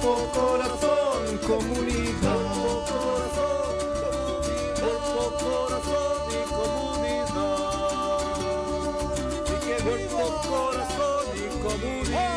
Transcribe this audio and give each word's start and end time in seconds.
Cuerpo, 0.00 0.32
corazón, 0.32 1.38
comunidad. 1.46 2.38
Cuerpo, 4.80 5.22
corazón 5.38 6.22
y 6.30 6.34
comunidad. 6.48 7.28
Cuerpo, 9.84 10.24
corazón 10.48 11.24
y 11.36 11.38
comunidad. 11.60 12.30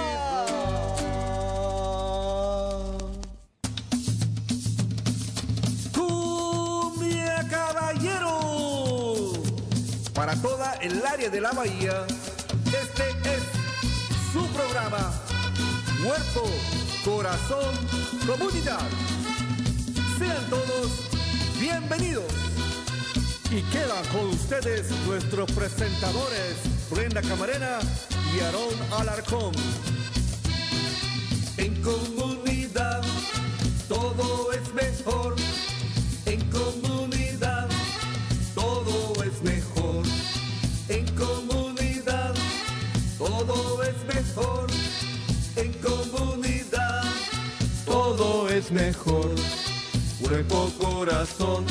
Para 10.14 10.36
toda 10.42 10.74
el 10.82 11.06
área 11.06 11.30
de 11.30 11.40
la 11.40 11.52
bahía, 11.54 12.06
este 12.66 13.10
es 13.36 13.44
su 14.34 14.46
programa. 14.48 15.14
Cuerpo, 16.04 16.44
corazón, 17.04 17.76
comunidad. 18.26 18.88
Sean 20.18 20.50
todos 20.50 21.10
bienvenidos. 21.60 22.32
Y 23.52 23.62
quedan 23.72 24.06
con 24.12 24.28
ustedes 24.30 24.90
nuestros 25.06 25.52
presentadores, 25.52 26.56
Brenda 26.90 27.22
Camarena 27.22 27.80
y 28.36 28.40
Aarón 28.40 28.74
Alarcón. 29.00 29.52
Mejor. 48.74 49.36
Cuerpo, 50.22 50.72
corazón 50.80 51.66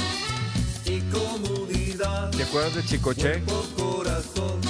y 0.84 1.00
comunidad. 1.10 2.30
¿Te 2.30 2.44
acuerdas 2.44 2.76
de 2.76 2.84
Chicoche? 2.84 3.42
Cuerpo, 3.42 3.64
corazón 3.76 4.60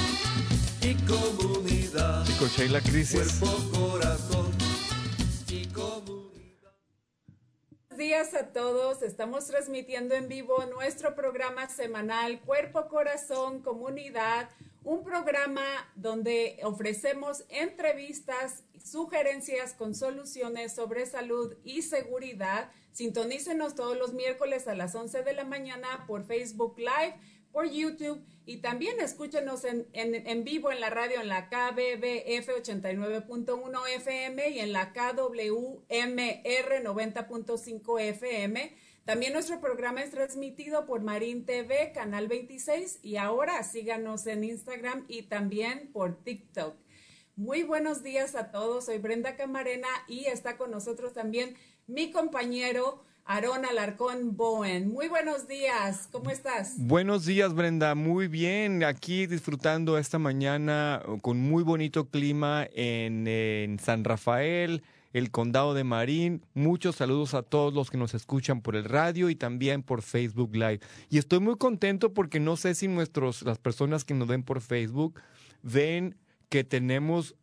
y 0.80 0.94
comunidad. 1.06 2.24
Chicoche 2.24 2.66
y 2.66 2.68
la 2.68 2.80
crisis. 2.80 3.38
Cuerpo, 3.38 3.78
corazón 3.78 4.50
y 5.48 5.66
comunidad. 5.66 6.72
Buenos 7.90 7.98
días 7.98 8.34
a 8.34 8.52
todos. 8.52 9.02
Estamos 9.02 9.46
transmitiendo 9.46 10.14
en 10.14 10.28
vivo 10.28 10.64
nuestro 10.74 11.14
programa 11.14 11.68
semanal 11.68 12.40
Cuerpo, 12.40 12.88
Corazón, 12.88 13.60
Comunidad, 13.60 14.48
un 14.84 15.04
programa 15.04 15.64
donde 15.94 16.58
ofrecemos 16.64 17.44
entrevistas, 17.48 18.64
sugerencias 18.84 19.74
con 19.74 19.94
soluciones 19.94 20.74
sobre 20.74 21.06
salud 21.06 21.54
y 21.64 21.82
seguridad. 21.82 22.70
Sintonícenos 22.92 23.74
todos 23.74 23.96
los 23.96 24.12
miércoles 24.12 24.68
a 24.68 24.74
las 24.74 24.94
11 24.94 25.22
de 25.22 25.32
la 25.34 25.44
mañana 25.44 26.04
por 26.06 26.26
Facebook 26.26 26.78
Live, 26.78 27.16
por 27.52 27.70
YouTube 27.70 28.24
y 28.44 28.56
también 28.56 28.98
escúchenos 29.00 29.64
en, 29.64 29.86
en, 29.92 30.14
en 30.14 30.44
vivo 30.44 30.72
en 30.72 30.80
la 30.80 30.90
radio 30.90 31.20
en 31.20 31.28
la 31.28 31.48
KBBF 31.48 32.48
89.1 32.48 33.88
FM 33.96 34.50
y 34.50 34.58
en 34.58 34.72
la 34.72 34.92
KWMR 34.92 35.84
90.5 35.88 38.00
FM. 38.00 38.76
También 39.04 39.32
nuestro 39.32 39.60
programa 39.60 40.00
es 40.02 40.12
transmitido 40.12 40.86
por 40.86 41.02
Marín 41.02 41.44
TV, 41.44 41.90
Canal 41.92 42.28
26 42.28 43.00
y 43.02 43.16
ahora 43.16 43.62
síganos 43.64 44.28
en 44.28 44.44
Instagram 44.44 45.04
y 45.08 45.22
también 45.22 45.90
por 45.92 46.22
TikTok. 46.22 46.76
Muy 47.34 47.64
buenos 47.64 48.04
días 48.04 48.36
a 48.36 48.52
todos, 48.52 48.84
soy 48.84 48.98
Brenda 48.98 49.34
Camarena 49.34 49.88
y 50.06 50.26
está 50.26 50.56
con 50.56 50.70
nosotros 50.70 51.14
también 51.14 51.56
mi 51.88 52.12
compañero 52.12 53.02
Aarón 53.24 53.64
Alarcón 53.64 54.36
Bowen. 54.36 54.92
Muy 54.92 55.08
buenos 55.08 55.48
días, 55.48 56.08
¿cómo 56.12 56.30
estás? 56.30 56.74
Buenos 56.76 57.24
días, 57.24 57.54
Brenda. 57.54 57.96
Muy 57.96 58.28
bien. 58.28 58.84
Aquí 58.84 59.26
disfrutando 59.26 59.98
esta 59.98 60.18
mañana 60.18 61.02
con 61.22 61.38
muy 61.38 61.62
bonito 61.64 62.08
clima 62.08 62.68
en, 62.72 63.26
en, 63.26 63.78
San 63.78 64.04
Rafael, 64.04 64.82
el 65.12 65.30
condado 65.30 65.74
de 65.74 65.84
Marín. 65.84 66.44
Muchos 66.54 66.96
saludos 66.96 67.34
a 67.34 67.42
todos 67.42 67.74
los 67.74 67.90
que 67.90 67.98
nos 67.98 68.14
escuchan 68.14 68.62
por 68.62 68.76
el 68.76 68.84
radio 68.84 69.30
y 69.30 69.36
también 69.36 69.82
por 69.82 70.02
Facebook 70.02 70.54
Live. 70.54 70.80
Y 71.10 71.18
estoy 71.18 71.40
muy 71.40 71.56
contento 71.56 72.14
porque 72.14 72.40
no 72.40 72.56
sé 72.56 72.74
si 72.74 72.88
nuestros, 72.88 73.42
las 73.42 73.58
personas 73.58 74.04
que 74.04 74.14
nos 74.14 74.28
ven 74.28 74.42
por 74.42 74.60
Facebook 74.60 75.20
ven 75.62 76.16
que 76.48 76.64
tenemos 76.64 77.34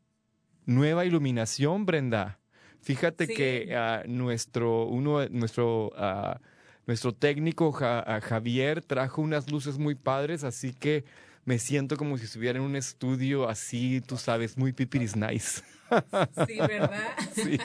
nueva 0.65 1.05
iluminación, 1.05 1.85
Brenda. 1.85 2.39
Fíjate 2.81 3.27
sí. 3.27 3.33
que 3.33 3.75
uh, 3.75 4.09
nuestro, 4.09 4.85
uno, 4.85 5.27
nuestro, 5.29 5.87
uh, 5.89 6.39
nuestro 6.87 7.13
técnico 7.13 7.71
ja, 7.71 8.19
Javier 8.21 8.81
trajo 8.81 9.21
unas 9.21 9.51
luces 9.51 9.77
muy 9.77 9.95
padres, 9.95 10.43
así 10.43 10.73
que 10.73 11.03
me 11.49 11.57
siento 11.57 11.97
como 11.97 12.15
si 12.19 12.25
estuviera 12.25 12.59
en 12.59 12.63
un 12.63 12.75
estudio 12.75 13.49
así, 13.49 14.01
tú 14.01 14.17
sabes, 14.17 14.55
muy 14.55 14.71
pipiris 14.71 15.15
nice. 15.15 15.63
Sí, 16.45 16.59
¿verdad? 16.59 17.09
Sí. 17.33 17.57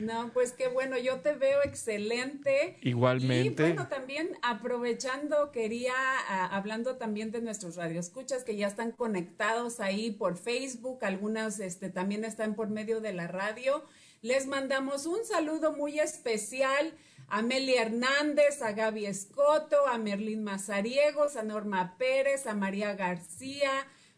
No, 0.00 0.30
pues 0.32 0.52
qué 0.52 0.68
bueno, 0.68 0.96
yo 0.96 1.20
te 1.22 1.32
veo 1.32 1.60
excelente. 1.64 2.76
Igualmente. 2.82 3.64
Y 3.64 3.66
bueno, 3.66 3.88
también 3.88 4.28
aprovechando, 4.42 5.50
quería, 5.50 5.92
uh, 5.92 6.54
hablando 6.54 6.98
también 6.98 7.32
de 7.32 7.40
nuestros 7.40 7.74
radioescuchas 7.74 8.44
que 8.44 8.54
ya 8.54 8.68
están 8.68 8.92
conectados 8.92 9.80
ahí 9.80 10.12
por 10.12 10.36
Facebook, 10.36 11.04
algunas 11.04 11.58
este, 11.58 11.90
también 11.90 12.24
están 12.24 12.54
por 12.54 12.68
medio 12.68 13.00
de 13.00 13.12
la 13.12 13.26
radio. 13.26 13.84
Les 14.22 14.46
mandamos 14.46 15.06
un 15.06 15.24
saludo 15.24 15.72
muy 15.72 15.98
especial 15.98 16.94
a 17.28 17.42
Meli 17.42 17.74
Hernández, 17.74 18.62
a 18.62 18.72
Gaby 18.72 19.06
Escoto, 19.06 19.86
a 19.86 19.98
Merlín 19.98 20.44
Mazariegos, 20.44 21.36
a 21.36 21.42
Norma 21.42 21.96
Pérez, 21.98 22.46
a 22.46 22.54
María 22.54 22.94
García, 22.94 23.70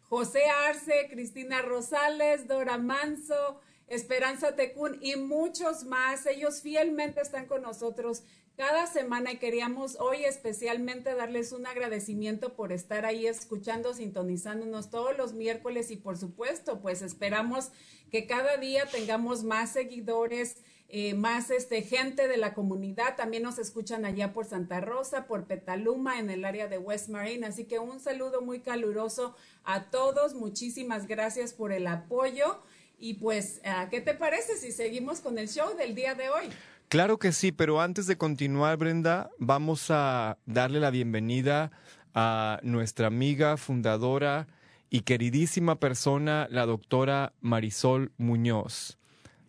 José 0.03 0.45
Arce, 0.69 1.09
Cristina 1.11 1.63
Rosales, 1.63 2.47
Dora 2.47 2.79
Manso, 2.79 3.61
Esperanza 3.87 4.57
Tecún 4.57 4.99
y 5.01 5.17
muchos 5.17 5.85
más. 5.85 6.27
Ellos 6.27 6.61
fielmente 6.61 7.21
están 7.21 7.47
con 7.47 7.63
nosotros 7.63 8.25
cada 8.59 8.89
semana 8.89 9.31
y 9.31 9.39
queríamos 9.39 9.97
hoy 10.01 10.25
especialmente 10.25 11.15
darles 11.15 11.53
un 11.53 11.67
agradecimiento 11.67 12.57
por 12.57 12.73
estar 12.73 13.07
ahí 13.07 13.27
escuchando, 13.27 13.95
sintonizándonos 13.95 14.91
todos 14.91 15.17
los 15.17 15.33
miércoles 15.33 15.93
y 15.93 15.97
por 15.97 16.19
supuesto, 16.19 16.81
pues 16.81 17.01
esperamos 17.01 17.71
que 18.11 18.27
cada 18.27 18.57
día 18.57 18.87
tengamos 18.87 19.45
más 19.45 19.71
seguidores, 19.71 20.57
eh, 20.89 21.15
más 21.15 21.51
este, 21.51 21.83
gente 21.83 22.29
de 22.29 22.37
la 22.37 22.55
comunidad. 22.55 23.17
También 23.17 23.43
nos 23.43 23.59
escuchan 23.59 24.05
allá 24.05 24.33
por 24.33 24.47
Santa 24.47 24.81
Rosa, 24.81 25.27
por 25.27 25.45
Petaluma, 25.45 26.19
en 26.19 26.31
el 26.31 26.45
área 26.45 26.67
de 26.67 26.79
West 26.79 27.09
Marine. 27.09 27.47
Así 27.47 27.65
que 27.65 27.79
un 27.79 28.01
saludo 28.01 28.41
muy 28.41 28.61
caluroso 28.61 29.37
a 29.65 29.91
todos. 29.91 30.35
Muchísimas 30.35 31.07
gracias 31.07 31.53
por 31.53 31.73
el 31.73 31.87
apoyo. 31.87 32.63
Y 32.99 33.15
pues, 33.15 33.61
¿qué 33.91 34.01
te 34.01 34.15
parece 34.15 34.57
si 34.57 34.73
seguimos 34.73 35.21
con 35.21 35.39
el 35.39 35.49
show 35.49 35.77
del 35.77 35.95
día 35.95 36.15
de 36.15 36.31
hoy? 36.31 36.49
Claro 36.89 37.19
que 37.19 37.33
sí, 37.33 37.53
pero 37.53 37.81
antes 37.81 38.07
de 38.07 38.17
continuar, 38.17 38.79
Brenda, 38.79 39.31
vamos 39.39 39.91
a 39.91 40.39
darle 40.47 40.81
la 40.81 40.91
bienvenida 40.91 41.71
a 42.15 42.61
nuestra 42.63 43.09
amiga 43.09 43.59
fundadora 43.59 44.49
y 44.89 45.03
queridísima 45.03 45.79
persona, 45.79 46.49
la 46.51 46.65
doctora 46.65 47.35
Marisol 47.41 48.11
Muñoz. 48.17 48.98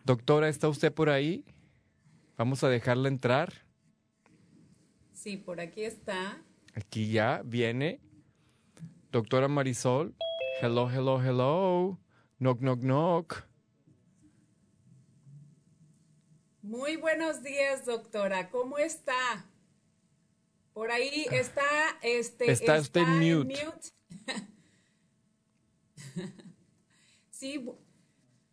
Doctora, 0.06 0.50
¿está 0.50 0.68
usted 0.69 0.94
por 0.94 1.10
ahí? 1.10 1.46
Vamos 2.38 2.63
a 2.63 2.69
dejarla 2.69 3.10
entrar. 3.10 3.54
Sí, 5.13 5.38
por 5.38 5.60
aquí 5.60 5.84
está. 5.84 6.42
Aquí 6.74 7.12
ya 7.12 7.42
viene. 7.44 8.00
Doctora 9.12 9.48
Marisol. 9.48 10.16
Hello, 10.62 10.90
hello, 10.90 11.22
hello. 11.22 12.00
Knock, 12.40 12.60
knock, 12.60 12.80
knock. 12.80 13.50
Muy 16.62 16.95
buenos 16.95 17.44
días, 17.44 17.86
doctora. 17.86 18.50
¿Cómo 18.50 18.78
está? 18.78 19.50
Por 20.74 20.92
ahí 20.92 21.25
está, 21.31 21.63
este, 22.02 22.52
está, 22.52 22.78
está 22.78 22.80
usted 22.80 23.07
mute. 23.07 23.66
mute. 23.66 23.90
sí. 27.31 27.66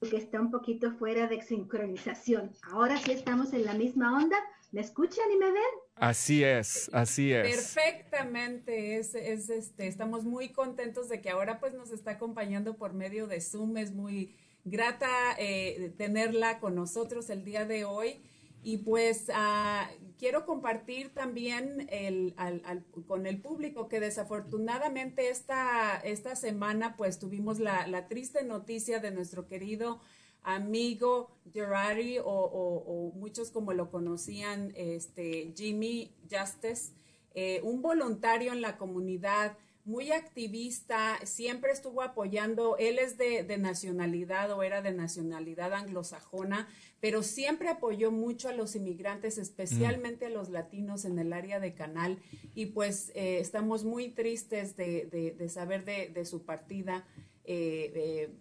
Que 0.09 0.17
está 0.17 0.41
un 0.41 0.51
poquito 0.51 0.93
fuera 0.93 1.27
de 1.27 1.43
sincronización. 1.43 2.53
Ahora 2.63 2.97
sí 2.99 3.13
estamos 3.13 3.53
en 3.53 3.65
la 3.65 3.75
misma 3.75 4.17
onda. 4.17 4.37
¿Me 4.73 4.81
escuchan 4.81 5.25
y 5.33 5.37
me 5.37 5.53
ven? 5.53 5.63
Así 5.95 6.45
es, 6.45 6.91
así 6.93 7.33
es. 7.33 7.49
Perfectamente, 7.49 8.99
es, 8.99 9.15
es, 9.15 9.49
este, 9.49 9.87
estamos 9.87 10.25
muy 10.25 10.51
contentos 10.51 11.09
de 11.09 11.21
que 11.21 11.31
ahora 11.31 11.61
pues 11.61 11.73
nos 11.73 11.91
está 11.91 12.13
acompañando 12.13 12.77
por 12.77 12.93
medio 12.93 13.27
de 13.27 13.41
Zoom, 13.41 13.77
es 13.77 13.93
muy 13.93 14.37
grata 14.65 15.09
eh, 15.39 15.95
tenerla 15.97 16.59
con 16.59 16.75
nosotros 16.75 17.31
el 17.31 17.45
día 17.45 17.65
de 17.65 17.85
hoy. 17.85 18.23
Y 18.67 18.79
pues 18.79 19.29
uh, 19.29 19.87
quiero 20.19 20.45
compartir 20.45 21.15
también 21.15 21.87
el, 21.89 22.35
al, 22.37 22.63
al, 22.65 22.85
con 23.07 23.29
el 23.29 23.41
público 23.41 23.87
que 23.87 24.01
desafortunadamente 24.01 25.31
esta, 25.31 25.99
esta 25.99 26.35
semana 26.35 26.97
pues 26.97 27.21
tuvimos 27.21 27.61
la, 27.61 28.09
triste 28.09 28.43
noticia 28.43 28.99
de 28.99 29.13
nuestro 29.13 29.47
querido 29.47 30.01
amigo 30.43 31.31
Gerardi 31.53 32.19
o, 32.25 33.13
muchos 33.15 33.53
como 33.53 33.73
lo 33.73 33.89
conocían, 33.93 34.73
este, 34.75 35.55
Jimmy 35.57 36.13
Justice, 36.29 36.91
eh, 37.35 37.61
un 37.63 37.83
voluntario 37.83 38.53
en 38.53 38.63
la 38.63 38.79
comunidad 38.79 39.57
muy 39.87 40.11
activista, 40.11 41.19
siempre 41.25 41.71
estuvo 41.71 42.03
apoyando, 42.03 42.77
él 42.77 42.99
es 42.99 43.17
de, 43.17 43.45
de, 43.45 43.57
nacionalidad 43.57 44.51
o 44.51 44.65
era 44.65 44.83
de 44.83 44.93
nacionalidad 44.93 45.73
anglosajona, 45.73 46.69
pero 47.01 47.23
siempre 47.23 47.69
apoyó 47.69 48.11
mucho 48.11 48.49
a 48.49 48.53
los 48.53 48.75
inmigrantes, 48.75 49.39
especialmente 49.39 50.25
mm. 50.25 50.29
a 50.29 50.35
los 50.35 50.49
latinos 50.49 51.05
en 51.05 51.21
el 51.21 51.33
área 51.33 51.61
de 51.61 51.75
Canal, 51.75 52.19
y 52.55 52.67
pues 52.67 53.13
eh, 53.15 53.39
estamos 53.39 53.85
muy 53.85 54.09
tristes 54.09 54.77
de, 54.77 55.07
de, 55.07 55.31
de 55.31 55.49
saber 55.49 55.85
de, 55.85 56.25
su 56.25 56.45
partida. 56.45 57.07
Eh, 57.45 58.33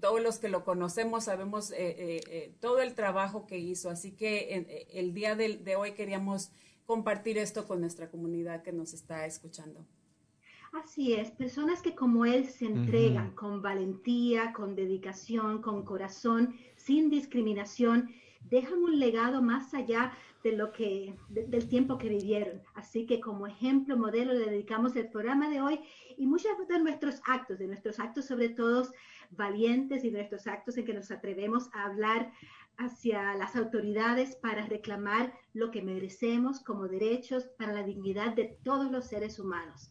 todos 0.00 0.22
los 0.22 0.38
que 0.38 0.48
lo 0.48 0.64
conocemos 0.64 1.24
sabemos 1.24 1.72
eh, 1.76 2.54
todo 2.60 2.80
el 2.80 2.94
trabajo 2.94 3.46
que 3.46 3.58
hizo, 3.58 3.90
así 3.90 4.12
que 4.12 4.86
el 4.92 5.12
día 5.12 5.36
de 5.36 5.76
hoy 5.76 5.92
queríamos 5.92 6.52
compartir 6.86 7.36
esto 7.36 7.66
con 7.66 7.80
nuestra 7.80 8.10
comunidad 8.10 8.62
que 8.62 8.72
nos 8.72 8.94
está 8.94 9.26
escuchando. 9.26 9.86
Así 10.74 11.12
es, 11.12 11.30
personas 11.30 11.80
que 11.82 11.94
como 11.94 12.26
él 12.26 12.46
se 12.46 12.66
entregan 12.66 13.28
uh 13.28 13.30
-huh. 13.30 13.34
con 13.36 13.62
valentía, 13.62 14.52
con 14.52 14.74
dedicación, 14.74 15.62
con 15.62 15.84
corazón, 15.84 16.56
sin 16.74 17.10
discriminación, 17.10 18.10
dejan 18.50 18.82
un 18.82 18.98
legado 18.98 19.40
más 19.40 19.72
allá 19.72 20.12
de 20.42 20.50
lo 20.50 20.72
que 20.72 21.14
de, 21.28 21.46
del 21.46 21.68
tiempo 21.68 21.96
que 21.96 22.08
vivieron. 22.08 22.60
Así 22.74 23.06
que 23.06 23.20
como 23.20 23.46
ejemplo, 23.46 23.96
modelo, 23.96 24.32
le 24.32 24.50
dedicamos 24.50 24.96
el 24.96 25.08
programa 25.08 25.48
de 25.48 25.60
hoy 25.62 25.80
y 26.16 26.26
muchos 26.26 26.50
de 26.68 26.78
nuestros 26.80 27.22
actos, 27.24 27.58
de 27.60 27.68
nuestros 27.68 28.00
actos 28.00 28.24
sobre 28.24 28.48
todo 28.48 28.88
valientes 29.30 30.02
y 30.02 30.10
de 30.10 30.18
nuestros 30.18 30.46
actos 30.48 30.76
en 30.76 30.84
que 30.84 30.94
nos 30.94 31.10
atrevemos 31.12 31.70
a 31.72 31.84
hablar 31.84 32.32
hacia 32.78 33.34
las 33.36 33.54
autoridades 33.54 34.34
para 34.34 34.66
reclamar 34.66 35.32
lo 35.52 35.70
que 35.70 35.82
merecemos 35.82 36.58
como 36.58 36.88
derechos 36.88 37.44
para 37.58 37.72
la 37.72 37.84
dignidad 37.84 38.34
de 38.34 38.58
todos 38.64 38.90
los 38.90 39.04
seres 39.06 39.38
humanos. 39.38 39.90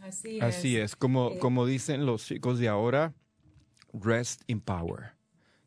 Así 0.00 0.38
es. 0.38 0.42
Así 0.42 0.76
es, 0.76 0.96
como, 0.96 1.32
eh, 1.32 1.38
como 1.38 1.66
dicen 1.66 2.06
los 2.06 2.26
chicos 2.26 2.58
de 2.58 2.68
ahora, 2.68 3.14
rest 3.92 4.42
in 4.46 4.60
power, 4.60 5.12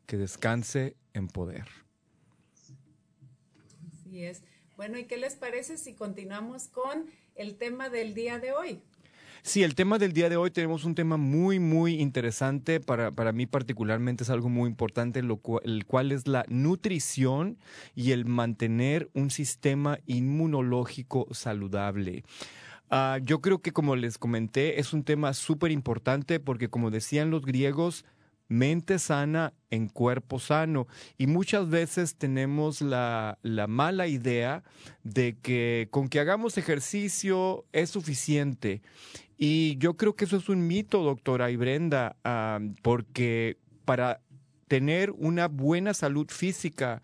que 0.06 0.16
descanse 0.16 0.96
en 1.12 1.28
poder. 1.28 1.66
Así 3.92 4.24
es. 4.24 4.42
Bueno, 4.76 4.98
¿y 4.98 5.04
qué 5.04 5.16
les 5.16 5.36
parece 5.36 5.76
si 5.76 5.94
continuamos 5.94 6.68
con 6.68 7.06
el 7.36 7.56
tema 7.56 7.88
del 7.88 8.14
día 8.14 8.38
de 8.38 8.52
hoy? 8.52 8.82
Sí, 9.46 9.62
el 9.62 9.74
tema 9.74 9.98
del 9.98 10.14
día 10.14 10.30
de 10.30 10.38
hoy 10.38 10.50
tenemos 10.50 10.84
un 10.84 10.94
tema 10.94 11.18
muy, 11.18 11.58
muy 11.58 12.00
interesante. 12.00 12.80
Para, 12.80 13.12
para 13.12 13.30
mí 13.32 13.44
particularmente 13.44 14.24
es 14.24 14.30
algo 14.30 14.48
muy 14.48 14.70
importante, 14.70 15.22
lo 15.22 15.36
cual, 15.36 15.60
el 15.64 15.84
cual 15.84 16.12
es 16.12 16.26
la 16.26 16.46
nutrición 16.48 17.58
y 17.94 18.12
el 18.12 18.24
mantener 18.24 19.10
un 19.12 19.30
sistema 19.30 19.98
inmunológico 20.06 21.28
saludable. 21.30 22.24
Uh, 22.94 23.18
yo 23.24 23.40
creo 23.40 23.60
que 23.60 23.72
como 23.72 23.96
les 23.96 24.18
comenté, 24.18 24.78
es 24.78 24.92
un 24.92 25.02
tema 25.02 25.34
súper 25.34 25.72
importante 25.72 26.38
porque 26.38 26.68
como 26.68 26.92
decían 26.92 27.28
los 27.28 27.44
griegos, 27.44 28.04
mente 28.46 29.00
sana 29.00 29.52
en 29.70 29.88
cuerpo 29.88 30.38
sano. 30.38 30.86
Y 31.18 31.26
muchas 31.26 31.68
veces 31.68 32.14
tenemos 32.14 32.80
la, 32.80 33.38
la, 33.42 33.66
mala 33.66 34.06
idea 34.06 34.62
de 35.02 35.36
que 35.42 35.88
con 35.90 36.08
que 36.08 36.20
hagamos 36.20 36.56
ejercicio 36.56 37.64
es 37.72 37.90
suficiente. 37.90 38.80
Y 39.36 39.76
yo 39.78 39.96
creo 39.96 40.14
que 40.14 40.26
eso 40.26 40.36
es 40.36 40.48
un 40.48 40.64
mito, 40.64 41.02
doctora 41.02 41.50
y 41.50 41.56
Brenda, 41.56 42.14
uh, 42.24 42.72
porque 42.82 43.58
para 43.84 44.20
tener 44.68 45.10
una 45.10 45.48
buena 45.48 45.94
salud 45.94 46.28
física, 46.30 47.02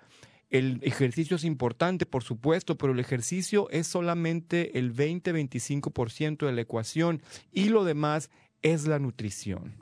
el 0.50 0.80
ejercicio 0.82 1.36
es 1.36 1.44
importante, 1.44 2.06
por 2.06 2.24
supuesto, 2.24 2.76
pero 2.76 2.92
el 2.92 2.98
ejercicio 2.98 3.68
es 3.70 3.86
solamente 3.86 4.78
el 4.78 4.92
20-25% 4.94 6.46
de 6.46 6.52
la 6.52 6.60
ecuación 6.60 7.22
y 7.52 7.68
lo 7.68 7.84
demás 7.84 8.30
es 8.62 8.86
la 8.86 8.98
nutrición. 8.98 9.74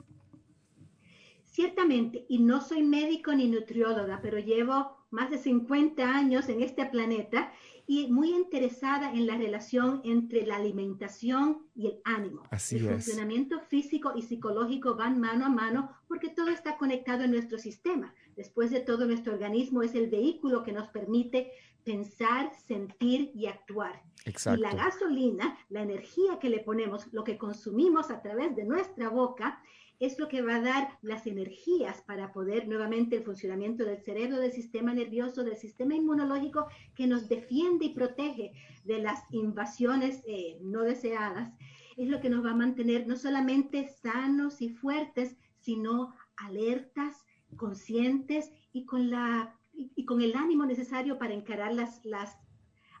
Ciertamente, 1.45 2.25
y 2.29 2.39
no 2.39 2.61
soy 2.61 2.83
médico 2.83 3.33
ni 3.33 3.49
nutrióloga, 3.49 4.19
pero 4.21 4.37
llevo 4.37 4.99
más 5.11 5.31
de 5.31 5.39
50 5.39 6.07
años 6.07 6.47
en 6.47 6.61
este 6.61 6.85
planeta 6.85 7.51
y 7.87 8.07
muy 8.07 8.29
interesada 8.29 9.11
en 9.11 9.25
la 9.25 9.35
relación 9.35 10.01
entre 10.03 10.45
la 10.45 10.57
alimentación 10.57 11.63
y 11.75 11.87
el 11.87 11.99
ánimo. 12.03 12.43
Así 12.51 12.77
el 12.77 12.85
es. 12.85 12.91
funcionamiento 12.91 13.59
físico 13.61 14.13
y 14.15 14.21
psicológico 14.21 14.95
van 14.95 15.19
mano 15.19 15.47
a 15.47 15.49
mano 15.49 15.89
porque 16.07 16.29
todo 16.29 16.49
está 16.49 16.77
conectado 16.77 17.23
en 17.23 17.31
nuestro 17.31 17.57
sistema. 17.57 18.13
Después 18.39 18.71
de 18.71 18.79
todo, 18.79 19.05
nuestro 19.05 19.33
organismo 19.33 19.83
es 19.83 19.95
el 19.95 20.09
vehículo 20.09 20.63
que 20.63 20.71
nos 20.71 20.87
permite 20.87 21.51
pensar, 21.83 22.49
sentir 22.55 23.31
y 23.35 23.47
actuar. 23.47 24.01
Exacto. 24.23 24.57
Y 24.57 24.63
la 24.63 24.73
gasolina, 24.73 25.57
la 25.67 25.81
energía 25.81 26.39
que 26.39 26.49
le 26.49 26.59
ponemos, 26.59 27.11
lo 27.11 27.25
que 27.25 27.37
consumimos 27.37 28.09
a 28.09 28.21
través 28.21 28.55
de 28.55 28.63
nuestra 28.63 29.09
boca, 29.09 29.61
es 29.99 30.17
lo 30.17 30.29
que 30.29 30.41
va 30.41 30.55
a 30.55 30.61
dar 30.61 30.97
las 31.01 31.27
energías 31.27 32.01
para 32.03 32.31
poder 32.31 32.65
nuevamente 32.69 33.17
el 33.17 33.23
funcionamiento 33.23 33.83
del 33.83 34.01
cerebro, 34.01 34.37
del 34.37 34.53
sistema 34.53 34.93
nervioso, 34.93 35.43
del 35.43 35.57
sistema 35.57 35.93
inmunológico 35.93 36.67
que 36.95 37.07
nos 37.07 37.27
defiende 37.27 37.87
y 37.87 37.93
protege 37.93 38.53
de 38.85 38.99
las 38.99 39.21
invasiones 39.31 40.23
eh, 40.25 40.57
no 40.61 40.83
deseadas. 40.83 41.51
Es 41.97 42.07
lo 42.07 42.21
que 42.21 42.29
nos 42.29 42.45
va 42.45 42.51
a 42.51 42.55
mantener 42.55 43.05
no 43.05 43.17
solamente 43.17 43.89
sanos 44.01 44.61
y 44.61 44.69
fuertes, 44.69 45.35
sino 45.59 46.15
alertas, 46.37 47.25
conscientes 47.57 48.51
y 48.71 48.85
con, 48.85 49.09
la, 49.09 49.55
y, 49.73 50.05
con 50.05 50.21
el 50.21 50.35
ánimo 50.35 50.65
necesario 50.65 51.17
para 51.17 51.33
encarar 51.33 51.73
las, 51.73 52.03
las 52.05 52.37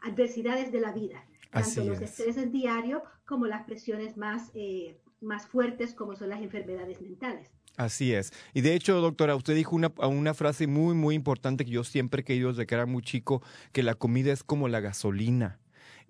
adversidades 0.01 0.71
de 0.71 0.79
la 0.79 0.91
vida, 0.91 1.25
Así 1.51 1.75
tanto 1.75 1.91
los 1.91 2.01
es. 2.01 2.11
estreses 2.11 2.51
diarios 2.51 3.01
como 3.25 3.45
las 3.47 3.63
presiones 3.63 4.17
más, 4.17 4.51
eh, 4.53 4.99
más 5.21 5.47
fuertes 5.47 5.93
como 5.93 6.15
son 6.15 6.29
las 6.29 6.41
enfermedades 6.41 7.01
mentales. 7.01 7.51
Así 7.77 8.13
es. 8.13 8.33
Y 8.53 8.61
de 8.61 8.73
hecho, 8.73 8.99
doctora, 8.99 9.35
usted 9.35 9.55
dijo 9.55 9.75
una, 9.75 9.93
una 9.99 10.33
frase 10.33 10.67
muy, 10.67 10.95
muy 10.95 11.15
importante 11.15 11.63
que 11.63 11.71
yo 11.71 11.83
siempre 11.83 12.21
he 12.21 12.25
querido 12.25 12.49
desde 12.49 12.65
que 12.65 12.75
era 12.75 12.85
muy 12.85 13.01
chico, 13.01 13.41
que 13.71 13.83
la 13.83 13.95
comida 13.95 14.33
es 14.33 14.43
como 14.43 14.67
la 14.67 14.81
gasolina 14.81 15.59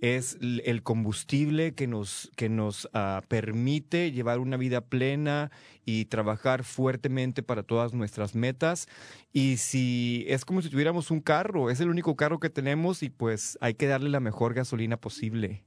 es 0.01 0.37
el 0.41 0.81
combustible 0.83 1.73
que 1.73 1.87
nos, 1.87 2.31
que 2.35 2.49
nos 2.49 2.85
uh, 2.85 3.21
permite 3.27 4.11
llevar 4.11 4.39
una 4.39 4.57
vida 4.57 4.81
plena 4.81 5.51
y 5.85 6.05
trabajar 6.05 6.63
fuertemente 6.63 7.43
para 7.43 7.63
todas 7.63 7.93
nuestras 7.93 8.35
metas. 8.35 8.87
Y 9.33 9.57
si 9.57 10.25
es 10.27 10.45
como 10.45 10.61
si 10.61 10.69
tuviéramos 10.69 11.11
un 11.11 11.19
carro, 11.19 11.69
es 11.69 11.79
el 11.81 11.89
único 11.89 12.15
carro 12.15 12.39
que 12.39 12.49
tenemos 12.49 13.03
y 13.03 13.09
pues 13.09 13.57
hay 13.61 13.73
que 13.73 13.87
darle 13.87 14.09
la 14.09 14.19
mejor 14.19 14.53
gasolina 14.53 14.97
posible. 14.97 15.63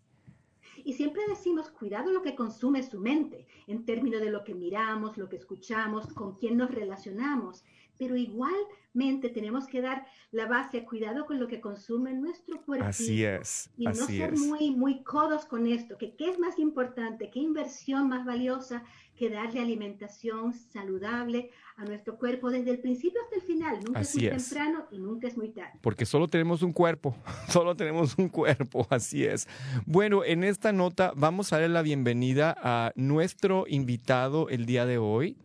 Y 0.84 0.94
siempre 0.94 1.22
decimos, 1.28 1.70
cuidado 1.70 2.10
lo 2.10 2.22
que 2.22 2.34
consume 2.34 2.82
su 2.82 2.98
mente, 2.98 3.46
en 3.68 3.84
términos 3.84 4.20
de 4.20 4.30
lo 4.30 4.42
que 4.42 4.54
miramos, 4.54 5.16
lo 5.16 5.28
que 5.28 5.36
escuchamos, 5.36 6.08
con 6.08 6.34
quién 6.34 6.56
nos 6.56 6.72
relacionamos 6.72 7.64
pero 7.98 8.16
igualmente 8.16 9.28
tenemos 9.28 9.66
que 9.66 9.80
dar 9.80 10.06
la 10.30 10.46
base 10.46 10.78
a 10.78 10.84
cuidado 10.84 11.26
con 11.26 11.38
lo 11.38 11.46
que 11.46 11.60
consume 11.60 12.12
nuestro 12.14 12.62
cuerpo. 12.62 12.86
Así 12.86 13.24
es. 13.24 13.70
Y 13.76 13.86
así 13.86 14.00
no 14.00 14.06
ser 14.06 14.34
es. 14.34 14.40
muy, 14.40 14.70
muy 14.70 15.02
codos 15.02 15.44
con 15.44 15.66
esto, 15.66 15.98
que 15.98 16.14
qué 16.14 16.30
es 16.30 16.38
más 16.38 16.58
importante, 16.58 17.30
qué 17.30 17.40
inversión 17.40 18.08
más 18.08 18.24
valiosa 18.24 18.84
que 19.16 19.28
darle 19.30 19.60
alimentación 19.60 20.52
saludable 20.52 21.50
a 21.76 21.84
nuestro 21.84 22.16
cuerpo 22.16 22.50
desde 22.50 22.70
el 22.70 22.78
principio 22.80 23.20
hasta 23.22 23.36
el 23.36 23.42
final. 23.42 23.80
Nunca 23.84 24.00
así 24.00 24.26
es 24.26 24.32
muy 24.32 24.36
es. 24.36 24.48
temprano 24.48 24.86
y 24.90 24.98
nunca 24.98 25.28
es 25.28 25.36
muy 25.36 25.50
tarde. 25.50 25.78
Porque 25.80 26.06
solo 26.06 26.28
tenemos 26.28 26.62
un 26.62 26.72
cuerpo, 26.72 27.14
solo 27.48 27.76
tenemos 27.76 28.16
un 28.18 28.28
cuerpo, 28.28 28.86
así 28.90 29.24
es. 29.24 29.48
Bueno, 29.86 30.24
en 30.24 30.44
esta 30.44 30.72
nota 30.72 31.12
vamos 31.14 31.52
a 31.52 31.56
darle 31.56 31.74
la 31.74 31.82
bienvenida 31.82 32.56
a 32.62 32.92
nuestro 32.96 33.66
invitado 33.68 34.48
el 34.48 34.66
día 34.66 34.86
de 34.86 34.98
hoy. 34.98 35.36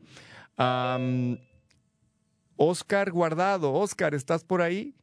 Um, 0.57 1.37
Oscar 2.57 3.11
Guardado. 3.11 3.73
Oscar, 3.73 4.13
¿estás 4.13 4.43
por 4.43 4.61
ahí? 4.61 4.93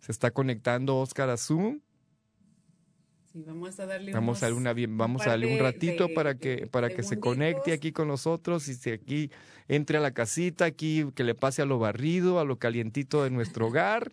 Se 0.00 0.12
está 0.12 0.30
conectando 0.30 0.98
Oscar 0.98 1.30
a 1.30 1.36
Zoom. 1.36 1.80
Sí, 3.32 3.44
vamos 3.46 3.78
a 3.78 3.86
darle, 3.86 4.12
vamos 4.12 4.42
a 4.42 4.46
darle, 4.46 4.58
una, 4.58 4.74
vamos 4.88 5.22
a 5.22 5.30
darle 5.30 5.52
un 5.52 5.60
ratito 5.60 6.08
para 6.14 6.36
que, 6.36 6.66
para 6.66 6.88
que 6.88 7.04
se 7.04 7.20
conecte 7.20 7.72
aquí 7.72 7.92
con 7.92 8.08
nosotros 8.08 8.66
y 8.66 8.74
se 8.74 8.94
aquí 8.94 9.30
entre 9.68 9.98
a 9.98 10.00
la 10.00 10.10
casita, 10.10 10.64
aquí 10.64 11.06
que 11.14 11.22
le 11.22 11.36
pase 11.36 11.62
a 11.62 11.64
lo 11.64 11.78
barrido, 11.78 12.40
a 12.40 12.44
lo 12.44 12.58
calientito 12.58 13.22
de 13.22 13.30
nuestro 13.30 13.68
hogar. 13.68 14.12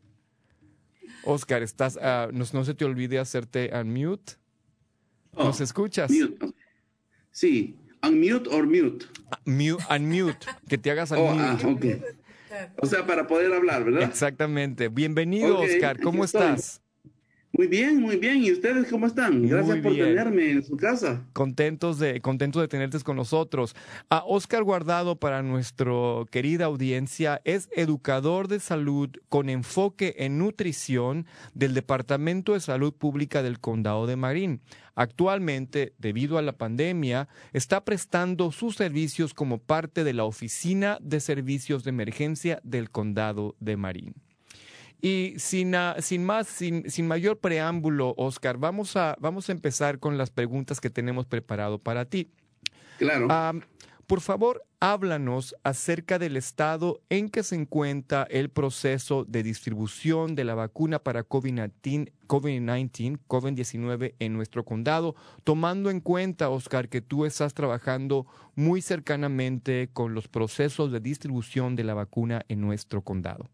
Oscar, 1.24 1.64
estás, 1.64 1.96
uh, 1.96 2.32
no, 2.32 2.46
no, 2.54 2.64
se 2.64 2.76
te 2.76 2.86
olvide 2.86 3.18
hacerte 3.18 3.72
unmute. 3.74 4.34
¿Nos 5.36 5.60
oh, 5.60 5.64
escuchas? 5.64 6.12
Mute. 6.12 6.54
Sí, 7.32 7.76
unmute 8.02 8.48
or 8.52 8.66
mute. 8.66 9.08
Mute, 9.46 9.84
unmute, 9.90 10.48
que 10.68 10.78
te 10.78 10.92
hagas 10.92 11.12
unmute. 11.12 11.32
Oh, 11.32 11.40
ah, 11.40 11.58
okay. 11.68 12.02
O 12.82 12.86
sea, 12.86 13.06
para 13.06 13.28
poder 13.28 13.54
hablar, 13.54 13.84
¿verdad? 13.84 14.04
Exactamente. 14.04 14.88
Bienvenido, 14.90 15.60
okay, 15.60 15.76
Oscar. 15.76 16.00
¿Cómo 16.00 16.24
estás? 16.24 16.82
Muy 17.54 17.68
bien, 17.68 18.02
muy 18.02 18.18
bien. 18.18 18.44
¿Y 18.44 18.52
ustedes 18.52 18.88
cómo 18.88 19.08
están? 19.08 19.48
Gracias 19.48 19.80
por 19.80 19.94
tenerme 19.94 20.52
en 20.52 20.64
su 20.64 20.78
casa. 20.78 21.26
Contentos 21.34 21.98
de, 21.98 22.22
contentos 22.22 22.62
de 22.62 22.68
tenerte 22.68 23.00
con 23.00 23.16
nosotros. 23.16 23.76
A 24.10 24.24
Oscar 24.26 24.64
Guardado, 24.64 25.16
para 25.16 25.42
nuestra 25.42 25.94
querida 26.30 26.66
audiencia, 26.66 27.42
es 27.46 27.70
educador 27.76 28.48
de 28.48 28.60
salud 28.60 29.10
con 29.30 29.50
enfoque 29.50 30.16
en 30.20 30.38
nutrición 30.38 31.26
del 31.54 31.74
Departamento 31.74 32.54
de 32.54 32.60
Salud 32.60 32.94
Pública 32.94 33.42
del 33.42 33.60
Condado 33.60 34.08
de 34.08 34.16
Marín. 34.16 34.62
Actualmente, 34.96 35.94
debido 36.00 36.38
a 36.38 36.42
la 36.42 36.54
pandemia, 36.54 37.28
está 37.54 37.86
prestando 37.86 38.52
sus 38.52 38.76
servicios 38.76 39.34
como 39.34 39.60
parte 39.60 40.04
de 40.04 40.14
la 40.14 40.26
Oficina 40.26 40.98
de 41.02 41.20
Servicios 41.20 41.84
de 41.84 41.90
Emergencia 41.90 42.60
del 42.64 42.90
Condado 42.90 43.56
de 43.60 43.78
Marín. 43.78 44.27
Y 45.02 45.36
sin, 45.38 45.76
sin 46.00 46.26
más, 46.26 46.48
sin, 46.48 46.90
sin, 46.90 47.08
mayor 47.08 47.38
preámbulo, 47.38 48.16
Oscar, 48.18 48.58
vamos 48.58 48.96
a, 48.96 49.16
vamos 49.20 49.50
a 49.50 49.52
empezar 49.52 50.00
con 50.00 50.18
las 50.18 50.32
preguntas 50.32 50.82
que 50.82 50.90
tenemos 50.90 51.26
preparado 51.26 51.78
para 51.78 52.06
ti. 52.06 52.32
Claro. 52.98 53.28
por 54.08 54.22
favor, 54.22 54.64
háblanos 54.80 55.56
acerca 55.64 56.18
del 56.18 56.36
estado 56.36 57.02
en 57.10 57.30
que 57.30 57.44
se 57.44 57.56
encuentra 57.56 58.26
el 58.32 58.50
proceso 58.50 59.24
de 59.24 59.44
distribución 59.44 60.34
de 60.34 60.44
la 60.46 60.56
vacuna 60.56 60.98
para 60.98 61.24
COVID-19 61.24 62.12
COVID-19, 62.28 63.20
COVID-19 63.28 64.16
en 64.20 64.34
nuestro 64.34 64.66
condado, 64.66 65.16
tomando 65.44 65.90
en 65.90 66.02
cuenta, 66.02 66.50
Oscar, 66.50 66.90
que 66.90 67.02
tú 67.02 67.26
estás 67.26 67.54
trabajando 67.54 68.26
muy 68.56 68.82
cercanamente 68.82 69.90
con 69.94 70.14
los 70.14 70.28
procesos 70.28 70.92
de 70.92 71.00
distribución 71.00 71.76
de 71.76 71.84
la 71.84 71.94
vacuna 71.94 72.44
en 72.50 72.62
nuestro 72.62 73.02
condado. 73.02 73.50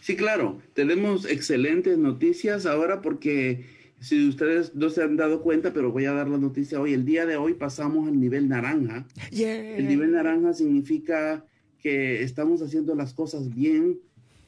Sí, 0.00 0.16
claro, 0.16 0.60
tenemos 0.72 1.26
excelentes 1.26 1.98
noticias 1.98 2.66
ahora 2.66 3.02
porque 3.02 3.64
si 4.00 4.28
ustedes 4.28 4.74
no 4.74 4.88
se 4.88 5.02
han 5.02 5.16
dado 5.16 5.42
cuenta, 5.42 5.72
pero 5.74 5.92
voy 5.92 6.06
a 6.06 6.12
dar 6.12 6.28
la 6.28 6.38
noticia 6.38 6.80
hoy, 6.80 6.94
el 6.94 7.04
día 7.04 7.26
de 7.26 7.36
hoy 7.36 7.54
pasamos 7.54 8.08
al 8.08 8.18
nivel 8.18 8.48
naranja. 8.48 9.06
El 9.30 9.86
nivel 9.86 10.12
naranja 10.12 10.54
significa 10.54 11.44
que 11.78 12.22
estamos 12.22 12.62
haciendo 12.62 12.94
las 12.94 13.12
cosas 13.12 13.54
bien 13.54 13.98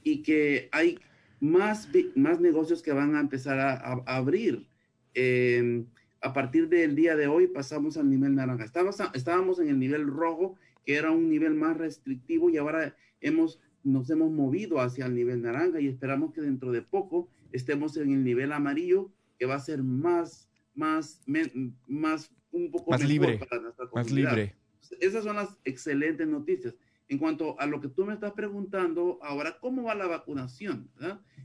y 0.03 0.23
que 0.23 0.69
hay 0.73 0.99
más, 1.41 1.89
más 2.15 2.41
negocios 2.41 2.83
que 2.83 2.93
van 2.93 3.15
a 3.15 3.21
empezar 3.21 3.59
a, 3.59 3.75
abrir. 4.07 4.67
Em, 5.13 5.85
a 6.23 6.33
partir 6.33 6.69
del 6.69 6.95
día 6.95 7.15
de 7.15 7.27
hoy 7.27 7.47
pasamos 7.47 7.99
al 7.99 8.09
nivel 8.09 8.35
naranja. 8.35 8.65
Estábamos, 8.65 8.97
estábamos 9.13 9.59
en 9.59 9.69
el 9.69 9.79
nivel 9.79 10.07
rojo, 10.07 10.57
que 10.87 10.95
era 10.95 11.11
un 11.11 11.29
nivel 11.29 11.55
más 11.55 11.77
restrictivo 11.77 12.49
y 12.49 12.57
ahora 12.57 12.97
hemos 13.21 13.61
nos 13.85 14.09
hemos 14.11 14.31
movido 14.31 14.81
hacia 14.81 15.07
el 15.07 15.15
nivel 15.15 15.43
naranja 15.43 15.81
y 15.81 15.89
esperamos 15.89 16.33
que 16.33 16.41
dentro 16.41 16.73
de 16.73 16.83
poco 16.83 17.29
estemos 17.53 17.97
en 17.97 18.13
el 18.13 18.25
nivel 18.25 18.53
amarillo, 18.53 19.13
que 19.39 19.47
va 19.47 19.57
a 19.57 19.61
ser 19.61 19.83
más, 19.83 20.49
más, 20.75 21.23
más, 21.87 22.31
un 22.53 22.71
poco 22.71 22.91
más 22.91 23.05
libre, 23.05 23.39
para 23.39 23.61
nuestra 23.61 23.89
comunidad. 23.89 24.31
Más 24.31 24.37
libre. 24.37 24.57
Esas 25.01 25.25
son 25.25 25.37
las 25.37 25.57
excelentes 25.65 26.27
noticias. 26.27 26.75
En 27.09 27.19
cuanto 27.19 27.61
a 27.61 27.67
lo 27.67 27.81
que 27.81 27.89
tú 27.89 28.05
me 28.05 28.15
estás 28.15 28.33
preguntando, 28.33 29.19
ahora, 29.23 29.59
¿cómo 29.61 29.83
va 29.83 29.95
la 29.95 30.07
vacunación? 30.07 30.91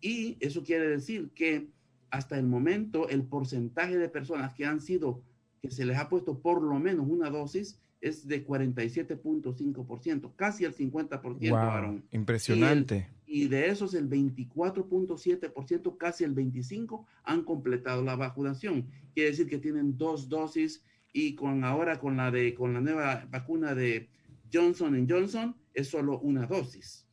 Y 0.02 0.36
eso 0.40 0.62
quiere 0.62 0.86
decir 0.88 1.30
que 1.34 1.68
hasta 2.10 2.38
el 2.38 2.46
momento 2.46 3.08
el 3.08 3.22
porcentaje 3.22 3.96
de 3.96 4.10
personas 4.10 4.52
que 4.52 4.66
han 4.66 4.82
sido, 4.82 5.22
que 5.62 5.70
se 5.70 5.86
les 5.86 5.96
ha 5.96 6.10
puesto 6.10 6.40
por 6.40 6.60
lo 6.60 6.78
menos 6.78 7.06
una 7.08 7.30
dosis, 7.30 7.80
es 8.02 8.26
de 8.26 8.44
47.5%, 8.44 10.32
casi 10.36 10.64
el 10.64 10.74
50%. 10.74 11.50
Wow, 11.50 12.02
impresionante. 12.10 13.08
Y, 13.26 13.46
de 13.46 13.68
esos 13.70 13.94
el 13.94 14.10
24.7%, 14.10 15.96
casi 15.96 16.24
el 16.24 16.34
25%, 16.34 17.06
han 17.22 17.44
completado 17.44 18.02
la 18.02 18.16
vacunación. 18.16 18.88
Quiere 19.14 19.30
decir 19.30 19.48
que 19.48 19.58
tienen 19.58 19.96
dos 19.96 20.28
dosis 20.28 20.84
y 21.12 21.34
con 21.34 21.64
ahora 21.64 22.00
con 22.00 22.16
la 22.16 22.30
de 22.30 22.54
con 22.54 22.74
la 22.74 22.80
nueva 22.80 23.26
vacuna 23.30 23.74
de 23.74 24.08
Johnson 24.52 25.06
Johnson 25.08 25.54
es 25.72 25.88
solo 25.88 26.18
una 26.20 26.46
dosis. 26.46 27.06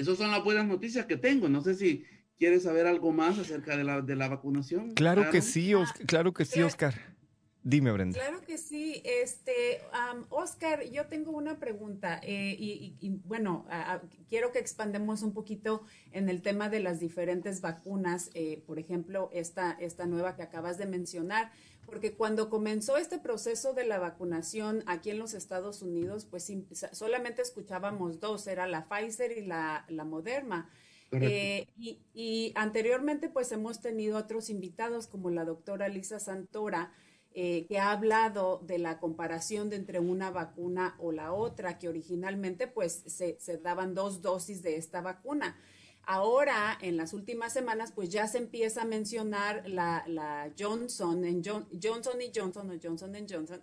Esas 0.00 0.16
son 0.16 0.30
las 0.30 0.42
buenas 0.42 0.66
noticias 0.66 1.04
que 1.04 1.18
tengo. 1.18 1.50
No 1.50 1.60
sé 1.60 1.74
si 1.74 2.06
quieres 2.38 2.62
saber 2.62 2.86
algo 2.86 3.12
más 3.12 3.38
acerca 3.38 3.76
de 3.76 3.84
la, 3.84 4.00
de 4.00 4.16
la 4.16 4.28
vacunación. 4.28 4.94
Claro, 4.94 5.28
que 5.30 5.42
sí, 5.42 5.74
Oscar, 5.74 6.06
claro 6.06 6.32
que 6.32 6.46
sí, 6.46 6.62
Oscar. 6.62 6.94
Dime, 7.62 7.92
Brenda. 7.92 8.18
Claro 8.18 8.40
que 8.40 8.56
sí. 8.56 9.02
Este, 9.04 9.82
Oscar, 10.30 10.84
yo 10.90 11.04
tengo 11.08 11.32
una 11.32 11.58
pregunta 11.58 12.18
eh, 12.22 12.56
y, 12.58 13.20
bueno, 13.26 13.66
quiero 14.30 14.52
que 14.52 14.58
expandemos 14.58 15.22
un 15.22 15.34
poquito 15.34 15.84
en 16.12 16.30
el 16.30 16.40
tema 16.40 16.70
de 16.70 16.80
las 16.80 16.98
diferentes 16.98 17.60
vacunas, 17.60 18.30
eh, 18.32 18.62
por 18.66 18.78
ejemplo, 18.78 19.28
esta, 19.34 19.72
esta 19.72 20.06
nueva 20.06 20.34
que 20.34 20.42
acabas 20.42 20.78
de 20.78 20.86
mencionar 20.86 21.52
porque 21.90 22.14
cuando 22.14 22.48
comenzó 22.48 22.96
este 22.96 23.18
proceso 23.18 23.74
de 23.74 23.84
la 23.84 23.98
vacunación 23.98 24.82
aquí 24.86 25.10
en 25.10 25.18
los 25.18 25.34
Estados 25.34 25.82
Unidos, 25.82 26.24
pues 26.24 26.50
solamente 26.92 27.42
escuchábamos 27.42 28.20
dos, 28.20 28.46
era 28.46 28.66
la 28.66 28.88
Pfizer 28.88 29.36
y 29.36 29.44
la, 29.44 29.84
la 29.88 30.04
Moderna. 30.04 30.70
Eh, 31.12 31.66
y, 32.14 32.52
anteriormente 32.54 33.28
pues 33.28 33.50
hemos 33.50 33.80
tenido 33.80 34.16
otros 34.16 34.48
invitados 34.48 35.08
como 35.08 35.30
la 35.30 35.44
doctora 35.44 35.88
Lisa 35.88 36.20
Santora, 36.20 36.92
eh, 37.32 37.66
que 37.66 37.78
ha 37.78 37.90
hablado 37.90 38.62
de 38.64 38.78
la 38.78 38.98
comparación 38.98 39.70
de 39.70 39.76
entre 39.76 39.98
una 39.98 40.30
vacuna 40.30 40.96
o 40.98 41.12
la 41.12 41.32
otra, 41.32 41.78
que 41.78 41.88
originalmente 41.88 42.68
pues 42.68 43.02
se, 43.06 43.38
se 43.40 43.58
daban 43.58 43.94
dos 43.94 44.22
dosis 44.22 44.62
de 44.62 44.76
esta 44.76 45.00
vacuna. 45.00 45.56
Ahora, 46.04 46.76
en 46.80 46.96
las 46.96 47.12
últimas 47.12 47.52
semanas, 47.52 47.92
pues 47.92 48.08
ya 48.08 48.26
se 48.26 48.38
empieza 48.38 48.82
a 48.82 48.84
mencionar 48.84 49.68
la, 49.68 50.50
Johnson, 50.58 51.24
en 51.24 51.42
Johnson 51.44 52.20
y 52.20 52.32
Johnson 52.34 52.70
o 52.70 52.74
Johnson 52.82 53.12
Johnson. 53.28 53.60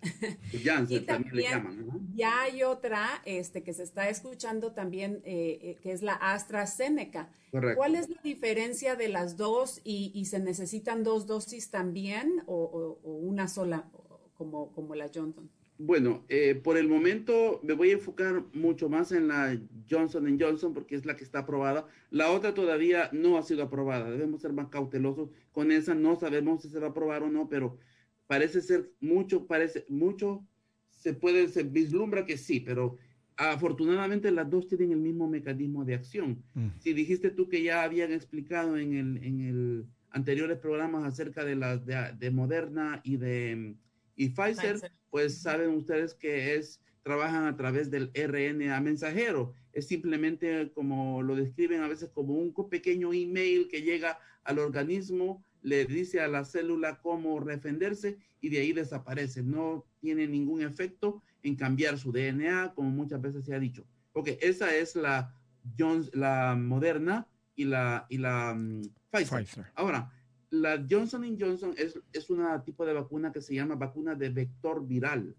y 0.89 0.99
también 1.01 1.89
ya 2.15 2.41
hay 2.41 2.63
otra 2.63 3.21
este, 3.25 3.63
que 3.63 3.73
se 3.73 3.83
está 3.83 4.09
escuchando 4.09 4.71
también, 4.71 5.21
eh, 5.25 5.59
eh, 5.61 5.77
que 5.81 5.91
es 5.91 6.01
la 6.01 6.13
AstraZeneca. 6.13 7.29
¿Cuál 7.75 7.95
es 7.95 8.09
la 8.09 8.21
diferencia 8.23 8.95
de 8.95 9.09
las 9.09 9.35
dos 9.35 9.81
y, 9.83 10.25
se 10.25 10.39
necesitan 10.39 11.03
dos 11.03 11.27
dosis 11.27 11.69
también 11.69 12.43
o, 12.45 12.99
una 13.03 13.47
sola 13.47 13.89
como, 14.37 14.71
como 14.73 14.95
la 14.95 15.09
Johnson? 15.13 15.49
Bueno, 15.79 16.25
eh, 16.27 16.55
por 16.55 16.77
el 16.77 16.87
momento 16.87 17.59
me 17.63 17.73
voy 17.73 17.91
a 17.91 17.93
enfocar 17.93 18.43
mucho 18.53 18.89
más 18.89 19.11
en 19.11 19.27
la 19.27 19.59
Johnson 19.89 20.37
Johnson 20.39 20.73
porque 20.73 20.95
es 20.95 21.05
la 21.05 21.15
que 21.15 21.23
está 21.23 21.39
aprobada. 21.39 21.85
La 22.09 22.31
otra 22.31 22.53
todavía 22.53 23.09
no 23.13 23.37
ha 23.37 23.43
sido 23.43 23.63
aprobada. 23.63 24.09
Debemos 24.09 24.41
ser 24.41 24.53
más 24.53 24.69
cautelosos 24.69 25.29
con 25.51 25.71
esa. 25.71 25.93
No 25.93 26.15
sabemos 26.15 26.63
si 26.63 26.69
se 26.69 26.79
va 26.79 26.87
a 26.87 26.89
aprobar 26.89 27.23
o 27.23 27.29
no, 27.29 27.47
pero 27.47 27.77
parece 28.25 28.61
ser 28.61 28.91
mucho, 28.99 29.45
parece 29.45 29.85
mucho, 29.87 30.45
se 30.89 31.13
puede, 31.13 31.47
se 31.47 31.63
vislumbra 31.63 32.25
que 32.25 32.37
sí, 32.37 32.59
pero 32.59 32.97
afortunadamente 33.37 34.31
las 34.31 34.49
dos 34.49 34.67
tienen 34.67 34.91
el 34.91 34.99
mismo 34.99 35.29
mecanismo 35.29 35.85
de 35.85 35.93
acción. 35.93 36.43
Mm. 36.55 36.67
Si 36.79 36.93
dijiste 36.93 37.29
tú 37.29 37.47
que 37.47 37.61
ya 37.61 37.83
habían 37.83 38.11
explicado 38.11 38.77
en 38.77 38.93
el, 38.93 39.23
en 39.23 39.41
el 39.41 39.85
anteriores 40.11 40.57
programas 40.57 41.03
acerca 41.03 41.45
de 41.45 41.55
las 41.55 41.85
de, 41.85 42.31
Moderna 42.31 43.01
y 43.03 43.17
de 43.17 43.75
y 44.17 44.29
Pfizer, 44.29 44.91
pues 45.09 45.37
saben 45.37 45.69
ustedes 45.69 46.13
que 46.13 46.55
es 46.55 46.81
trabajan 47.03 47.45
a 47.45 47.55
través 47.55 47.89
del 47.89 48.11
RNA 48.13 48.81
mensajero. 48.81 49.53
Es 49.71 49.87
simplemente 49.87 50.71
como 50.73 51.21
lo 51.21 51.35
describen 51.35 51.81
a 51.81 51.87
veces 51.87 52.09
como 52.09 52.33
un 52.33 52.53
pequeño 52.69 53.13
email 53.13 53.69
que 53.69 53.81
llega 53.81 54.19
al 54.43 54.59
organismo, 54.59 55.45
le 55.61 55.85
dice 55.85 56.19
a 56.19 56.27
la 56.27 56.43
célula 56.43 56.99
cómo 56.99 57.39
defenderse 57.39 58.17
y 58.41 58.49
de 58.49 58.59
ahí 58.59 58.73
desaparece. 58.73 59.41
No 59.41 59.85
tiene 60.01 60.27
ningún 60.27 60.61
efecto 60.61 61.21
en 61.43 61.55
cambiar 61.55 61.97
su 61.97 62.11
DNA, 62.11 62.73
como 62.75 62.89
muchas 62.89 63.21
veces 63.21 63.45
se 63.45 63.55
ha 63.55 63.59
dicho. 63.59 63.85
Ok, 64.11 64.29
esa 64.41 64.75
es 64.75 64.95
la, 64.95 65.33
Jones, 65.77 66.09
la 66.13 66.55
Moderna 66.55 67.27
y 67.55 67.65
la, 67.65 68.05
y 68.09 68.17
la 68.17 68.53
mm, 68.53 68.81
Pfizer. 69.11 69.71
Ahora, 69.75 70.11
la 70.49 70.85
Johnson 70.89 71.37
Johnson 71.39 71.73
es, 71.77 71.99
es 72.13 72.29
un 72.29 72.43
tipo 72.65 72.85
de 72.85 72.93
vacuna 72.93 73.31
que 73.31 73.41
se 73.41 73.55
llama 73.55 73.75
vacuna 73.75 74.15
de 74.15 74.29
vector 74.29 74.85
viral. 74.87 75.35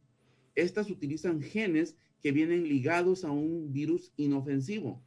Estas 0.54 0.90
utilizan 0.90 1.40
genes 1.40 1.96
que 2.20 2.32
vienen 2.32 2.64
ligados 2.64 3.24
a 3.24 3.30
un 3.30 3.72
virus 3.72 4.12
inofensivo, 4.16 5.02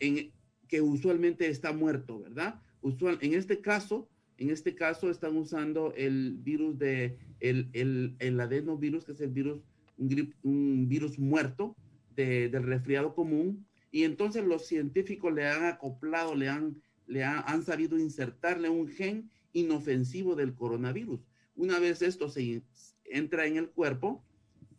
en, 0.00 0.32
que 0.68 0.80
usualmente 0.80 1.48
está 1.48 1.72
muerto, 1.72 2.20
¿verdad? 2.20 2.60
Usual, 2.80 3.18
en 3.20 3.34
este 3.34 3.60
caso, 3.60 4.08
en 4.38 4.50
este 4.50 4.74
caso 4.74 5.10
están 5.10 5.36
usando 5.36 5.94
el 5.94 6.36
virus 6.38 6.78
de 6.78 7.18
el, 7.40 7.68
el, 7.72 8.16
el 8.18 8.40
adenovirus, 8.40 9.04
que 9.04 9.12
es 9.12 9.20
el 9.20 9.30
virus, 9.30 9.60
un, 9.98 10.34
un 10.42 10.88
virus 10.88 11.18
muerto 11.18 11.76
de, 12.16 12.48
del 12.48 12.64
resfriado 12.64 13.14
común. 13.14 13.66
Y 13.90 14.04
entonces 14.04 14.44
los 14.44 14.66
científicos 14.66 15.32
le 15.32 15.46
han 15.46 15.64
acoplado, 15.64 16.34
le 16.34 16.48
han, 16.48 16.82
le 17.12 17.24
han 17.24 17.62
sabido 17.62 17.98
insertarle 17.98 18.70
un 18.70 18.88
gen 18.88 19.30
inofensivo 19.52 20.34
del 20.34 20.54
coronavirus. 20.54 21.20
Una 21.54 21.78
vez 21.78 22.00
esto 22.00 22.30
se 22.30 22.62
entra 23.04 23.44
en 23.44 23.58
el 23.58 23.68
cuerpo, 23.68 24.24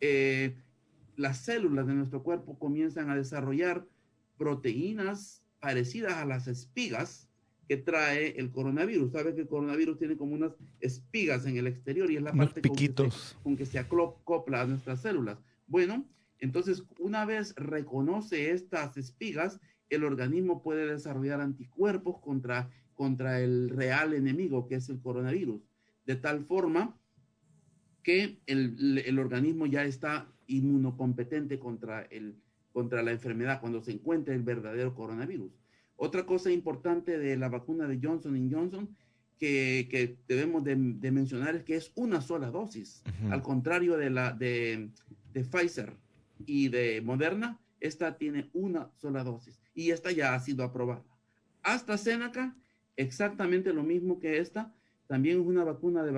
eh, 0.00 0.56
las 1.16 1.38
células 1.38 1.86
de 1.86 1.94
nuestro 1.94 2.24
cuerpo 2.24 2.58
comienzan 2.58 3.08
a 3.08 3.16
desarrollar 3.16 3.86
proteínas 4.36 5.44
parecidas 5.60 6.14
a 6.14 6.24
las 6.24 6.48
espigas 6.48 7.28
que 7.68 7.76
trae 7.76 8.30
el 8.36 8.50
coronavirus. 8.50 9.12
Sabe 9.12 9.36
que 9.36 9.42
el 9.42 9.48
coronavirus 9.48 9.96
tiene 9.98 10.16
como 10.16 10.34
unas 10.34 10.52
espigas 10.80 11.46
en 11.46 11.56
el 11.56 11.68
exterior 11.68 12.10
y 12.10 12.16
es 12.16 12.22
la 12.22 12.32
parte 12.32 12.60
con 12.62 12.76
que, 12.76 12.86
se, 12.86 12.92
con 13.44 13.56
que, 13.56 13.64
se, 13.64 13.78
acopla 13.78 14.62
a 14.62 14.66
nuestras 14.66 15.02
células. 15.02 15.38
Bueno, 15.68 16.04
entonces 16.40 16.82
una 16.98 17.24
vez 17.24 17.54
reconoce 17.54 18.50
estas 18.50 18.96
espigas, 18.96 19.60
el 19.90 20.04
organismo 20.04 20.62
puede 20.62 20.86
desarrollar 20.86 21.40
anticuerpos 21.40 22.18
contra, 22.20 22.70
contra 22.94 23.40
el 23.40 23.70
real 23.70 24.14
enemigo 24.14 24.66
que 24.66 24.76
es 24.76 24.88
el 24.88 25.00
coronavirus, 25.00 25.60
de 26.06 26.16
tal 26.16 26.44
forma 26.44 26.96
que 28.02 28.38
el, 28.46 29.02
el 29.04 29.18
organismo 29.18 29.66
ya 29.66 29.84
está 29.84 30.28
inmunocompetente 30.46 31.58
contra, 31.58 32.02
el, 32.02 32.36
contra 32.72 33.02
la 33.02 33.12
enfermedad 33.12 33.60
cuando 33.60 33.80
se 33.82 33.92
encuentra 33.92 34.34
el 34.34 34.42
verdadero 34.42 34.94
coronavirus. 34.94 35.52
Otra 35.96 36.26
cosa 36.26 36.50
importante 36.50 37.18
de 37.18 37.36
la 37.36 37.48
vacuna 37.48 37.86
de 37.86 38.00
Johnson 38.02 38.50
Johnson 38.52 38.88
que, 39.38 39.88
que 39.90 40.16
debemos 40.28 40.64
de, 40.64 40.76
de, 40.76 41.10
mencionar 41.10 41.56
es 41.56 41.62
que 41.64 41.76
es 41.76 41.92
una 41.94 42.20
sola 42.20 42.50
dosis. 42.50 43.02
Al 43.30 43.42
contrario 43.42 43.96
de 43.96 44.10
la 44.10 44.32
de, 44.32 44.90
de, 45.32 45.44
Pfizer 45.44 45.92
y 46.46 46.68
de 46.68 47.00
Moderna, 47.00 47.60
esta 47.80 48.16
tiene 48.16 48.50
una 48.52 48.90
sola 48.96 49.24
dosis 49.24 49.60
y 49.74 49.90
esta 49.90 50.12
ya 50.12 50.34
ha 50.34 50.40
sido 50.40 50.64
aprobada. 50.64 51.04
Hasta 51.62 51.94
AstraZeneca, 51.94 52.56
exactamente 52.96 53.72
lo 53.72 53.82
mismo 53.82 54.18
que 54.18 54.38
esta, 54.38 54.74
también 55.06 55.40
es 55.40 55.46
una 55.46 55.64
vacuna 55.64 56.02
de 56.02 56.12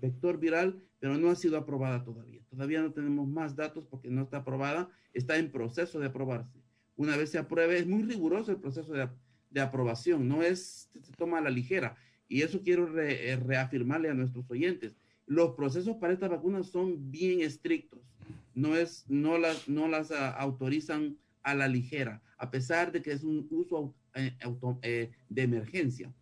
vector 0.00 0.38
viral, 0.38 0.82
pero 0.98 1.18
no 1.18 1.30
ha 1.30 1.34
sido 1.34 1.58
aprobada 1.58 2.04
todavía. 2.04 2.40
Todavía 2.48 2.80
no 2.80 2.92
tenemos 2.92 3.28
más 3.28 3.56
datos 3.56 3.84
porque 3.90 4.10
no 4.10 4.22
está 4.22 4.38
aprobada, 4.38 4.88
está 5.12 5.36
en 5.36 5.50
proceso 5.50 5.98
de 5.98 6.06
aprobarse 6.06 6.64
una 6.96 7.16
vez 7.16 7.30
se 7.30 7.38
apruebe, 7.38 7.78
es 7.78 7.86
muy 7.86 8.02
riguroso 8.02 8.52
el 8.52 8.58
proceso 8.58 8.92
de, 8.92 9.60
aprobación, 9.60 10.28
no 10.28 10.42
es, 10.42 10.88
se 11.00 11.12
toma 11.12 11.38
a 11.38 11.40
la 11.40 11.50
ligera. 11.50 11.96
Y 12.28 12.42
eso 12.42 12.62
quiero 12.62 12.98
eh, 12.98 13.36
reafirmarle 13.36 14.08
a 14.08 14.14
nuestros 14.14 14.50
oyentes. 14.50 14.96
Los 15.26 15.54
procesos 15.54 15.96
para 15.96 16.12
estas 16.12 16.30
vacunas 16.30 16.68
son 16.68 17.10
bien 17.10 17.40
estrictos. 17.40 18.00
No, 18.54 18.76
es, 18.76 19.04
no 19.08 19.38
las, 19.38 19.68
no 19.68 19.88
las 19.88 20.10
ah, 20.10 20.30
autorizan 20.30 21.16
a 21.42 21.54
la 21.54 21.68
ligera, 21.68 22.22
a 22.38 22.50
pesar 22.50 22.92
de 22.92 23.02
que 23.02 23.12
es 23.12 23.24
un 23.24 23.46
uso 23.50 23.94
eh, 24.14 24.36
eh, 24.82 25.10
de 25.28 25.42
emergencia. 25.42 26.12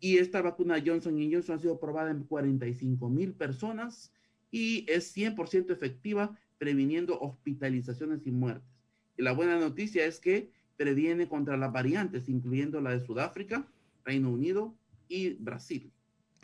Y 0.00 0.18
esta 0.18 0.42
vacuna 0.42 0.82
Johnson 0.84 1.16
Johnson 1.30 1.56
ha 1.56 1.58
sido 1.60 1.74
aprobada 1.74 2.10
en 2.10 2.24
45 2.24 3.08
mil 3.08 3.32
personas 3.32 4.12
y 4.50 4.84
es 4.90 5.16
100% 5.16 5.70
efectiva 5.70 6.36
previniendo 6.58 7.18
hospitalizaciones 7.20 8.26
y 8.26 8.32
muertes. 8.32 8.68
Y 9.16 9.22
la 9.22 9.32
buena 9.32 9.58
noticia 9.58 10.04
es 10.04 10.18
que 10.18 10.50
previene 10.76 11.28
contra 11.28 11.56
las 11.56 11.72
variantes, 11.72 12.28
incluyendo 12.28 12.80
la 12.80 12.90
de 12.90 13.06
Sudáfrica, 13.06 13.66
Reino 14.04 14.30
Unido 14.30 14.74
y 15.08 15.34
Brasil. 15.34 15.92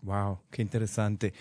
Wow, 0.03 0.39
qué 0.51 0.63
interesante. 0.63 1.35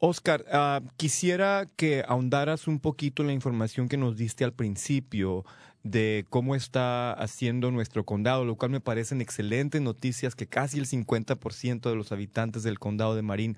Oscar, 0.00 0.44
ah, 0.52 0.80
quisiera 0.96 1.66
que 1.76 2.04
ahondaras 2.06 2.68
un 2.68 2.78
poquito 2.78 3.22
en 3.22 3.26
la 3.26 3.32
información 3.32 3.88
que 3.88 3.96
nos 3.96 4.16
diste 4.16 4.44
al 4.44 4.52
principio 4.52 5.44
de 5.82 6.24
cómo 6.30 6.54
está 6.54 7.12
haciendo 7.12 7.72
nuestro 7.72 8.04
condado, 8.04 8.44
lo 8.44 8.54
cual 8.54 8.70
me 8.70 8.80
parecen 8.80 9.20
excelentes 9.20 9.80
noticias 9.80 10.36
que 10.36 10.46
casi 10.46 10.78
el 10.78 10.86
50% 10.86 11.90
de 11.90 11.96
los 11.96 12.12
habitantes 12.12 12.62
del 12.62 12.78
condado 12.78 13.16
de 13.16 13.22
Marín 13.22 13.56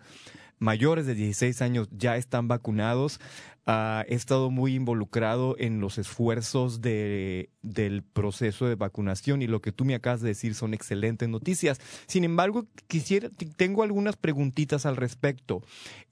mayores 0.60 1.06
de 1.06 1.14
16 1.14 1.60
años 1.62 1.88
ya 1.90 2.16
están 2.16 2.46
vacunados. 2.46 3.18
Uh, 3.66 4.02
he 4.06 4.14
estado 4.14 4.50
muy 4.50 4.74
involucrado 4.74 5.56
en 5.58 5.80
los 5.80 5.98
esfuerzos 5.98 6.80
de, 6.80 7.50
del 7.62 8.02
proceso 8.02 8.66
de 8.66 8.74
vacunación 8.74 9.42
y 9.42 9.46
lo 9.46 9.60
que 9.60 9.72
tú 9.72 9.84
me 9.84 9.94
acabas 9.94 10.20
de 10.20 10.28
decir 10.28 10.54
son 10.54 10.74
excelentes 10.74 11.28
noticias. 11.28 11.80
Sin 12.06 12.24
embargo, 12.24 12.66
quisiera, 12.88 13.30
tengo 13.56 13.82
algunas 13.82 14.16
preguntitas 14.16 14.86
al 14.86 14.96
respecto. 14.96 15.62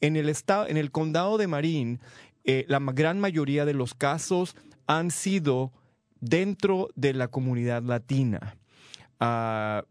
En 0.00 0.16
el 0.16 0.28
estado, 0.28 0.66
en 0.66 0.76
el 0.76 0.90
condado 0.90 1.36
de 1.38 1.46
Marín, 1.46 2.00
eh, 2.44 2.64
la 2.68 2.80
gran 2.80 3.20
mayoría 3.20 3.64
de 3.64 3.74
los 3.74 3.94
casos 3.94 4.56
han 4.86 5.10
sido 5.10 5.72
dentro 6.20 6.88
de 6.96 7.12
la 7.12 7.28
comunidad 7.28 7.82
latina. 7.82 8.56
Uh, 9.20 9.82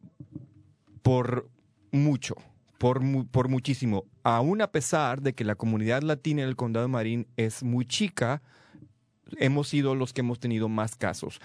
por 1.01 1.49
mucho 1.91 2.35
por, 2.77 3.01
por 3.29 3.49
muchísimo. 3.49 4.05
Aún 4.29 4.61
a 4.61 4.73
pesar 4.73 5.21
de 5.21 5.31
que 5.31 5.45
la 5.45 5.55
comunidad 5.55 6.01
latina 6.01 6.41
en 6.41 6.49
el 6.49 6.57
condado 6.57 6.85
de 6.85 6.91
Marín 6.91 7.27
es 7.37 7.63
muy 7.63 7.85
chica, 7.85 8.41
hemos 9.37 9.69
sido 9.69 9.95
los 9.95 10.11
que 10.11 10.19
hemos 10.19 10.37
tenido 10.37 10.67
más 10.67 10.97
casos. 10.97 11.39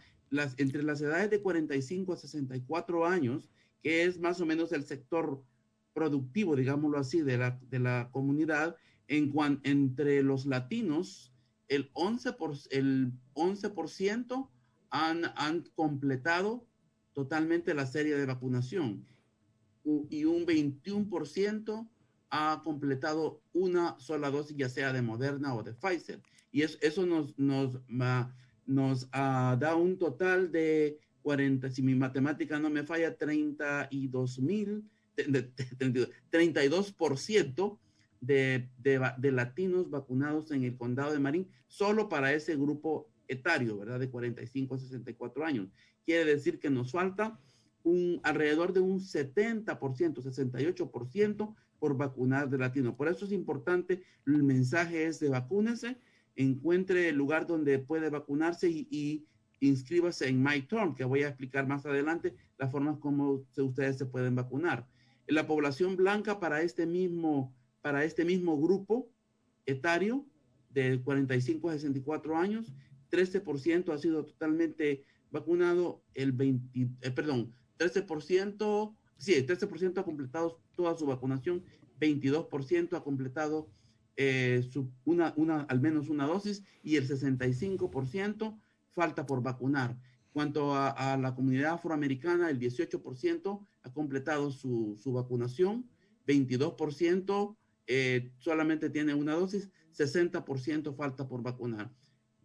entre 0.57 0.83
las 0.83 1.01
edades 1.01 1.31
de 1.31 1.41
45 1.41 2.13
a 2.13 2.17
64 2.17 3.07
años, 3.07 3.51
que 3.83 4.05
es 4.05 4.19
más 4.19 4.41
o 4.41 4.47
menos 4.47 4.73
el 4.73 4.85
sector 4.85 5.43
productivo, 5.93 6.57
digámoslo 6.57 6.99
así, 6.99 7.23
de 7.23 7.39
la, 7.39 7.59
de 7.71 8.09
comunidad, 8.11 8.77
en 9.07 9.31
cuan, 9.31 9.61
entre 9.65 10.23
los 10.23 10.47
latinos, 10.47 11.33
el 11.69 11.93
11%, 11.93 12.37
por, 12.37 12.53
el 12.71 13.13
11 13.35 13.73
han, 14.91 15.25
han 15.37 15.63
completado 15.75 16.67
totalmente 17.13 17.75
la 17.75 17.87
serie 17.87 18.17
de 18.17 18.27
vacunación 18.27 19.07
y 19.85 20.25
un 20.25 20.47
21% 20.47 21.89
ha 22.31 22.63
completado 22.65 23.43
una 23.53 23.97
sola 24.01 24.31
dosis, 24.31 24.57
ya 24.57 24.69
sea 24.69 24.93
de 24.93 25.03
Moderna 25.03 25.55
o 25.55 25.63
de 25.63 25.75
Pfizer. 25.75 26.21
Y 26.51 26.63
eso, 26.63 27.07
nos, 27.07 27.39
nos, 27.39 27.79
nos 28.67 29.05
uh, 29.05 29.57
da 29.59 29.77
un 29.77 29.99
total 29.99 30.51
de 30.51 30.99
40, 31.23 31.71
si 31.71 31.83
mi 31.83 31.95
matemática 31.95 32.59
no 32.59 32.71
me 32.71 32.83
falla, 32.85 33.17
32 33.17 34.41
mil, 34.41 34.85
32% 35.17 37.79
de, 38.21 38.69
de, 38.79 39.13
de, 39.19 39.33
latinos 39.33 39.91
vacunados 39.91 40.51
en 40.51 40.65
el 40.65 40.77
condado 40.77 41.13
de 41.13 41.19
Marín, 41.19 41.51
solo 41.69 42.09
para 42.09 42.33
ese 42.33 42.57
grupo 42.57 43.11
etario, 43.29 43.79
¿verdad? 43.79 44.01
De 44.01 44.11
45 44.11 44.75
a 44.75 44.79
64 44.79 45.45
años. 45.45 45.69
Quiere 46.05 46.25
decir 46.25 46.59
que 46.59 46.71
nos 46.71 46.93
falta 46.93 47.39
un, 47.85 48.21
alrededor 48.25 48.73
de 48.73 48.81
un 48.81 48.99
70%, 48.99 49.77
68% 49.77 51.55
por 51.79 51.97
vacunar 51.97 52.49
de 52.49 52.59
latino. 52.59 52.97
Por 52.97 53.09
eso 53.09 53.27
es 53.27 53.33
importante, 53.33 54.03
el 54.27 54.43
mensaje 54.43 55.07
es 55.07 55.21
de 55.21 55.29
vacúnese, 55.29 55.99
encuentre 56.35 57.11
el 57.11 57.17
lugar 57.17 57.47
donde 57.47 57.79
puede 57.79 58.11
vacunarse 58.11 58.69
y, 58.69 58.89
y 58.91 59.27
inscríbase 59.61 60.29
en 60.29 60.43
MyTurn, 60.43 60.95
que 60.95 61.05
voy 61.05 61.23
a 61.23 61.29
explicar 61.29 61.67
más 61.67 61.87
adelante 61.87 62.35
las 62.59 62.71
formas 62.71 62.99
como 62.99 63.45
ustedes 63.57 63.99
se 63.99 64.07
pueden 64.07 64.35
vacunar. 64.35 64.87
La 65.27 65.47
población 65.47 65.97
blanca 65.97 66.41
para 66.41 66.63
este 66.63 66.87
mismo, 66.87 67.55
para 67.83 68.05
este 68.05 68.25
mismo 68.25 68.61
grupo 68.61 69.09
etario 69.67 70.27
de 70.71 71.01
45 71.03 71.71
a 71.71 71.73
64 71.75 72.37
años, 72.37 72.73
13% 73.11 73.93
ha 73.93 73.99
sido 73.99 74.27
totalmente 74.27 75.05
vacunado, 75.31 76.03
el 76.15 76.33
20, 76.33 76.91
eh, 77.01 77.11
perdón, 77.11 77.53
13%, 77.79 78.95
sí, 79.17 79.35
el 79.35 79.47
13% 79.47 79.99
ha 79.99 80.05
completado 80.05 80.61
toda 80.75 80.97
su 80.97 81.07
vacunación, 81.07 81.65
22% 82.01 82.97
ha 82.97 83.03
completado 83.03 83.69
eh, 84.17 84.63
una, 85.05 85.61
al 85.63 85.81
menos 85.81 86.09
una 86.09 86.27
dosis 86.27 86.63
y 86.83 86.97
el 86.97 87.09
65% 87.09 88.59
falta 88.91 89.27
por 89.27 89.43
vacunar. 89.43 89.99
Cuanto 90.33 90.75
a, 90.75 90.91
a, 90.91 91.17
la 91.17 91.35
comunidad 91.35 91.75
afroamericana, 91.75 92.51
el 92.51 92.59
18% 92.59 93.67
ha 93.83 93.93
completado 93.93 94.51
su, 94.51 94.99
su 95.01 95.13
vacunación, 95.13 95.89
22% 96.27 97.57
eh, 97.87 98.33
solamente 98.39 98.91
tiene 98.91 99.15
una 99.15 99.35
dosis, 99.35 99.71
60% 99.97 100.95
falta 100.97 101.29
por 101.29 101.43
vacunar. 101.43 101.93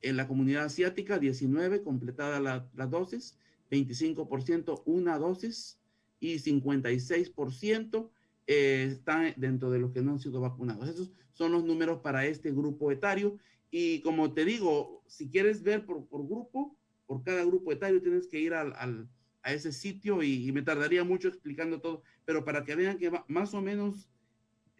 En 0.01 0.17
la 0.17 0.27
comunidad 0.27 0.65
asiática, 0.65 1.17
19 1.17 1.81
completada 1.81 2.39
la, 2.39 2.69
la 2.75 2.87
dosis, 2.87 3.37
25% 3.71 4.83
una 4.85 5.17
dosis 5.17 5.79
y 6.19 6.35
56% 6.35 8.09
eh, 8.47 8.87
están 8.91 9.33
dentro 9.37 9.69
de 9.69 9.79
los 9.79 9.91
que 9.91 10.01
no 10.01 10.11
han 10.13 10.19
sido 10.19 10.41
vacunados. 10.41 10.89
Esos 10.89 11.11
son 11.33 11.51
los 11.51 11.63
números 11.63 11.99
para 12.01 12.25
este 12.25 12.51
grupo 12.51 12.91
etario. 12.91 13.37
Y 13.71 14.01
como 14.01 14.33
te 14.33 14.45
digo, 14.45 15.03
si 15.07 15.29
quieres 15.29 15.61
ver 15.63 15.85
por, 15.85 16.05
por 16.07 16.25
grupo, 16.25 16.75
por 17.05 17.23
cada 17.23 17.43
grupo 17.45 17.71
etario, 17.71 18.01
tienes 18.01 18.27
que 18.27 18.39
ir 18.39 18.53
al, 18.53 18.73
al, 18.75 19.07
a 19.43 19.53
ese 19.53 19.71
sitio 19.71 20.21
y, 20.23 20.51
me 20.51 20.61
tardaría 20.61 21.03
mucho 21.03 21.27
explicando 21.27 21.79
todo, 21.79 22.03
pero 22.25 22.43
para 22.43 22.63
que 22.63 22.75
vean 22.75 22.97
que 22.97 23.11
más 23.27 23.53
o 23.53 23.61
menos 23.61 24.09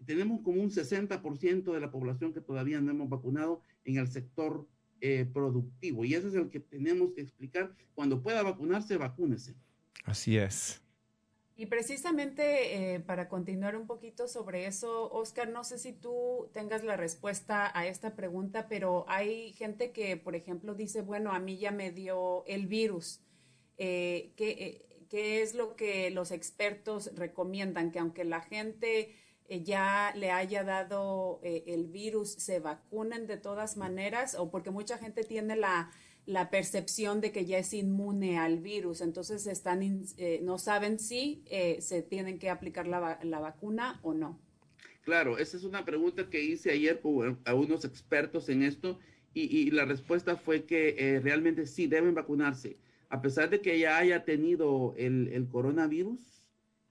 tenemos 0.06 0.42
como 0.42 0.62
un 0.62 0.70
60% 0.70 1.74
de 1.74 1.80
la 1.80 1.92
población 1.92 2.34
que 2.34 2.42
todavía 2.42 2.82
no 2.82 2.92
hemos 2.92 3.10
vacunado 3.10 3.62
en 3.84 3.98
el 3.98 4.08
sector 4.08 4.68
eh, 5.02 5.26
productivo. 5.32 6.06
Y 6.06 6.14
ese 6.14 6.30
es 6.30 6.36
el 6.36 6.50
que 6.50 6.60
tenemos 6.60 7.12
que 7.14 7.22
explicar. 7.22 7.74
Cuando 7.96 8.22
pueda 8.22 8.44
vacunarse, 8.44 8.98
vacúnese. 8.98 9.56
Así 10.06 10.38
es. 10.38 10.82
Y 11.60 11.66
precisamente 11.66 12.94
eh, 12.94 13.02
para 13.02 13.28
continuar 13.28 13.76
un 13.76 13.86
poquito 13.86 14.30
sobre 14.30 14.66
eso, 14.66 15.12
Oscar, 15.12 15.50
no 15.50 15.66
sé 15.66 15.78
si 15.78 15.92
tú 15.92 16.50
tengas 16.54 16.86
la 16.86 16.96
respuesta 16.96 17.70
a 17.78 17.86
esta 17.86 18.16
pregunta, 18.16 18.70
pero 18.70 19.04
hay 19.10 19.52
gente 19.52 19.92
que, 19.92 20.16
por 20.16 20.36
ejemplo, 20.36 20.74
dice, 20.74 21.02
bueno, 21.02 21.34
a 21.34 21.40
mí 21.40 21.58
ya 21.58 21.72
me 21.72 21.92
dio 21.92 22.46
el 22.46 22.68
virus. 22.68 23.20
Eh, 23.78 24.32
¿qué, 24.38 24.52
eh, 24.52 25.06
¿Qué 25.10 25.42
es 25.42 25.54
lo 25.54 25.76
que 25.76 26.10
los 26.12 26.32
expertos 26.32 27.14
recomiendan? 27.16 27.92
Que 27.92 28.00
aunque 28.00 28.24
la 28.24 28.40
gente 28.40 29.14
eh, 29.50 29.64
ya 29.64 30.14
le 30.16 30.32
haya 30.32 30.64
dado 30.64 31.40
eh, 31.44 31.64
el 31.68 31.88
virus, 31.88 32.34
se 32.34 32.60
vacunen 32.60 33.28
de 33.28 33.38
todas 33.38 33.78
maneras 33.78 34.36
o 34.36 34.52
porque 34.52 34.70
mucha 34.70 34.98
gente 34.98 35.24
tiene 35.24 35.56
la, 35.56 35.92
la 36.26 36.50
percepción 36.50 37.20
de 37.20 37.32
que 37.32 37.46
ya 37.46 37.58
es 37.58 37.74
inmune 37.74 38.38
al 38.38 38.60
virus, 38.60 39.02
entonces 39.02 39.48
están 39.48 39.82
eh, 40.18 40.40
no 40.44 40.58
saben 40.60 41.00
si 41.00 41.44
eh, 41.50 41.82
se 41.82 42.04
tienen 42.04 42.38
que 42.38 42.50
aplicar 42.50 42.88
la, 42.88 43.20
la, 43.24 43.40
vacuna 43.40 44.00
o 44.04 44.14
no. 44.14 44.40
Claro, 45.02 45.40
esa 45.40 45.58
es 45.58 45.64
una 45.64 45.84
pregunta 45.84 46.30
que 46.30 46.44
hice 46.44 46.72
ayer 46.72 47.02
a 47.46 47.54
unos 47.56 47.84
expertos 47.86 48.50
en 48.50 48.62
esto 48.62 49.00
y, 49.34 49.44
y 49.58 49.72
la 49.72 49.86
respuesta 49.86 50.36
fue 50.36 50.66
que 50.66 51.20
realmente 51.24 51.66
sí 51.66 51.88
deben 51.88 52.14
vacunarse. 52.14 52.78
A 53.10 53.22
pesar 53.22 53.50
de 53.50 53.60
que 53.62 53.80
ya 53.80 53.98
haya 53.98 54.24
tenido 54.24 54.94
el, 54.98 55.30
el 55.30 55.48
coronavirus, 55.48 56.39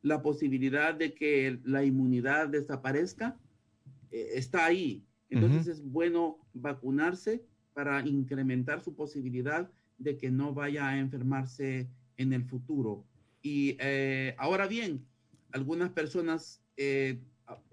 la 0.03 0.23
posibilidad 0.23 0.95
de 0.95 1.15
que 1.15 1.59
la 1.65 1.85
inmunidad 1.85 2.49
desaparezca 2.49 3.37
eh, 4.11 4.31
está 4.35 4.67
ahí. 4.67 5.05
Entonces 5.31 5.67
uh 5.67 5.71
-huh. 5.71 5.73
es 5.73 5.83
bueno 5.85 6.39
vacunarse 6.55 7.45
para 7.75 8.07
incrementar 8.07 8.83
su 8.83 8.95
posibilidad 8.95 9.71
de 9.99 10.17
que 10.17 10.31
no 10.31 10.55
vaya 10.55 10.89
a 10.89 10.99
enfermarse 10.99 11.89
en 12.17 12.33
el 12.33 12.45
futuro. 12.45 13.05
Y 13.43 13.77
eh, 13.81 14.35
ahora 14.39 14.67
bien, 14.67 15.05
algunas 15.53 15.91
personas 15.91 16.63
eh, 16.77 17.19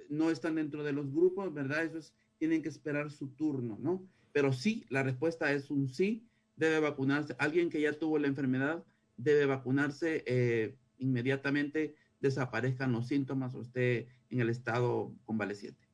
no 0.09 0.29
están 0.31 0.55
dentro 0.55 0.83
de 0.83 0.93
los 0.93 1.11
grupos, 1.11 1.53
¿verdad? 1.53 1.85
Esos 1.85 2.13
tienen 2.37 2.61
que 2.61 2.69
esperar 2.69 3.11
su 3.11 3.29
turno, 3.29 3.77
¿no? 3.81 4.03
Pero 4.31 4.53
sí, 4.53 4.85
la 4.89 5.03
respuesta 5.03 5.51
es 5.53 5.71
un 5.71 5.87
sí, 5.87 6.27
debe 6.55 6.79
vacunarse. 6.79 7.35
Alguien 7.39 7.69
que 7.69 7.81
ya 7.81 7.93
tuvo 7.93 8.19
la 8.19 8.27
enfermedad 8.27 8.83
debe 9.17 9.45
vacunarse 9.45 10.23
eh, 10.25 10.75
inmediatamente 10.97 11.95
desaparezcan 12.25 12.91
los 12.91 13.07
síntomas 13.07 13.55
o 13.55 13.61
esté 13.61 14.07
en 14.29 14.41
el 14.41 14.49
estado 14.49 15.11
convaleciente. 15.25 15.85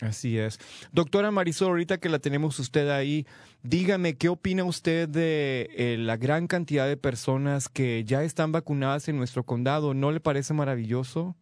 Así 0.00 0.38
es. 0.38 0.58
Doctora 0.92 1.30
Marisol, 1.30 1.68
ahorita 1.68 1.98
que 1.98 2.08
la 2.08 2.18
tenemos 2.18 2.58
usted 2.58 2.88
ahí, 2.90 3.26
dígame, 3.62 4.16
¿qué 4.16 4.28
opina 4.28 4.64
usted 4.64 5.08
de 5.08 5.68
eh, 5.76 5.96
la 5.98 6.16
gran 6.16 6.48
cantidad 6.48 6.88
de 6.88 6.96
personas 6.96 7.68
que 7.68 8.04
ya 8.04 8.24
están 8.24 8.50
vacunadas 8.50 9.08
en 9.08 9.16
nuestro 9.16 9.44
condado? 9.44 9.94
¿No 9.94 10.10
le 10.10 10.18
parece 10.18 10.52
maravilloso? 10.52 11.36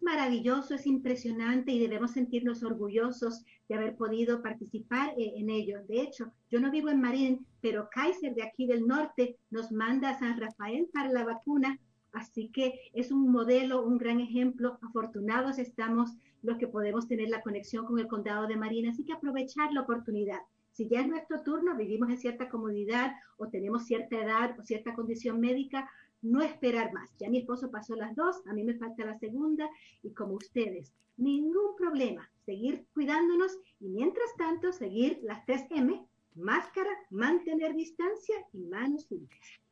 Maravilloso, 0.00 0.74
es 0.74 0.86
impresionante 0.86 1.72
y 1.72 1.78
debemos 1.78 2.12
sentirnos 2.12 2.62
orgullosos 2.62 3.44
de 3.68 3.74
haber 3.74 3.96
podido 3.96 4.42
participar 4.42 5.10
eh, 5.18 5.34
en 5.36 5.50
ello. 5.50 5.82
De 5.86 6.00
hecho, 6.00 6.32
yo 6.50 6.60
no 6.60 6.70
vivo 6.70 6.88
en 6.88 7.00
Marín, 7.00 7.46
pero 7.60 7.88
Kaiser 7.90 8.34
de 8.34 8.42
aquí 8.42 8.66
del 8.66 8.86
norte 8.86 9.36
nos 9.50 9.72
manda 9.72 10.10
a 10.10 10.18
San 10.18 10.40
Rafael 10.40 10.88
para 10.92 11.10
la 11.10 11.24
vacuna 11.24 11.78
Así 12.14 12.48
que 12.48 12.80
es 12.92 13.10
un 13.10 13.30
modelo, 13.30 13.84
un 13.84 13.98
gran 13.98 14.20
ejemplo. 14.20 14.78
Afortunados 14.82 15.58
estamos 15.58 16.16
los 16.42 16.56
que 16.58 16.68
podemos 16.68 17.08
tener 17.08 17.28
la 17.28 17.42
conexión 17.42 17.84
con 17.84 17.98
el 17.98 18.06
condado 18.06 18.46
de 18.46 18.56
Marina. 18.56 18.90
Así 18.90 19.04
que 19.04 19.12
aprovechar 19.12 19.72
la 19.72 19.82
oportunidad. 19.82 20.40
Si 20.72 20.88
ya 20.88 21.00
es 21.00 21.08
nuestro 21.08 21.42
turno, 21.42 21.76
vivimos 21.76 22.10
en 22.10 22.18
cierta 22.18 22.48
comodidad 22.48 23.12
o 23.36 23.48
tenemos 23.48 23.84
cierta 23.84 24.16
edad 24.16 24.58
o 24.58 24.62
cierta 24.64 24.94
condición 24.94 25.40
médica, 25.40 25.88
no 26.22 26.40
esperar 26.40 26.92
más. 26.92 27.10
Ya 27.18 27.28
mi 27.28 27.38
esposo 27.38 27.70
pasó 27.70 27.94
las 27.94 28.16
dos, 28.16 28.42
a 28.46 28.52
mí 28.52 28.64
me 28.64 28.74
falta 28.74 29.04
la 29.04 29.18
segunda 29.18 29.68
y 30.02 30.12
como 30.14 30.34
ustedes, 30.34 30.92
ningún 31.16 31.76
problema. 31.76 32.28
Seguir 32.44 32.86
cuidándonos 32.92 33.56
y 33.78 33.88
mientras 33.88 34.34
tanto 34.36 34.72
seguir 34.72 35.20
las 35.22 35.46
3M, 35.46 36.06
máscara, 36.34 36.90
mantener 37.10 37.74
distancia 37.74 38.34
y 38.52 38.64
manos 38.64 39.06
limpias. 39.10 39.63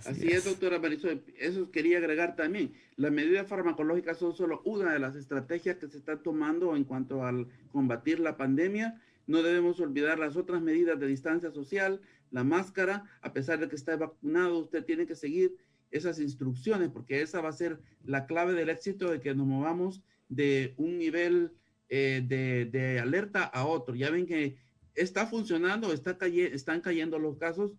Así, 0.00 0.10
Así 0.10 0.26
es. 0.28 0.34
es, 0.38 0.44
doctora 0.44 0.78
Marisol. 0.78 1.22
Eso 1.38 1.70
quería 1.70 1.98
agregar 1.98 2.36
también. 2.36 2.72
Las 2.96 3.12
medidas 3.12 3.46
farmacológicas 3.46 4.18
son 4.18 4.34
solo 4.34 4.62
una 4.64 4.92
de 4.92 4.98
las 4.98 5.16
estrategias 5.16 5.76
que 5.76 5.88
se 5.88 5.98
están 5.98 6.22
tomando 6.22 6.76
en 6.76 6.84
cuanto 6.84 7.24
al 7.24 7.46
combatir 7.72 8.20
la 8.20 8.36
pandemia. 8.36 9.00
No 9.26 9.42
debemos 9.42 9.78
olvidar 9.80 10.18
las 10.18 10.36
otras 10.36 10.60
medidas 10.62 10.98
de 10.98 11.06
distancia 11.06 11.50
social, 11.50 12.00
la 12.30 12.44
máscara. 12.44 13.04
A 13.22 13.32
pesar 13.32 13.60
de 13.60 13.68
que 13.68 13.76
está 13.76 13.96
vacunado, 13.96 14.58
usted 14.58 14.84
tiene 14.84 15.06
que 15.06 15.14
seguir 15.14 15.56
esas 15.90 16.20
instrucciones 16.20 16.90
porque 16.90 17.20
esa 17.20 17.40
va 17.40 17.48
a 17.48 17.52
ser 17.52 17.80
la 18.04 18.26
clave 18.26 18.54
del 18.54 18.70
éxito 18.70 19.10
de 19.10 19.20
que 19.20 19.34
nos 19.34 19.46
movamos 19.46 20.02
de 20.28 20.74
un 20.76 20.98
nivel 20.98 21.52
eh, 21.88 22.24
de, 22.26 22.66
de, 22.66 23.00
alerta 23.00 23.44
a 23.44 23.66
otro. 23.66 23.94
Ya 23.94 24.10
ven 24.10 24.26
que 24.26 24.56
está 24.94 25.26
funcionando, 25.26 25.92
está 25.92 26.16
caye 26.16 26.54
están 26.54 26.80
cayendo 26.80 27.18
los 27.18 27.36
casos 27.36 27.72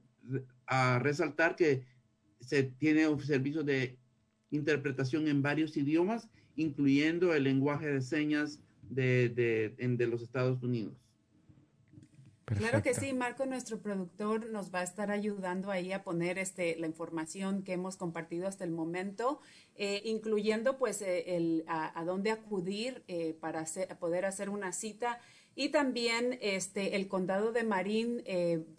a 0.66 0.98
resaltar 0.98 1.56
que 1.56 1.84
se 2.40 2.62
tiene 2.62 3.08
un 3.08 3.20
servicio 3.20 3.62
de 3.62 3.96
interpretación 4.50 5.28
en 5.28 5.42
varios 5.42 5.76
idiomas, 5.76 6.28
incluyendo 6.56 7.34
el 7.34 7.44
lenguaje 7.44 7.86
de 7.86 8.02
señas 8.02 8.60
de, 8.82 9.28
de, 9.30 9.88
de 9.96 10.06
los 10.06 10.22
Estados 10.22 10.62
Unidos. 10.62 11.07
Claro 12.56 12.82
que 12.82 12.94
sí, 12.94 13.12
Marco, 13.12 13.44
nuestro 13.46 13.78
productor, 13.78 14.46
nos 14.50 14.72
va 14.74 14.80
a 14.80 14.82
estar 14.82 15.10
ayudando 15.10 15.70
ahí 15.70 15.92
a 15.92 16.02
poner 16.02 16.38
este, 16.38 16.76
la 16.76 16.86
información 16.86 17.62
que 17.62 17.74
hemos 17.74 17.96
compartido 17.96 18.46
hasta 18.46 18.64
el 18.64 18.70
momento, 18.70 19.40
eh, 19.76 20.00
incluyendo 20.04 20.78
pues 20.78 21.02
eh, 21.02 21.36
el, 21.36 21.64
a, 21.66 22.02
dónde 22.04 22.30
acudir 22.30 23.04
eh, 23.08 23.36
para 23.40 23.64
poder 23.98 24.24
hacer 24.24 24.48
una 24.48 24.72
cita. 24.72 25.20
Y 25.54 25.70
también 25.70 26.38
este, 26.40 26.96
el 26.96 27.08
condado 27.08 27.52
de 27.52 27.64
Marín 27.64 28.22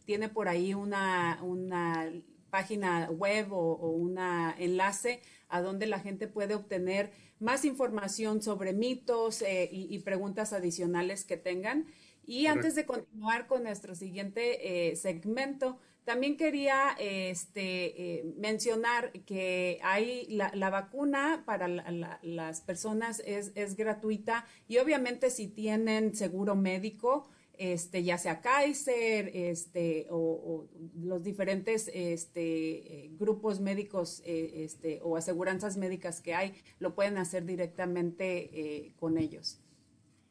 tiene 0.06 0.30
por 0.30 0.48
ahí 0.48 0.74
una, 0.74 1.38
una 1.44 2.10
página 2.50 3.10
web 3.12 3.52
o, 3.52 3.76
un 3.92 4.18
enlace 4.58 5.22
a 5.50 5.62
donde 5.62 5.88
la 5.88 6.00
gente 6.00 6.28
puede 6.28 6.56
obtener 6.56 7.12
más 7.40 7.66
información 7.66 8.42
sobre 8.42 8.72
mitos 8.72 9.44
y 9.46 10.00
preguntas 10.00 10.54
adicionales 10.54 11.26
que 11.26 11.36
tengan. 11.36 11.88
Y 12.30 12.46
antes 12.46 12.76
de 12.76 12.86
continuar 12.86 13.48
con 13.48 13.64
nuestro 13.64 13.96
siguiente 13.96 14.92
eh, 14.92 14.96
segmento, 14.96 15.80
también 16.04 16.38
quería 16.38 16.96
este, 17.00 18.20
eh, 18.20 18.24
mencionar 18.38 19.12
que 19.26 19.80
hay 19.82 20.28
la, 20.28 20.70
vacuna 20.70 21.42
para 21.48 21.68
las 21.68 22.62
personas 22.62 23.20
es, 23.26 23.52
es, 23.56 23.76
gratuita 23.76 24.46
y 24.68 24.78
obviamente 24.78 25.32
si 25.32 25.48
tienen 25.48 26.16
seguro 26.16 26.56
médico, 26.56 27.28
este, 27.58 28.04
ya 28.04 28.20
sea 28.20 28.42
Kaiser 28.42 29.32
este, 29.34 30.06
o, 30.12 30.68
los 31.00 31.24
diferentes 31.24 31.90
este, 31.92 33.06
eh, 33.06 33.10
grupos 33.18 33.60
médicos 33.60 34.22
este, 34.24 35.00
o 35.02 35.18
aseguranzas 35.18 35.78
médicas 35.78 36.22
que 36.22 36.36
hay, 36.36 36.54
lo 36.78 36.94
pueden 36.94 37.18
hacer 37.18 37.44
directamente 37.44 38.94
con 39.00 39.18
ellos 39.18 39.60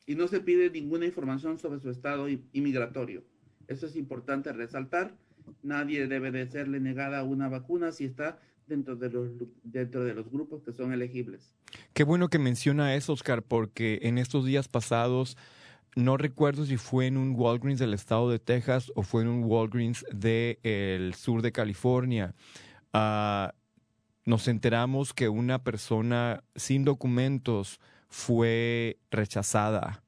y 0.09 0.15
no 0.15 0.27
se 0.27 0.41
pide 0.41 0.71
ninguna 0.71 1.05
información 1.05 1.59
sobre 1.59 1.81
su 1.81 1.91
estado 1.91 2.29
inmigratorio. 2.55 3.23
Eso 3.67 3.87
es 3.87 3.95
importante 3.95 4.51
resaltar. 4.55 5.15
Nadie 5.63 6.07
debe 6.07 6.31
de 6.31 6.51
serle 6.51 6.81
negada 6.81 7.23
una 7.25 7.51
vacuna 7.51 7.93
si 7.93 8.07
está 8.07 8.41
dentro 8.67 8.97
de 8.97 9.11
los, 9.11 9.29
dentro 9.63 10.03
de 10.05 10.15
los 10.15 10.31
grupos 10.31 10.63
que 10.63 10.73
son 10.73 10.95
elegibles. 10.95 11.55
Qué 11.93 12.05
bueno 12.05 12.29
que 12.29 12.39
menciona 12.39 12.95
eso, 12.95 13.13
Oscar, 13.13 13.43
porque 13.43 13.99
en 14.03 14.17
estos 14.17 14.47
días 14.47 14.67
pasados, 14.67 15.37
no 15.95 16.17
recuerdo 16.17 16.65
si 16.65 16.79
fue 16.79 17.07
en 17.07 17.19
un 17.19 17.35
Walgreens 17.37 17.79
del 17.79 17.93
estado 17.93 18.31
de 18.31 18.39
Texas 18.39 18.91
o 18.95 19.03
fue 19.03 19.21
en 19.21 19.29
un 19.29 19.45
Walgreens 19.45 20.07
del 20.11 21.13
sur 21.13 21.43
de 21.43 21.53
California. 21.53 22.35
Ah, 22.95 23.53
nos 24.25 24.49
enteramos 24.49 25.13
que 25.13 25.29
una 25.29 25.63
persona 25.63 26.45
sin 26.57 26.87
documentos 26.87 27.79
fue 28.09 28.99
rechazada 29.11 30.03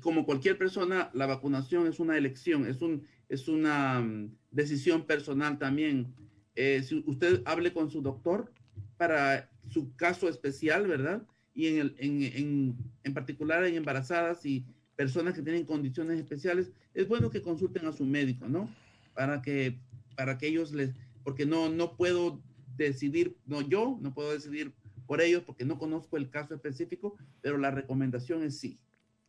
como 0.00 0.24
cualquier 0.24 0.56
persona, 0.56 1.10
la 1.14 1.26
vacunación 1.26 1.86
es 1.88 1.98
una 1.98 2.16
elección, 2.16 2.66
es, 2.66 2.80
un, 2.80 3.06
es 3.28 3.48
una 3.48 4.00
mm, 4.00 4.36
decisión 4.52 5.06
personal 5.06 5.58
también. 5.58 6.14
Eh, 6.54 6.82
si 6.84 7.02
usted 7.06 7.42
hable 7.44 7.72
con 7.72 7.90
su 7.90 8.00
doctor 8.00 8.52
para 8.96 9.50
su 9.68 9.94
caso 9.96 10.28
especial, 10.28 10.86
¿verdad? 10.86 11.22
Y 11.54 11.66
en, 11.66 11.78
el, 11.78 11.96
en, 11.98 12.22
en, 12.22 12.76
en 13.02 13.14
particular 13.14 13.64
en 13.64 13.74
embarazadas 13.74 14.46
y 14.46 14.64
personas 14.94 15.34
que 15.34 15.42
tienen 15.42 15.64
condiciones 15.64 16.18
especiales, 16.20 16.70
es 16.94 17.08
bueno 17.08 17.30
que 17.30 17.42
consulten 17.42 17.86
a 17.86 17.92
su 17.92 18.04
médico, 18.04 18.48
¿no? 18.48 18.68
Para 19.14 19.42
que, 19.42 19.80
para 20.14 20.38
que 20.38 20.46
ellos 20.46 20.72
les, 20.72 20.94
porque 21.24 21.46
no, 21.46 21.68
no 21.68 21.96
puedo 21.96 22.40
decidir, 22.84 23.36
no 23.46 23.60
yo, 23.60 23.98
no 24.00 24.14
puedo 24.14 24.32
decidir 24.32 24.72
por 25.06 25.20
ellos 25.20 25.42
porque 25.44 25.64
no 25.64 25.78
conozco 25.78 26.16
el 26.16 26.30
caso 26.30 26.54
específico, 26.54 27.16
pero 27.40 27.58
la 27.58 27.70
recomendación 27.70 28.42
es 28.42 28.58
sí. 28.58 28.78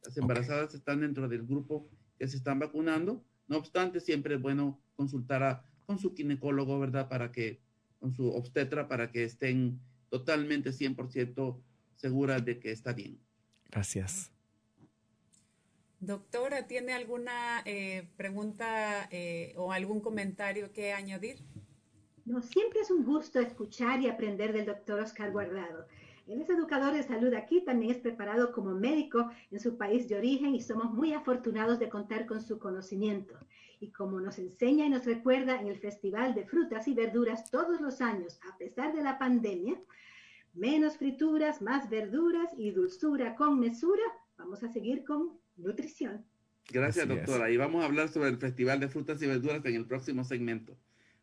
Las 0.03 0.17
embarazadas 0.17 0.73
están 0.73 1.01
dentro 1.01 1.27
del 1.27 1.45
grupo 1.45 1.87
que 2.17 2.27
se 2.27 2.37
están 2.37 2.59
vacunando. 2.59 3.23
No 3.47 3.57
obstante, 3.57 3.99
siempre 3.99 4.35
es 4.35 4.41
bueno 4.41 4.79
consultar 4.95 5.43
a, 5.43 5.63
con 5.85 5.99
su 5.99 6.13
ginecólogo, 6.13 6.79
¿verdad? 6.79 7.09
Para 7.09 7.31
que, 7.31 7.59
con 7.99 8.13
su 8.13 8.29
obstetra, 8.29 8.87
para 8.87 9.11
que 9.11 9.23
estén 9.23 9.79
totalmente 10.09 10.71
100% 10.71 11.61
seguras 11.95 12.43
de 12.45 12.59
que 12.59 12.71
está 12.71 12.93
bien. 12.93 13.19
Gracias. 13.69 14.31
Doctora, 15.99 16.67
¿tiene 16.67 16.93
alguna 16.93 17.61
eh, 17.65 18.07
pregunta 18.17 19.07
eh, 19.11 19.53
o 19.55 19.71
algún 19.71 20.01
comentario 20.01 20.73
que 20.73 20.93
añadir? 20.93 21.37
No, 22.31 22.41
siempre 22.41 22.79
es 22.79 22.89
un 22.89 23.03
gusto 23.03 23.41
escuchar 23.41 23.99
y 23.99 24.07
aprender 24.07 24.53
del 24.53 24.65
doctor 24.65 25.01
Oscar 25.01 25.33
Guardado. 25.33 25.85
Él 26.27 26.39
es 26.39 26.49
educador 26.49 26.93
de 26.93 27.03
salud 27.03 27.33
aquí, 27.33 27.59
también 27.59 27.91
es 27.91 27.97
preparado 27.97 28.53
como 28.53 28.73
médico 28.73 29.29
en 29.51 29.59
su 29.59 29.75
país 29.75 30.07
de 30.07 30.15
origen 30.15 30.55
y 30.55 30.61
somos 30.61 30.93
muy 30.93 31.11
afortunados 31.11 31.77
de 31.77 31.89
contar 31.89 32.25
con 32.25 32.41
su 32.41 32.57
conocimiento. 32.57 33.37
Y 33.81 33.91
como 33.91 34.21
nos 34.21 34.39
enseña 34.39 34.85
y 34.85 34.89
nos 34.89 35.03
recuerda 35.03 35.59
en 35.59 35.67
el 35.67 35.77
Festival 35.77 36.33
de 36.33 36.45
Frutas 36.45 36.87
y 36.87 36.93
Verduras 36.93 37.51
todos 37.51 37.81
los 37.81 37.99
años, 37.99 38.39
a 38.49 38.57
pesar 38.57 38.95
de 38.95 39.03
la 39.03 39.19
pandemia, 39.19 39.77
menos 40.53 40.95
frituras, 40.95 41.61
más 41.61 41.89
verduras 41.89 42.49
y 42.55 42.71
dulzura 42.71 43.35
con 43.35 43.59
mesura, 43.59 44.03
vamos 44.37 44.63
a 44.63 44.69
seguir 44.69 45.03
con 45.03 45.37
nutrición. 45.57 46.23
Gracias, 46.71 47.05
doctora. 47.09 47.51
Y 47.51 47.57
vamos 47.57 47.83
a 47.83 47.87
hablar 47.87 48.07
sobre 48.07 48.29
el 48.29 48.37
Festival 48.37 48.79
de 48.79 48.87
Frutas 48.87 49.21
y 49.21 49.27
Verduras 49.27 49.65
en 49.65 49.75
el 49.75 49.85
próximo 49.85 50.23
segmento. 50.23 50.77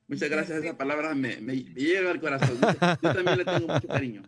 Muchas 0.09 0.31
gracias, 0.31 0.64
esa 0.64 0.77
palabra 0.77 1.14
me, 1.14 1.37
me, 1.37 1.53
me 1.53 1.62
llega 1.75 2.11
al 2.11 2.21
corazón. 2.21 2.59
Yo 3.03 3.14
también 3.14 3.38
le 3.38 3.44
tengo 3.44 3.68
mucho 3.68 3.87
cariño. 3.87 4.23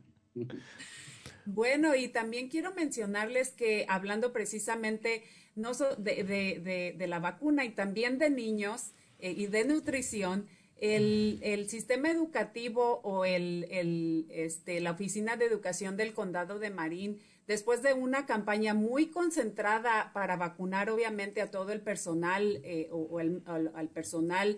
Bueno, 1.46 1.96
y 1.96 2.08
también 2.08 2.48
quiero 2.48 2.72
mencionarles 2.74 3.50
que 3.50 3.86
hablando 3.88 4.32
precisamente 4.32 5.24
no 5.56 5.72
de, 5.98 6.94
de, 6.96 7.06
la 7.06 7.18
vacuna 7.18 7.64
y 7.64 7.70
también 7.70 8.18
de 8.18 8.30
niños 8.30 8.92
eh, 9.18 9.34
y 9.36 9.46
de 9.46 9.64
nutrición, 9.64 10.46
el, 10.76 11.40
el, 11.42 11.68
sistema 11.68 12.10
educativo 12.10 13.00
o 13.02 13.24
el, 13.24 13.66
el, 13.70 14.26
este, 14.30 14.80
la 14.80 14.92
Oficina 14.92 15.36
de 15.36 15.44
Educación 15.44 15.96
del 15.96 16.14
Condado 16.14 16.58
de 16.58 16.70
Marín, 16.70 17.20
después 17.46 17.82
de 17.82 17.92
una 17.92 18.24
campaña 18.24 18.72
muy 18.72 19.08
concentrada 19.08 20.12
para 20.14 20.36
vacunar 20.36 20.88
obviamente 20.88 21.42
a 21.42 21.50
todo 21.50 21.72
el 21.72 21.80
personal 21.80 22.60
eh, 22.64 22.88
o, 22.90 23.18
al, 23.18 23.72
al, 23.74 23.88
personal 23.88 24.56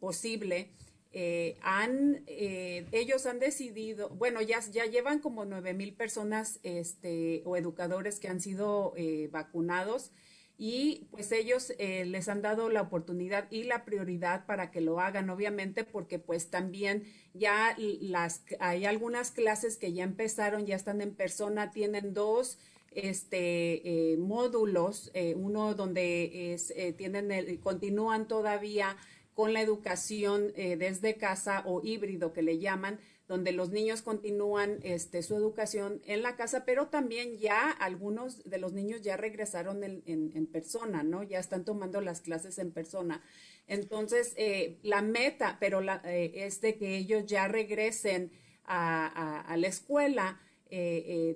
posible, 0.00 0.70
eh, 1.14 1.58
han, 1.60 2.22
eh, 2.26 2.86
ellos 2.90 3.26
han 3.26 3.38
decidido, 3.38 4.08
bueno, 4.10 4.40
ya, 4.40 4.60
ya 4.60 4.86
llevan 4.86 5.18
como 5.18 5.44
nueve 5.44 5.74
mil 5.74 5.92
personas 5.92 6.58
este, 6.62 7.42
o 7.44 7.58
educadores 7.58 8.18
que 8.18 8.28
han 8.28 8.40
sido 8.40 8.94
eh, 8.96 9.28
vacunados 9.30 10.10
y 10.56 11.08
pues 11.10 11.30
ellos 11.32 11.72
les 11.78 12.28
han 12.28 12.40
dado 12.40 12.68
la 12.68 12.82
oportunidad 12.82 13.50
y 13.50 13.64
la 13.64 13.84
prioridad 13.84 14.46
para 14.46 14.70
que 14.70 14.80
lo 14.80 15.00
hagan, 15.00 15.28
obviamente, 15.28 15.82
porque 15.82 16.20
pues 16.20 16.50
también 16.50 17.02
ya 17.34 17.74
las, 17.78 18.44
hay 18.60 18.84
algunas 18.84 19.32
clases 19.32 19.76
que 19.76 19.92
ya 19.92 20.04
empezaron, 20.04 20.64
ya 20.64 20.76
están 20.76 21.00
en 21.00 21.16
persona, 21.16 21.72
tienen 21.72 22.14
dos 22.14 22.58
este 22.94 24.16
módulos, 24.18 25.10
uno 25.36 25.74
donde 25.74 26.56
tienen 26.96 27.58
continúan 27.58 28.28
todavía 28.28 28.96
con 29.34 29.52
la 29.52 29.62
educación 29.62 30.52
eh, 30.56 30.76
desde 30.76 31.16
casa 31.16 31.62
o 31.66 31.80
híbrido 31.82 32.32
que 32.32 32.42
le 32.42 32.58
llaman, 32.58 32.98
donde 33.28 33.52
los 33.52 33.70
niños 33.70 34.02
continúan 34.02 34.78
este, 34.82 35.22
su 35.22 35.34
educación 35.34 36.02
en 36.04 36.22
la 36.22 36.36
casa, 36.36 36.64
pero 36.66 36.88
también 36.88 37.38
ya 37.38 37.70
algunos 37.70 38.44
de 38.44 38.58
los 38.58 38.74
niños 38.74 39.00
ya 39.00 39.16
regresaron 39.16 39.82
en, 39.84 40.46
persona, 40.48 41.02
¿no? 41.02 41.22
Ya 41.22 41.38
están 41.38 41.64
tomando 41.64 42.02
las 42.02 42.20
clases 42.20 42.58
en 42.58 42.72
persona. 42.72 43.22
Entonces, 43.68 44.34
eh, 44.36 44.78
la 44.82 45.00
meta, 45.00 45.56
pero 45.60 45.80
eh, 46.04 46.32
es 46.34 46.60
de 46.60 46.76
que 46.76 46.96
ellos 46.96 47.24
ya 47.24 47.48
regresen 47.48 48.32
a, 48.64 49.54
la 49.56 49.66
escuela. 49.66 50.40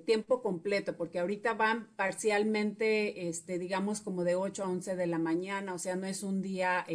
Tiempo 0.05 0.41
completo, 0.41 0.97
porque 0.97 1.19
ahorita 1.19 1.53
van 1.53 1.95
parcialmente, 1.95 3.27
este, 3.29 3.59
digamos, 3.59 4.01
como 4.01 4.23
de 4.23 4.35
8 4.35 4.63
a 4.63 4.69
11 4.69 4.95
de 4.95 5.07
la 5.07 5.19
mañana, 5.19 5.73
o 5.73 5.77
sea, 5.77 5.95
no 5.95 6.07
es 6.07 6.23
un 6.23 6.41
día 6.41 6.85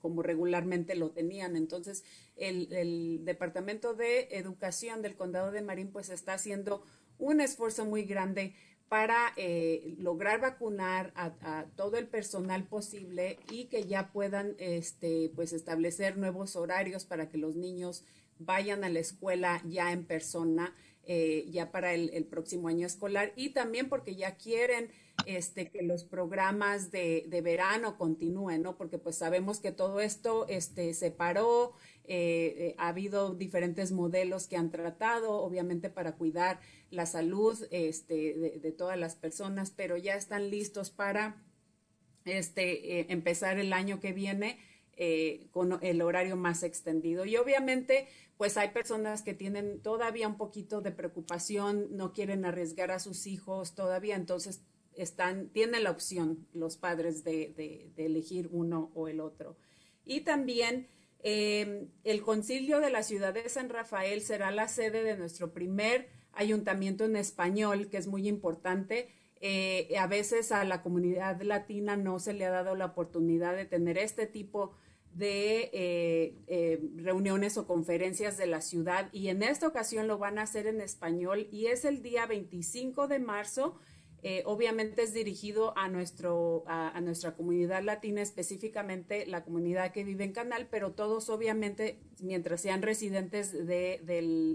como 0.00 0.22
regularmente 0.22 0.94
lo 0.94 1.10
tenían. 1.10 1.56
Entonces, 1.56 2.04
el, 2.36 3.24
Departamento 3.24 3.94
de 3.94 4.28
Educación 4.30 5.02
del 5.02 5.16
Condado 5.16 5.50
de 5.50 5.62
Marín 5.62 5.90
pues 5.90 6.10
está 6.10 6.34
haciendo 6.34 6.82
un 7.18 7.40
esfuerzo 7.40 7.84
muy 7.84 8.04
grande 8.04 8.54
para 8.88 9.32
eh, 9.36 9.94
lograr 9.98 10.40
vacunar 10.40 11.12
a, 11.16 11.66
todo 11.74 11.96
el 11.96 12.06
personal 12.06 12.64
posible 12.64 13.38
y 13.50 13.64
que 13.66 13.84
ya 13.84 14.12
puedan 14.12 14.54
este, 14.58 15.32
pues 15.34 15.52
establecer 15.52 16.16
nuevos 16.16 16.54
horarios 16.54 17.04
para 17.04 17.28
que 17.28 17.38
los 17.38 17.56
niños 17.56 18.04
vayan 18.38 18.84
a 18.84 18.88
la 18.88 18.98
escuela 18.98 19.62
ya 19.66 19.92
en 19.92 20.04
persona, 20.04 20.74
eh, 21.06 21.46
ya 21.50 21.70
para 21.70 21.94
el, 21.94 22.24
próximo 22.26 22.68
año 22.68 22.86
escolar 22.86 23.32
y 23.36 23.50
también 23.50 23.88
porque 23.88 24.16
ya 24.16 24.36
quieren 24.36 24.90
este, 25.26 25.70
que 25.70 25.82
los 25.82 26.04
programas 26.04 26.90
de, 26.90 27.24
de, 27.28 27.40
verano 27.40 27.96
continúen, 27.96 28.62
¿no? 28.62 28.76
Porque 28.76 28.98
pues 28.98 29.16
sabemos 29.16 29.60
que 29.60 29.72
todo 29.72 30.00
esto 30.00 30.46
este, 30.48 30.92
se 30.94 31.10
paró, 31.10 31.74
eh, 32.06 32.54
eh, 32.58 32.74
ha 32.76 32.88
habido 32.88 33.34
diferentes 33.34 33.90
modelos 33.90 34.46
que 34.46 34.58
han 34.58 34.70
tratado, 34.70 35.32
obviamente 35.38 35.88
para 35.88 36.16
cuidar 36.16 36.60
la 36.90 37.06
salud 37.06 37.58
este, 37.70 38.60
de, 38.60 38.72
todas 38.72 38.98
las 38.98 39.16
personas, 39.16 39.70
pero 39.70 39.96
ya 39.96 40.14
están 40.14 40.50
listos 40.50 40.90
para 40.90 41.42
este, 42.26 43.00
eh, 43.00 43.06
empezar 43.08 43.58
el 43.58 43.72
año 43.72 44.00
que 44.00 44.12
viene 44.12 44.58
con 45.50 45.78
el 45.82 46.02
horario 46.02 46.36
más 46.36 46.62
extendido. 46.62 47.24
Y 47.24 47.36
obviamente, 47.36 48.08
pues 48.36 48.56
hay 48.56 48.70
personas 48.70 49.22
que 49.22 49.34
tienen 49.34 49.80
todavía 49.80 50.28
un 50.28 50.36
poquito 50.36 50.80
de 50.80 50.90
preocupación, 50.90 51.88
no 51.96 52.12
quieren 52.12 52.44
arriesgar 52.44 52.90
a 52.90 52.98
sus 52.98 53.26
hijos 53.26 53.74
todavía, 53.74 54.16
entonces 54.16 54.62
están, 54.96 55.48
tienen 55.48 55.84
la 55.84 55.90
opción 55.90 56.46
los 56.52 56.76
padres 56.76 57.24
de, 57.24 57.92
elegir 57.96 58.48
uno 58.50 58.90
o 58.94 59.08
el 59.08 59.20
otro. 59.20 59.56
Y 60.04 60.20
también 60.20 60.88
em, 61.22 61.88
el 62.02 62.22
concilio 62.22 62.80
de 62.80 62.90
la 62.90 63.02
ciudad 63.02 63.34
de 63.34 63.48
San 63.48 63.68
Rafael 63.68 64.20
será 64.20 64.50
la 64.50 64.68
sede 64.68 65.02
de 65.02 65.16
nuestro 65.16 65.52
primer 65.52 66.08
ayuntamiento 66.32 67.04
en 67.04 67.16
español, 67.16 67.88
que 67.88 67.96
es 67.96 68.06
muy 68.06 68.28
importante. 68.28 69.08
Eh, 69.40 69.94
a 69.98 70.06
veces 70.06 70.52
a 70.52 70.64
la 70.64 70.82
comunidad 70.82 71.40
latina 71.42 71.96
no 71.96 72.18
se 72.18 72.32
le 72.32 72.46
ha 72.46 72.50
dado 72.50 72.74
la 72.74 72.86
oportunidad 72.86 73.54
de 73.54 73.66
tener 73.66 73.98
este 73.98 74.26
tipo 74.26 74.74
de 75.14 75.70
eh, 75.72 76.34
eh, 76.46 76.80
reuniones 76.96 77.56
o 77.56 77.66
conferencias 77.66 78.36
de 78.36 78.46
la 78.46 78.60
ciudad 78.60 79.08
y 79.12 79.28
en 79.28 79.42
esta 79.42 79.68
ocasión 79.68 80.08
lo 80.08 80.18
van 80.18 80.38
a 80.38 80.42
hacer 80.42 80.66
en 80.66 80.80
español 80.80 81.48
y 81.50 81.66
es 81.66 81.84
el 81.84 82.02
día 82.02 82.26
25 82.26 83.08
de 83.08 83.18
marzo 83.18 83.78
Eh, 84.26 84.42
obviamente 84.46 85.02
es 85.02 85.12
dirigido 85.12 85.76
a, 85.76 85.88
nuestro, 85.88 86.64
a, 86.66 86.98
nuestra 87.02 87.36
comunidad 87.36 87.82
latina, 87.82 88.22
específicamente 88.22 89.26
la 89.26 89.44
comunidad 89.44 89.92
que 89.92 90.02
vive 90.02 90.24
en 90.24 90.32
Canal, 90.32 90.66
pero 90.70 90.92
todos 90.92 91.28
obviamente, 91.28 92.00
mientras 92.20 92.62
sean 92.62 92.80
residentes 92.80 93.52
de, 93.52 94.00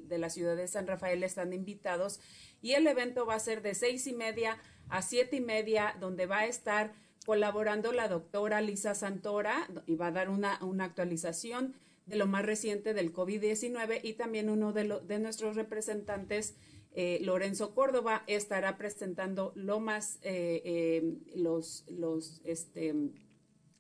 de 0.04 0.18
la 0.18 0.32
ciudad 0.32 0.56
de 0.56 0.68
San 0.68 0.88
Rafael, 0.88 1.22
están 1.22 1.54
invitados. 1.54 2.20
Y 2.64 2.72
el 2.72 2.88
evento 2.88 3.28
va 3.28 3.36
a 3.36 3.40
ser 3.40 3.62
de 3.62 3.76
seis 3.76 4.08
y 4.08 4.14
media 4.14 4.58
a 4.90 5.04
siete 5.04 5.36
y 5.36 5.42
media, 5.42 5.96
donde 6.00 6.26
va 6.26 6.40
a 6.40 6.46
estar 6.48 6.96
colaborando 7.30 7.92
la 7.92 8.08
doctora 8.08 8.60
Lisa 8.60 8.96
Santora 8.96 9.70
y 9.86 9.94
va 9.94 10.08
a 10.08 10.12
dar 10.12 10.30
una, 10.32 10.58
una 10.64 10.86
actualización 10.86 11.76
de 12.08 12.16
lo 12.16 12.26
más 12.26 12.44
reciente 12.44 12.96
del 12.96 13.14
COVID-19 13.14 14.00
y 14.02 14.14
también 14.14 14.50
uno 14.50 14.74
de, 14.74 15.00
de 15.06 15.20
nuestros 15.20 15.56
representantes 15.56 16.56
eh, 16.92 17.20
Lorenzo 17.22 17.76
Córdoba 17.76 18.24
estará 18.26 18.80
presentando 18.80 19.52
lo 19.54 19.80
más, 19.80 20.18
eh, 20.24 20.64
eh, 20.66 21.18
los, 21.36 21.86
los, 21.88 22.42
este, 22.46 22.96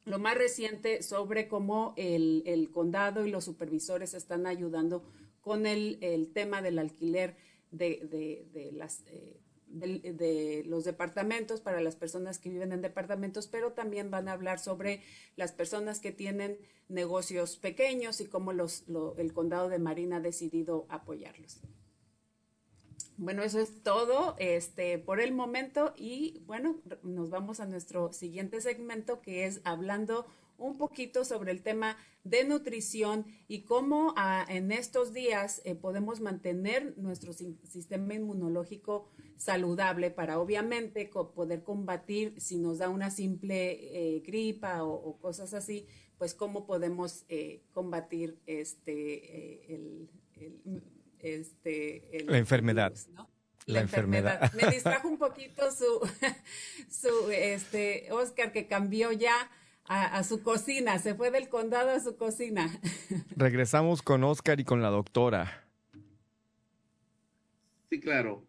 lo 0.05 0.19
más 0.19 0.37
reciente 0.37 1.01
sobre 1.01 1.47
cómo 1.47 1.95
el, 1.97 2.69
condado 2.71 3.25
y 3.25 3.31
los 3.31 3.45
supervisores 3.45 4.13
están 4.13 4.45
ayudando 4.45 5.03
con 5.41 5.65
el, 5.65 6.29
tema 6.35 6.61
del 6.61 6.77
alquiler 6.77 7.35
de, 7.71 8.45
de, 8.53 8.71
las, 8.73 9.03
de, 9.69 10.63
los 10.67 10.83
departamentos 10.83 11.61
para 11.61 11.81
las 11.81 11.95
personas 11.95 12.39
que 12.39 12.49
viven 12.49 12.71
en 12.71 12.81
departamentos, 12.81 13.47
pero 13.47 13.73
también 13.73 14.11
van 14.11 14.27
a 14.27 14.33
hablar 14.33 14.59
sobre 14.59 15.01
las 15.35 15.51
personas 15.51 15.99
que 15.99 16.11
tienen 16.11 16.57
negocios 16.87 17.57
pequeños 17.57 18.19
y 18.21 18.25
cómo 18.25 18.53
los, 18.53 18.85
el 19.17 19.33
condado 19.33 19.69
de 19.69 19.79
Marina 19.79 20.17
ha 20.17 20.21
decidido 20.21 20.85
apoyarlos. 20.89 21.61
Bueno, 23.17 23.43
eso 23.43 23.59
es 23.59 23.83
todo 23.83 24.35
este, 24.39 24.97
por 24.97 25.19
el 25.19 25.33
momento 25.33 25.93
y 25.97 26.41
bueno, 26.45 26.77
nos 27.03 27.29
vamos 27.29 27.59
a 27.59 27.65
nuestro 27.65 28.13
siguiente 28.13 28.61
segmento 28.61 29.21
que 29.21 29.45
es 29.45 29.59
hablando 29.65 30.25
un 30.59 30.77
poquito 30.77 31.25
sobre 31.25 31.51
el 31.51 31.61
tema 31.61 31.97
de 32.23 32.43
nutrición 32.43 33.25
y 33.47 33.61
cómo 33.61 34.13
ah, 34.17 34.45
en 34.49 34.71
estos 34.71 35.13
días 35.13 35.61
eh, 35.65 35.75
podemos 35.75 36.19
mantener 36.19 36.97
nuestro 36.97 37.33
sistema 37.33 38.13
inmunológico 38.13 39.09
saludable 39.37 40.11
para 40.11 40.39
obviamente 40.39 41.09
poder 41.35 41.63
combatir 41.63 42.39
si 42.39 42.57
nos 42.57 42.77
da 42.77 42.89
una 42.89 43.09
simple 43.09 44.17
eh, 44.17 44.19
gripa 44.19 44.83
o, 44.83 45.17
cosas 45.17 45.53
así, 45.53 45.87
pues 46.17 46.33
cómo 46.33 46.65
podemos 46.65 47.23
eh, 47.29 47.63
combatir 47.73 48.37
este 48.45 49.73
el 49.73 50.09
este, 51.19 52.25
la 52.27 52.37
enfermedad. 52.37 52.93
La, 53.65 53.81
enfermedad. 53.81 54.51
Me 54.53 54.67
distrajo 54.71 55.07
un 55.07 55.17
poquito 55.17 55.71
su, 55.71 55.99
su, 56.89 57.29
este, 57.31 58.11
Oscar 58.11 58.51
que 58.51 58.67
cambió 58.67 59.11
ya 59.11 59.51
a, 59.89 60.23
su 60.23 60.43
cocina, 60.43 60.99
se 60.99 61.15
fue 61.15 61.31
del 61.31 61.49
condado 61.49 61.89
a 61.89 61.99
su 61.99 62.15
cocina. 62.15 62.69
Regresamos 63.35 64.03
con 64.03 64.23
Oscar 64.23 64.59
y 64.59 64.63
con 64.63 64.83
la 64.83 64.89
doctora. 64.89 65.67
Sí, 67.89 67.99
claro. 67.99 68.43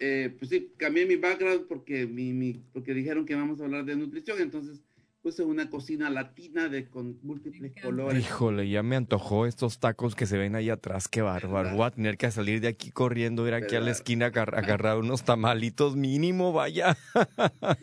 Eh, 0.00 0.34
pues 0.36 0.50
sí, 0.50 0.72
cambié 0.76 1.06
mi 1.06 1.14
background 1.14 1.66
porque, 1.68 2.06
mi, 2.06 2.32
mi, 2.32 2.54
porque 2.72 2.92
dijeron 2.92 3.24
que 3.24 3.36
vamos 3.36 3.60
a 3.60 3.64
hablar 3.64 3.84
de 3.84 3.94
nutrición, 3.94 4.40
entonces 4.40 4.80
puse 5.22 5.42
una 5.42 5.68
cocina 5.68 6.08
latina 6.08 6.68
de 6.68 6.88
con 6.88 7.18
múltiples 7.22 7.72
colores. 7.82 8.24
Híjole, 8.24 8.68
ya 8.68 8.82
me 8.82 8.96
antojó 8.96 9.46
estos 9.46 9.78
tacos 9.78 10.14
que 10.14 10.26
se 10.26 10.38
ven 10.38 10.54
ahí 10.54 10.70
atrás, 10.70 11.08
qué 11.08 11.20
bárbaro. 11.20 11.74
Voy 11.76 11.86
a 11.86 11.90
tener 11.90 12.16
que 12.16 12.30
salir 12.30 12.60
de 12.60 12.68
aquí 12.68 12.90
corriendo, 12.90 13.46
ir 13.46 13.54
aquí 13.54 13.76
a 13.76 13.80
la 13.80 13.90
esquina 13.90 14.26
a 14.26 14.28
agarrar 14.28 14.98
unos 14.98 15.22
tamalitos 15.22 15.96
mínimo, 15.96 16.52
vaya. 16.52 16.96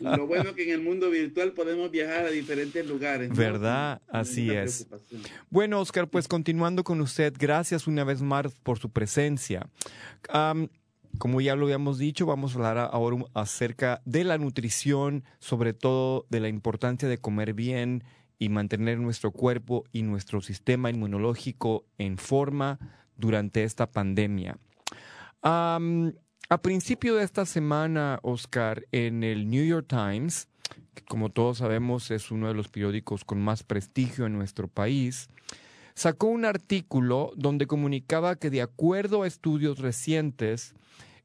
Lo 0.00 0.26
bueno 0.26 0.54
que 0.54 0.64
en 0.64 0.70
el 0.70 0.82
mundo 0.82 1.10
virtual 1.10 1.52
podemos 1.52 1.90
viajar 1.90 2.26
a 2.26 2.30
diferentes 2.30 2.84
lugares. 2.86 3.30
¿Verdad? 3.34 4.02
Así 4.08 4.50
es. 4.50 4.88
Bueno, 5.48 5.80
Oscar, 5.80 6.08
pues 6.08 6.26
continuando 6.26 6.82
con 6.82 7.00
usted, 7.00 7.32
gracias 7.38 7.86
una 7.86 8.04
vez 8.04 8.20
más 8.20 8.54
por 8.62 8.78
su 8.78 8.90
presencia. 8.90 9.68
Como 11.18 11.40
ya 11.40 11.56
lo 11.56 11.64
habíamos 11.64 11.98
dicho, 11.98 12.26
vamos 12.26 12.52
a 12.52 12.54
hablar 12.56 12.90
ahora 12.92 13.24
acerca 13.34 14.00
de 14.04 14.22
la 14.22 14.38
nutrición, 14.38 15.24
sobre 15.40 15.72
todo 15.72 16.26
de 16.30 16.38
la 16.38 16.48
importancia 16.48 17.08
de 17.08 17.18
comer 17.18 17.54
bien 17.54 18.04
y 18.38 18.48
mantener 18.50 18.98
nuestro 18.98 19.32
cuerpo 19.32 19.84
y 19.92 20.02
nuestro 20.02 20.40
sistema 20.40 20.90
inmunológico 20.90 21.84
en 21.98 22.18
forma 22.18 22.78
durante 23.16 23.64
esta 23.64 23.90
pandemia. 23.90 24.58
a 25.42 26.62
principio 26.62 27.16
de 27.16 27.24
esta 27.24 27.44
semana, 27.46 28.20
Oscar, 28.22 28.86
en 28.92 29.24
el 29.24 29.50
New 29.50 29.64
York 29.64 29.86
Times, 29.88 30.48
que 30.94 31.02
como 31.04 31.30
todos 31.30 31.58
sabemos 31.58 32.12
es 32.12 32.30
uno 32.30 32.46
de 32.46 32.54
los 32.54 32.68
periódicos 32.68 33.24
con 33.24 33.40
más 33.40 33.64
prestigio 33.64 34.26
en 34.26 34.34
nuestro 34.34 34.68
país, 34.68 35.28
sacó 35.94 36.28
un 36.28 36.44
artículo 36.44 37.32
donde 37.34 37.66
comunicaba 37.66 38.36
que 38.36 38.50
de 38.50 38.62
acuerdo 38.62 39.24
a 39.24 39.26
estudios 39.26 39.80
recientes, 39.80 40.74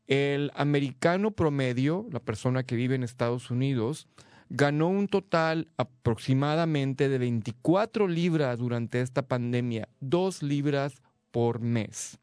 el 0.07 0.51
americano 0.55 1.31
promedio, 1.31 2.07
la 2.11 2.19
persona 2.19 2.63
que 2.63 2.75
vive 2.75 2.95
en 2.95 3.03
Estados 3.03 3.51
Unidos, 3.51 4.07
ganó 4.49 4.87
un 4.87 5.07
total 5.07 5.67
aproximadamente 5.77 7.09
de 7.09 7.17
24 7.17 8.07
libras 8.07 8.59
durante 8.59 9.01
esta 9.01 9.23
pandemia, 9.23 9.87
dos 9.99 10.43
libras 10.43 11.01
por 11.31 11.59
mes. 11.59 12.19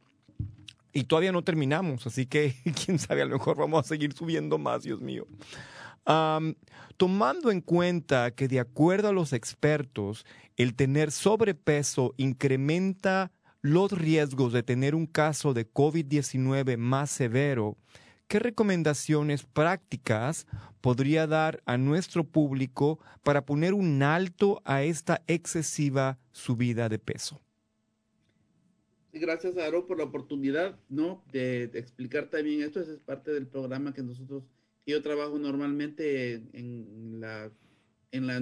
Y 0.92 1.04
todavía 1.04 1.32
no 1.32 1.42
terminamos, 1.42 2.06
así 2.06 2.26
que 2.26 2.54
quién 2.84 2.98
sabe, 2.98 3.22
a 3.22 3.24
lo 3.24 3.38
mejor 3.38 3.56
vamos 3.56 3.84
a 3.84 3.88
seguir 3.88 4.12
subiendo 4.12 4.58
más, 4.58 4.82
Dios 4.82 5.00
mío. 5.00 5.26
tomando 6.96 7.50
en 7.50 7.60
cuenta 7.60 8.30
que 8.32 8.48
de 8.48 8.60
acuerdo 8.60 9.08
a 9.08 9.12
los 9.12 9.32
expertos, 9.32 10.24
el 10.56 10.74
tener 10.74 11.10
sobrepeso 11.10 12.14
incrementa 12.16 13.32
los 13.62 13.92
riesgos 13.92 14.52
de 14.52 14.62
tener 14.62 14.94
un 14.94 15.06
caso 15.06 15.52
de 15.52 15.70
COVID-19 15.70 16.76
más 16.76 17.10
severo, 17.10 17.76
¿qué 18.26 18.38
recomendaciones 18.38 19.44
prácticas 19.44 20.46
podría 20.80 21.26
dar 21.26 21.62
a 21.66 21.76
nuestro 21.76 22.24
público 22.24 22.98
para 23.22 23.44
poner 23.44 23.74
un 23.74 24.02
alto 24.02 24.62
a 24.64 24.82
esta 24.82 25.22
excesiva 25.26 26.18
subida 26.32 26.88
de 26.88 26.98
peso? 26.98 27.40
Gracias, 29.12 29.56
Aro, 29.58 29.86
por 29.86 29.98
la 29.98 30.04
oportunidad 30.04 30.78
¿no? 30.88 31.24
de, 31.32 31.64
explicar 31.74 32.30
también 32.30 32.62
esto. 32.62 32.80
es 32.80 33.00
parte 33.00 33.32
del 33.32 33.46
programa 33.46 33.92
que 33.92 34.02
nosotros, 34.02 34.44
yo 34.86 35.02
trabajo 35.02 35.38
normalmente 35.38 36.34
en, 36.52 37.20
la, 37.20 37.50
en 38.12 38.26
la 38.26 38.36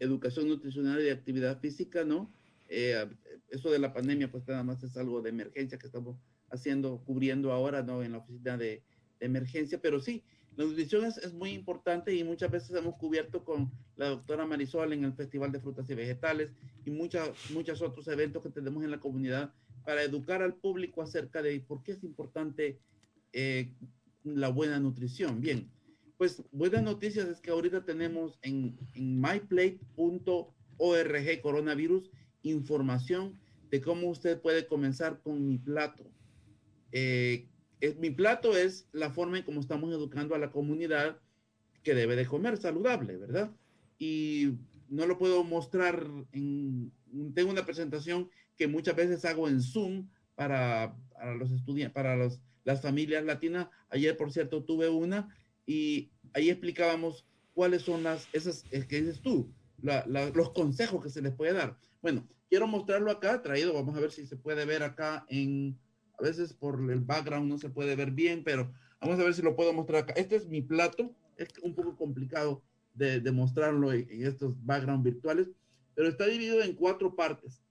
educación 0.00 0.48
nutricional 0.48 1.00
y 1.02 1.10
actividad 1.10 1.60
física, 1.60 2.04
¿no? 2.04 2.30
Eh, 2.70 3.04
eso 3.50 3.70
de 3.70 3.80
la 3.80 3.92
pandemia, 3.92 4.30
pues 4.30 4.46
nada 4.46 4.62
más 4.62 4.82
es 4.82 4.96
algo 4.96 5.20
de 5.20 5.30
emergencia 5.30 5.78
que 5.78 5.86
estamos 5.86 6.16
haciendo, 6.50 7.02
cubriendo 7.04 7.52
ahora, 7.52 7.82
¿no? 7.82 8.02
En 8.02 8.12
la 8.12 8.18
oficina 8.18 8.56
de, 8.56 8.82
emergencia, 9.20 9.80
pero 9.82 10.00
sí, 10.00 10.24
la 10.56 10.64
nutrición 10.64 11.04
es, 11.04 11.18
es, 11.18 11.34
muy 11.34 11.50
importante 11.50 12.14
y 12.14 12.24
muchas 12.24 12.50
veces 12.50 12.74
hemos 12.74 12.96
cubierto 12.96 13.44
con 13.44 13.70
la 13.96 14.08
doctora 14.08 14.46
Marisol 14.46 14.94
en 14.94 15.04
el 15.04 15.12
Festival 15.12 15.52
de 15.52 15.60
Frutas 15.60 15.90
y 15.90 15.94
Vegetales 15.94 16.54
y 16.84 16.90
muchas, 16.90 17.30
muchos 17.50 17.82
otros 17.82 18.08
eventos 18.08 18.42
que 18.42 18.48
tenemos 18.48 18.82
en 18.82 18.90
la 18.90 18.98
comunidad 18.98 19.52
para 19.84 20.02
educar 20.02 20.42
al 20.42 20.54
público 20.54 21.02
acerca 21.02 21.42
de 21.42 21.60
por 21.60 21.82
qué 21.82 21.92
es 21.92 22.02
importante 22.02 22.80
eh, 23.32 23.72
la 24.24 24.48
buena 24.48 24.80
nutrición. 24.80 25.40
Bien, 25.40 25.70
pues 26.16 26.42
buenas 26.50 26.82
noticias 26.82 27.28
es 27.28 27.40
que 27.40 27.50
ahorita 27.50 27.84
tenemos 27.84 28.38
en, 28.42 28.78
en 28.94 29.20
myplate.org 29.20 30.50
coronavirus 31.42 32.10
información 32.42 33.38
de 33.70 33.80
cómo 33.80 34.08
usted 34.08 34.40
puede 34.40 34.66
comenzar 34.66 35.20
con 35.20 35.46
mi 35.46 35.58
plato. 35.58 36.04
Eh, 36.92 37.46
mi 37.98 38.10
plato 38.10 38.56
es 38.56 38.88
la 38.92 39.10
forma 39.10 39.38
en 39.38 39.44
cómo 39.44 39.60
estamos 39.60 39.90
educando 39.92 40.34
a 40.34 40.38
la 40.38 40.50
comunidad 40.50 41.18
que 41.82 41.94
debe 41.94 42.16
de 42.16 42.26
comer 42.26 42.58
saludable, 42.58 43.16
¿verdad? 43.16 43.50
Y 43.98 44.54
no 44.88 45.06
lo 45.06 45.16
puedo 45.18 45.44
mostrar 45.44 46.06
en, 46.32 46.92
tengo 47.34 47.50
una 47.50 47.64
presentación 47.64 48.28
que 48.56 48.66
muchas 48.66 48.96
veces 48.96 49.24
hago 49.24 49.48
en 49.48 49.62
Zoom 49.62 50.08
para, 50.34 50.94
los 51.38 51.50
estudiantes, 51.52 51.94
para 51.94 52.16
los, 52.16 52.40
las 52.64 52.82
familias 52.82 53.24
latinas. 53.24 53.68
Ayer, 53.88 54.16
por 54.16 54.32
cierto, 54.32 54.64
tuve 54.64 54.88
una 54.88 55.34
y 55.66 56.10
ahí 56.34 56.50
explicábamos 56.50 57.26
cuáles 57.54 57.82
son 57.82 58.02
las, 58.02 58.28
esas, 58.32 58.64
que 58.64 59.00
dices 59.00 59.20
tú, 59.20 59.50
los 59.82 60.50
consejos 60.50 61.02
que 61.02 61.10
se 61.10 61.22
les 61.22 61.32
puede 61.32 61.52
dar. 61.54 61.78
Bueno, 62.02 62.26
quiero 62.48 62.66
mostrarlo 62.66 63.10
acá, 63.10 63.42
traído, 63.42 63.74
vamos 63.74 63.96
a 63.96 64.00
ver 64.00 64.10
si 64.10 64.26
se 64.26 64.36
puede 64.36 64.64
ver 64.64 64.82
acá 64.82 65.26
en, 65.28 65.78
a 66.18 66.22
veces 66.22 66.52
por 66.52 66.78
el 66.90 67.00
background 67.00 67.48
no 67.48 67.58
se 67.58 67.68
puede 67.68 67.94
ver 67.94 68.10
bien, 68.10 68.42
pero 68.42 68.72
vamos 69.00 69.18
a 69.18 69.24
ver 69.24 69.34
si 69.34 69.42
lo 69.42 69.54
puedo 69.54 69.72
mostrar 69.72 70.02
acá. 70.02 70.14
Este 70.14 70.36
es 70.36 70.48
mi 70.48 70.62
plato, 70.62 71.14
es 71.36 71.48
un 71.62 71.74
poco 71.74 71.96
complicado 71.96 72.62
de, 72.94 73.20
de 73.20 73.32
mostrarlo 73.32 73.92
en, 73.92 74.06
estos 74.26 74.54
background 74.64 75.04
virtuales, 75.04 75.48
pero 75.94 76.08
está 76.08 76.26
dividido 76.26 76.62
en 76.62 76.74
cuatro 76.74 77.14
partes. 77.14 77.62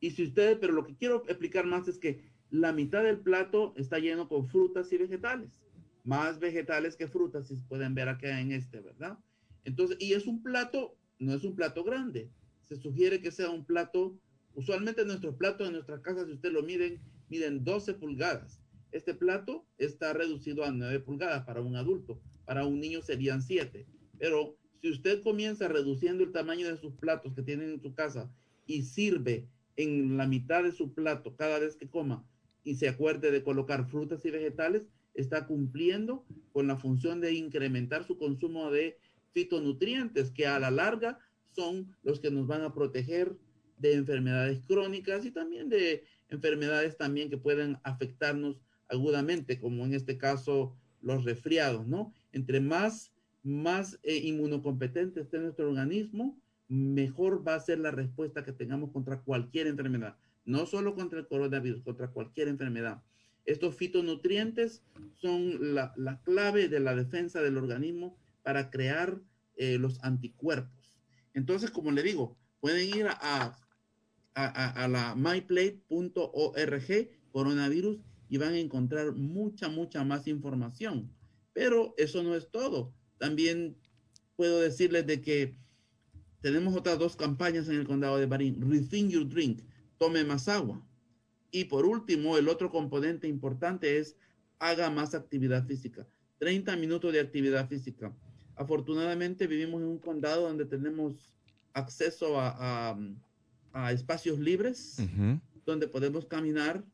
Y 0.00 0.10
si 0.10 0.24
ustedes, 0.24 0.58
pero 0.60 0.72
lo 0.72 0.84
que 0.84 0.96
quiero 0.96 1.24
explicar 1.28 1.66
más 1.66 1.86
es 1.88 1.98
que 1.98 2.30
la 2.50 2.72
mitad 2.72 3.02
del 3.02 3.20
plato 3.20 3.74
está 3.76 3.98
lleno 3.98 4.28
con 4.28 4.48
frutas 4.48 4.92
y 4.92 4.96
vegetales. 4.96 5.60
más 6.04 6.38
vegetales 6.38 6.96
que 6.96 7.06
frutas, 7.06 7.48
si 7.48 7.56
pueden 7.56 7.94
ver 7.94 8.08
acá 8.08 8.40
en 8.40 8.52
este, 8.52 8.80
¿verdad? 8.80 9.18
Entonces, 9.64 9.98
y 10.00 10.14
es 10.14 10.26
un 10.26 10.42
plato, 10.42 10.96
no 11.18 11.34
es 11.34 11.44
un 11.44 11.54
plato 11.54 11.84
grande. 11.84 12.30
Se 12.68 12.76
sugiere 12.76 13.20
que 13.20 13.30
sea 13.30 13.50
un 13.50 13.64
plato, 13.64 14.18
usualmente 14.54 15.04
nuestros 15.04 15.36
platos 15.36 15.66
en 15.66 15.74
nuestras 15.74 16.00
casas, 16.00 16.26
si 16.26 16.32
ustedes 16.32 16.54
lo 16.54 16.62
miden, 16.62 17.00
miden 17.28 17.64
12 17.64 17.94
pulgadas. 17.94 18.60
Este 18.92 19.14
plato 19.14 19.66
está 19.78 20.12
reducido 20.12 20.64
a 20.64 20.70
9 20.70 21.00
pulgadas 21.00 21.44
para 21.44 21.60
un 21.60 21.76
adulto. 21.76 22.20
Para 22.44 22.64
un 22.64 22.80
niño 22.80 23.02
serían 23.02 23.42
7. 23.42 23.86
Pero 24.18 24.56
si 24.80 24.90
usted 24.90 25.22
comienza 25.22 25.68
reduciendo 25.68 26.24
el 26.24 26.32
tamaño 26.32 26.68
de 26.68 26.78
sus 26.78 26.94
platos 26.94 27.34
que 27.34 27.42
tienen 27.42 27.70
en 27.70 27.80
su 27.80 27.94
casa 27.94 28.30
y 28.66 28.82
sirve 28.82 29.46
en 29.76 30.16
la 30.16 30.26
mitad 30.26 30.62
de 30.62 30.72
su 30.72 30.92
plato 30.92 31.36
cada 31.36 31.58
vez 31.58 31.76
que 31.76 31.88
coma 31.88 32.24
y 32.64 32.74
se 32.76 32.88
acuerde 32.88 33.30
de 33.30 33.42
colocar 33.42 33.88
frutas 33.88 34.24
y 34.24 34.30
vegetales, 34.30 34.88
está 35.14 35.46
cumpliendo 35.46 36.24
con 36.52 36.66
la 36.66 36.76
función 36.76 37.20
de 37.20 37.32
incrementar 37.32 38.04
su 38.04 38.18
consumo 38.18 38.70
de 38.70 38.98
fitonutrientes 39.32 40.30
que 40.30 40.46
a 40.46 40.58
la 40.58 40.70
larga 40.70 41.18
son 41.54 41.94
los 42.02 42.20
que 42.20 42.30
nos 42.30 42.46
van 42.46 42.62
a 42.62 42.74
proteger 42.74 43.36
de 43.78 43.94
enfermedades 43.94 44.60
crónicas 44.66 45.24
y 45.24 45.30
también 45.30 45.68
de 45.68 46.04
enfermedades 46.28 46.96
también 46.96 47.30
que 47.30 47.38
pueden 47.38 47.78
afectarnos 47.82 48.60
agudamente, 48.88 49.60
como 49.60 49.84
en 49.84 49.94
este 49.94 50.18
caso 50.18 50.74
los 51.00 51.24
resfriados, 51.24 51.86
¿no? 51.86 52.12
Entre 52.32 52.60
más, 52.60 53.12
más 53.42 53.98
eh, 54.02 54.34
esté 55.16 55.38
nuestro 55.38 55.68
organismo, 55.68 56.38
mejor 56.68 57.46
va 57.46 57.54
a 57.54 57.60
ser 57.60 57.78
la 57.78 57.90
respuesta 57.90 58.44
que 58.44 58.52
tengamos 58.52 58.90
contra 58.90 59.20
cualquier 59.20 59.66
enfermedad, 59.66 60.16
no 60.44 60.66
solo 60.66 60.94
contra 60.94 61.18
el 61.18 61.26
coronavirus, 61.26 61.82
contra 61.82 62.10
cualquier 62.10 62.48
enfermedad. 62.48 63.02
Estos 63.46 63.76
fitonutrientes 63.76 64.82
son 65.14 65.74
la, 65.74 65.94
la 65.96 66.20
clave 66.22 66.68
de 66.68 66.80
la 66.80 66.94
defensa 66.94 67.40
del 67.40 67.56
organismo 67.56 68.18
para 68.42 68.70
crear 68.70 69.18
eh, 69.56 69.78
los 69.78 70.02
anticuerpos. 70.04 70.77
Entonces, 71.38 71.70
como 71.70 71.92
le 71.92 72.02
digo, 72.02 72.36
pueden 72.60 72.88
ir 72.94 73.06
a, 73.08 73.56
a, 74.34 74.88
la 74.88 75.14
myplate.org 75.14 76.90
coronavirus 77.30 78.00
y 78.28 78.38
van 78.38 78.54
a 78.54 78.58
encontrar 78.58 79.12
mucha, 79.12 79.68
mucha 79.68 80.02
más 80.02 80.26
información. 80.26 81.14
Pero 81.52 81.94
eso 81.96 82.24
no 82.24 82.34
es 82.34 82.50
todo. 82.50 82.92
También 83.18 83.76
puedo 84.34 84.60
decirles 84.60 85.06
de 85.06 85.20
que 85.20 85.56
tenemos 86.40 86.74
otras 86.74 86.98
dos 86.98 87.14
campañas 87.14 87.68
en 87.68 87.76
el 87.76 87.86
condado 87.86 88.18
de 88.18 88.26
Barín. 88.26 88.60
Rethink 88.68 89.10
Your 89.10 89.28
Drink, 89.28 89.62
tome 89.96 90.24
más 90.24 90.48
agua. 90.48 90.84
Y 91.52 91.66
por 91.66 91.86
último, 91.86 92.36
el 92.36 92.48
otro 92.48 92.68
componente 92.70 93.28
importante 93.28 93.98
es 93.98 94.16
haga 94.58 94.90
más 94.90 95.14
actividad 95.14 95.64
física. 95.66 96.04
30 96.38 96.74
minutos 96.76 97.12
de 97.12 97.20
actividad 97.20 97.68
física. 97.68 98.12
Afortunadamente 98.58 99.46
vivimos 99.46 99.80
en 99.80 99.88
un 99.88 99.98
condado 99.98 100.42
donde 100.42 100.64
tenemos 100.64 101.32
acceso 101.72 102.40
a, 102.40 102.98
a, 103.72 103.92
espacios 103.92 104.38
libres, 104.40 104.96
donde 105.64 105.86
podemos 105.86 106.26
caminar 106.26 106.84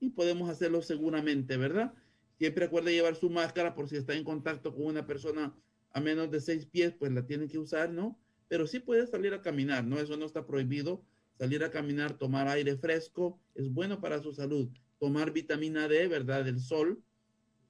y 0.00 0.10
podemos 0.10 0.50
hacerlo 0.50 0.82
seguramente, 0.82 1.56
¿verdad? 1.56 1.94
Siempre 2.36 2.66
recuerde 2.66 2.92
llevar 2.92 3.16
su 3.16 3.30
máscara 3.30 3.74
por 3.74 3.88
si 3.88 3.96
está 3.96 4.14
en 4.14 4.24
contacto 4.24 4.74
con 4.74 4.84
una 4.84 5.06
persona 5.06 5.54
a 5.92 6.00
menos 6.00 6.30
de 6.30 6.40
seis 6.40 6.66
pies, 6.66 6.92
pues 6.92 7.10
la 7.12 7.24
tiene 7.24 7.48
que 7.48 7.58
usar, 7.58 7.90
¿no? 7.90 8.20
Pero 8.48 8.66
sí 8.66 8.80
puede 8.80 9.06
salir 9.06 9.32
a 9.32 9.40
caminar, 9.40 9.84
¿no? 9.84 9.98
Eso 9.98 10.16
no 10.18 10.26
está 10.26 10.44
prohibido. 10.46 11.02
Salir 11.38 11.64
a 11.64 11.70
caminar, 11.70 12.18
tomar 12.18 12.48
aire 12.48 12.76
fresco, 12.76 13.40
es 13.54 13.72
bueno 13.72 14.00
para 14.00 14.20
su 14.20 14.32
salud. 14.34 14.68
Tomar 14.98 15.32
vitamina 15.32 15.88
D, 15.88 16.06
¿verdad? 16.08 16.44
Del 16.44 16.60
sol. 16.60 17.02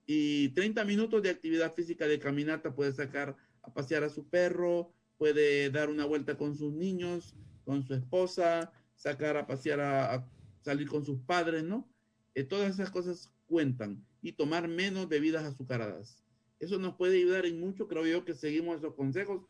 Y 0.07 0.49
30 0.51 0.85
minutos 0.85 1.23
de 1.23 1.31
actividad 1.31 1.73
física 1.73 2.07
de 2.07 2.19
caminata 2.19 2.75
puede 2.75 2.93
sacar 2.93 3.37
a 3.65 3.73
pasear 3.73 4.05
a 4.05 4.09
su 4.09 4.29
perro, 4.29 4.93
puede 5.17 5.71
dar 5.71 5.91
una 5.91 6.05
vuelta 6.05 6.37
con 6.37 6.57
sus 6.57 6.73
niños, 6.73 7.35
con 7.65 7.83
su 7.85 7.95
esposa, 7.95 8.73
sacar 8.95 9.37
a 9.37 9.47
pasear 9.47 9.81
a 9.81 10.29
salir 10.61 10.89
con 10.89 11.05
sus 11.05 11.21
padres, 11.21 11.65
¿no? 11.65 11.89
Eh, 12.35 12.45
todas 12.45 12.75
esas 12.75 12.91
cosas 12.91 13.33
cuentan 13.47 14.05
y 14.23 14.33
tomar 14.33 14.69
menos 14.69 15.09
bebidas 15.09 15.45
azucaradas. 15.45 16.25
Eso 16.59 16.79
nos 16.79 16.95
puede 16.95 17.19
ayudar 17.19 17.47
en 17.47 17.61
mucho. 17.61 17.87
Creo 17.87 18.07
yo 18.07 18.25
que 18.25 18.35
seguimos 18.35 18.79
esos 18.79 18.95
consejos. 18.95 19.43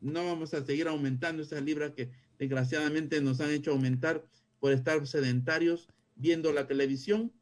No 0.00 0.24
vamos 0.24 0.52
a 0.52 0.64
seguir 0.64 0.88
aumentando 0.88 1.42
esas 1.42 1.62
libras 1.62 1.92
que 1.92 2.10
desgraciadamente 2.38 3.20
nos 3.20 3.40
han 3.40 3.50
hecho 3.50 3.70
aumentar 3.70 4.24
por 4.58 4.72
estar 4.72 5.06
sedentarios 5.06 5.88
viendo 6.16 6.52
la 6.52 6.66
televisión 6.66 7.32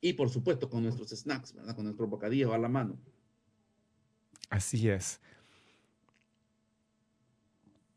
y 0.00 0.12
por 0.12 0.30
supuesto 0.30 0.68
con 0.68 0.82
nuestros 0.82 1.10
snacks, 1.10 1.54
¿verdad? 1.54 1.74
con 1.74 1.84
nuestro 1.84 2.06
bocadillo 2.06 2.52
a 2.52 2.58
la 2.58 2.68
mano. 2.68 2.98
Así 4.50 4.88
es. 4.88 5.20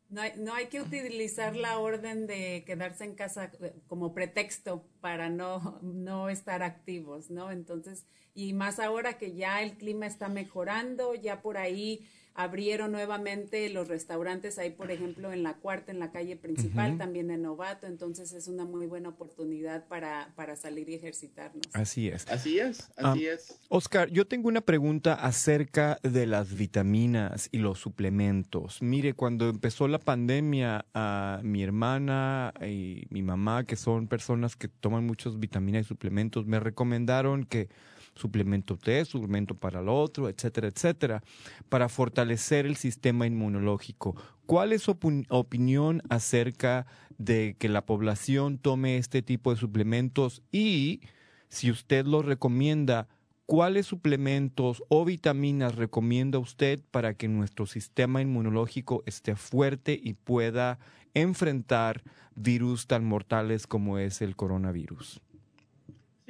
No 0.10 0.54
hay, 0.54 0.66
que 0.68 0.82
utilizar 0.82 1.56
la 1.56 1.80
orden 1.80 2.28
de 2.28 2.66
quedarse 2.66 3.06
en 3.06 3.16
casa 3.16 3.50
eh, 3.62 3.74
como 3.88 4.14
pretexto 4.14 4.86
para 5.00 5.30
no 5.30 6.28
estar 6.28 6.64
activos, 6.64 7.30
¿no? 7.30 7.50
Entonces, 7.50 8.06
y 8.34 8.52
más 8.52 8.80
ahora 8.80 9.18
que 9.18 9.34
ya 9.34 9.62
el 9.62 9.78
clima 9.78 10.06
está 10.06 10.28
mejorando, 10.28 11.16
ya 11.16 11.42
por 11.42 11.58
ahí 11.58 12.06
abrieron 12.34 12.92
nuevamente 12.92 13.70
los 13.70 13.88
restaurantes 13.88 14.58
ahí, 14.58 14.72
por 14.72 14.92
ejemplo, 14.92 15.32
en 15.32 15.44
la 15.44 15.56
cuarta, 15.56 15.92
en 15.92 16.00
la 16.00 16.12
calle 16.12 16.36
principal, 16.36 16.98
también 16.98 17.32
en 17.32 17.42
Novato, 17.42 17.88
entonces 17.88 18.32
es 18.34 18.48
una 18.48 18.66
muy 18.66 18.88
buena 18.88 19.10
oportunidad 19.10 19.88
para, 19.88 20.32
para 20.36 20.56
salir 20.56 20.90
y 20.90 20.96
ejercitarnos. 20.96 21.64
Así 21.74 22.08
es. 22.08 22.28
Así 22.30 22.60
es, 22.60 22.90
así 22.96 23.28
es. 23.28 23.60
Oscar, 23.70 24.10
yo 24.10 24.26
tengo 24.26 24.48
una 24.48 24.62
pregunta 24.62 25.14
acerca 25.14 25.98
de 26.04 26.26
las 26.26 26.56
vitaminas 26.56 27.50
y 27.52 27.58
los 27.58 27.80
suplementos. 27.80 28.82
Mire, 28.82 29.14
cuando 29.14 29.50
empezó 29.50 29.88
la 29.88 30.00
pandemia, 30.00 30.86
a 30.94 31.40
mi 31.44 31.64
hermana 31.64 32.54
y 32.62 33.06
mi 33.10 33.22
mamá, 33.22 33.66
que 33.66 33.76
son 33.76 34.08
personas 34.08 34.56
que 34.56 34.68
toman 34.68 35.06
muchos 35.06 35.40
vitaminas 35.40 35.86
y 35.86 35.88
suplementos, 35.88 36.46
me 36.46 36.60
recomendaron 36.60 37.46
que 37.46 37.70
suplemento 38.16 38.78
T, 38.78 39.06
suplemento 39.06 39.56
para 39.56 39.80
el 39.80 39.90
otro, 39.90 40.30
etcétera, 40.30 40.68
etcétera, 40.68 41.24
para 41.70 41.90
fortalecer 41.90 42.66
el 42.66 42.76
sistema 42.76 43.26
inmunológico. 43.26 44.16
¿Cuál 44.46 44.74
es 44.74 44.84
su 44.84 44.98
opinión 45.30 46.02
acerca 46.10 46.86
de 47.18 47.56
que 47.58 47.70
la 47.70 47.86
población 47.86 48.58
tome 48.58 48.98
este 48.98 49.22
tipo 49.22 49.52
de 49.52 49.60
suplementos 49.60 50.42
y 50.52 51.02
si 51.50 51.70
usted 51.70 52.06
los 52.06 52.26
recomienda, 52.26 53.08
¿cuáles 53.46 53.86
suplementos 53.86 54.84
o 54.88 55.04
vitaminas 55.06 55.76
recomienda 55.76 56.40
usted 56.40 56.82
para 56.92 57.14
que 57.14 57.28
nuestro 57.28 57.66
sistema 57.66 58.22
inmunológico 58.22 59.04
esté 59.06 59.36
fuerte 59.36 60.00
y 60.02 60.14
pueda 60.14 60.80
enfrentar 61.14 62.04
virus 62.36 62.88
tan 62.88 63.04
mortales 63.04 63.68
como 63.68 63.98
es 63.98 64.22
el 64.22 64.36
coronavirus? 64.36 65.22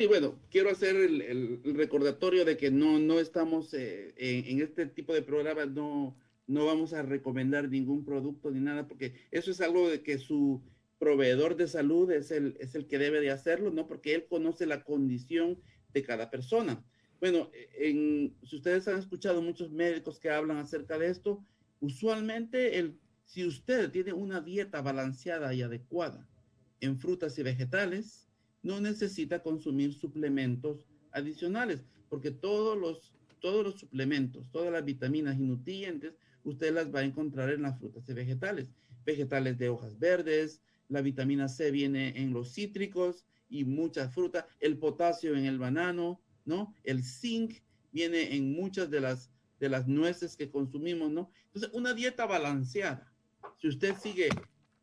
Sí, 0.01 0.07
bueno, 0.07 0.33
quiero 0.49 0.71
hacer 0.71 0.95
el, 0.95 1.61
recordatorio 1.75 2.43
de 2.43 2.57
que 2.57 2.71
no, 2.71 2.97
no 2.97 3.19
estamos 3.19 3.71
eh, 3.75 4.15
en, 4.17 4.59
este 4.59 4.87
tipo 4.87 5.13
de 5.13 5.21
programas, 5.21 5.69
no, 5.69 6.17
no 6.47 6.65
vamos 6.65 6.93
a 6.93 7.03
recomendar 7.03 7.69
ningún 7.69 8.03
producto 8.03 8.49
ni 8.49 8.61
nada, 8.61 8.87
porque 8.87 9.13
eso 9.29 9.51
es 9.51 9.61
algo 9.61 9.91
de 9.91 10.01
que 10.01 10.17
su 10.17 10.63
proveedor 10.97 11.55
de 11.55 11.67
salud 11.67 12.09
es 12.09 12.31
el, 12.31 12.57
es 12.59 12.73
el 12.73 12.87
que 12.87 12.97
debe 12.97 13.21
de 13.21 13.29
hacerlo, 13.29 13.69
¿no? 13.69 13.85
Porque 13.85 14.15
él 14.15 14.25
conoce 14.27 14.65
la 14.65 14.83
condición 14.83 15.61
de 15.93 16.01
cada 16.01 16.31
persona. 16.31 16.83
Bueno, 17.19 17.51
en, 17.77 18.35
si 18.41 18.55
ustedes 18.55 18.87
han 18.87 18.97
escuchado 18.97 19.39
muchos 19.43 19.69
médicos 19.71 20.19
que 20.19 20.31
hablan 20.31 20.57
acerca 20.57 20.97
de 20.97 21.09
esto, 21.09 21.45
usualmente 21.79 22.79
el, 22.79 22.97
si 23.25 23.45
usted 23.45 23.91
tiene 23.91 24.13
una 24.13 24.41
dieta 24.41 24.81
balanceada 24.81 25.53
y 25.53 25.61
adecuada 25.61 26.27
en 26.79 26.97
frutas 26.97 27.37
y 27.37 27.43
vegetales, 27.43 28.30
no 28.63 28.79
necesita 28.79 29.41
consumir 29.41 29.93
suplementos 29.93 30.79
adicionales, 31.11 31.83
porque 32.09 32.31
todos 32.31 32.77
los, 32.77 33.13
todos 33.39 33.63
los 33.63 33.79
suplementos, 33.79 34.49
todas 34.51 34.71
las 34.71 34.85
vitaminas 34.85 35.37
y 35.37 35.43
nutrientes, 35.43 36.13
usted 36.43 36.73
las 36.73 36.93
va 36.93 36.99
a 36.99 37.05
encontrar 37.05 37.49
en 37.49 37.63
las 37.63 37.79
frutas 37.79 38.07
y 38.07 38.13
vegetales. 38.13 38.69
Vegetales 39.05 39.57
de 39.57 39.69
hojas 39.69 39.97
verdes, 39.97 40.61
la 40.89 41.01
vitamina 41.01 41.47
C 41.47 41.71
viene 41.71 42.21
en 42.21 42.33
los 42.33 42.53
cítricos 42.53 43.25
y 43.49 43.63
muchas 43.65 44.13
frutas, 44.13 44.45
el 44.59 44.77
potasio 44.77 45.35
en 45.35 45.45
el 45.45 45.57
banano, 45.57 46.21
¿no? 46.45 46.73
El 46.83 47.03
zinc 47.03 47.61
viene 47.91 48.35
en 48.35 48.53
muchas 48.53 48.89
de 48.89 49.01
las, 49.01 49.31
de 49.59 49.69
las 49.69 49.87
nueces 49.87 50.35
que 50.35 50.49
consumimos, 50.49 51.11
¿no? 51.11 51.31
Entonces, 51.47 51.71
una 51.73 51.93
dieta 51.93 52.25
balanceada. 52.25 53.11
Si 53.57 53.67
usted 53.67 53.95
sigue 53.97 54.29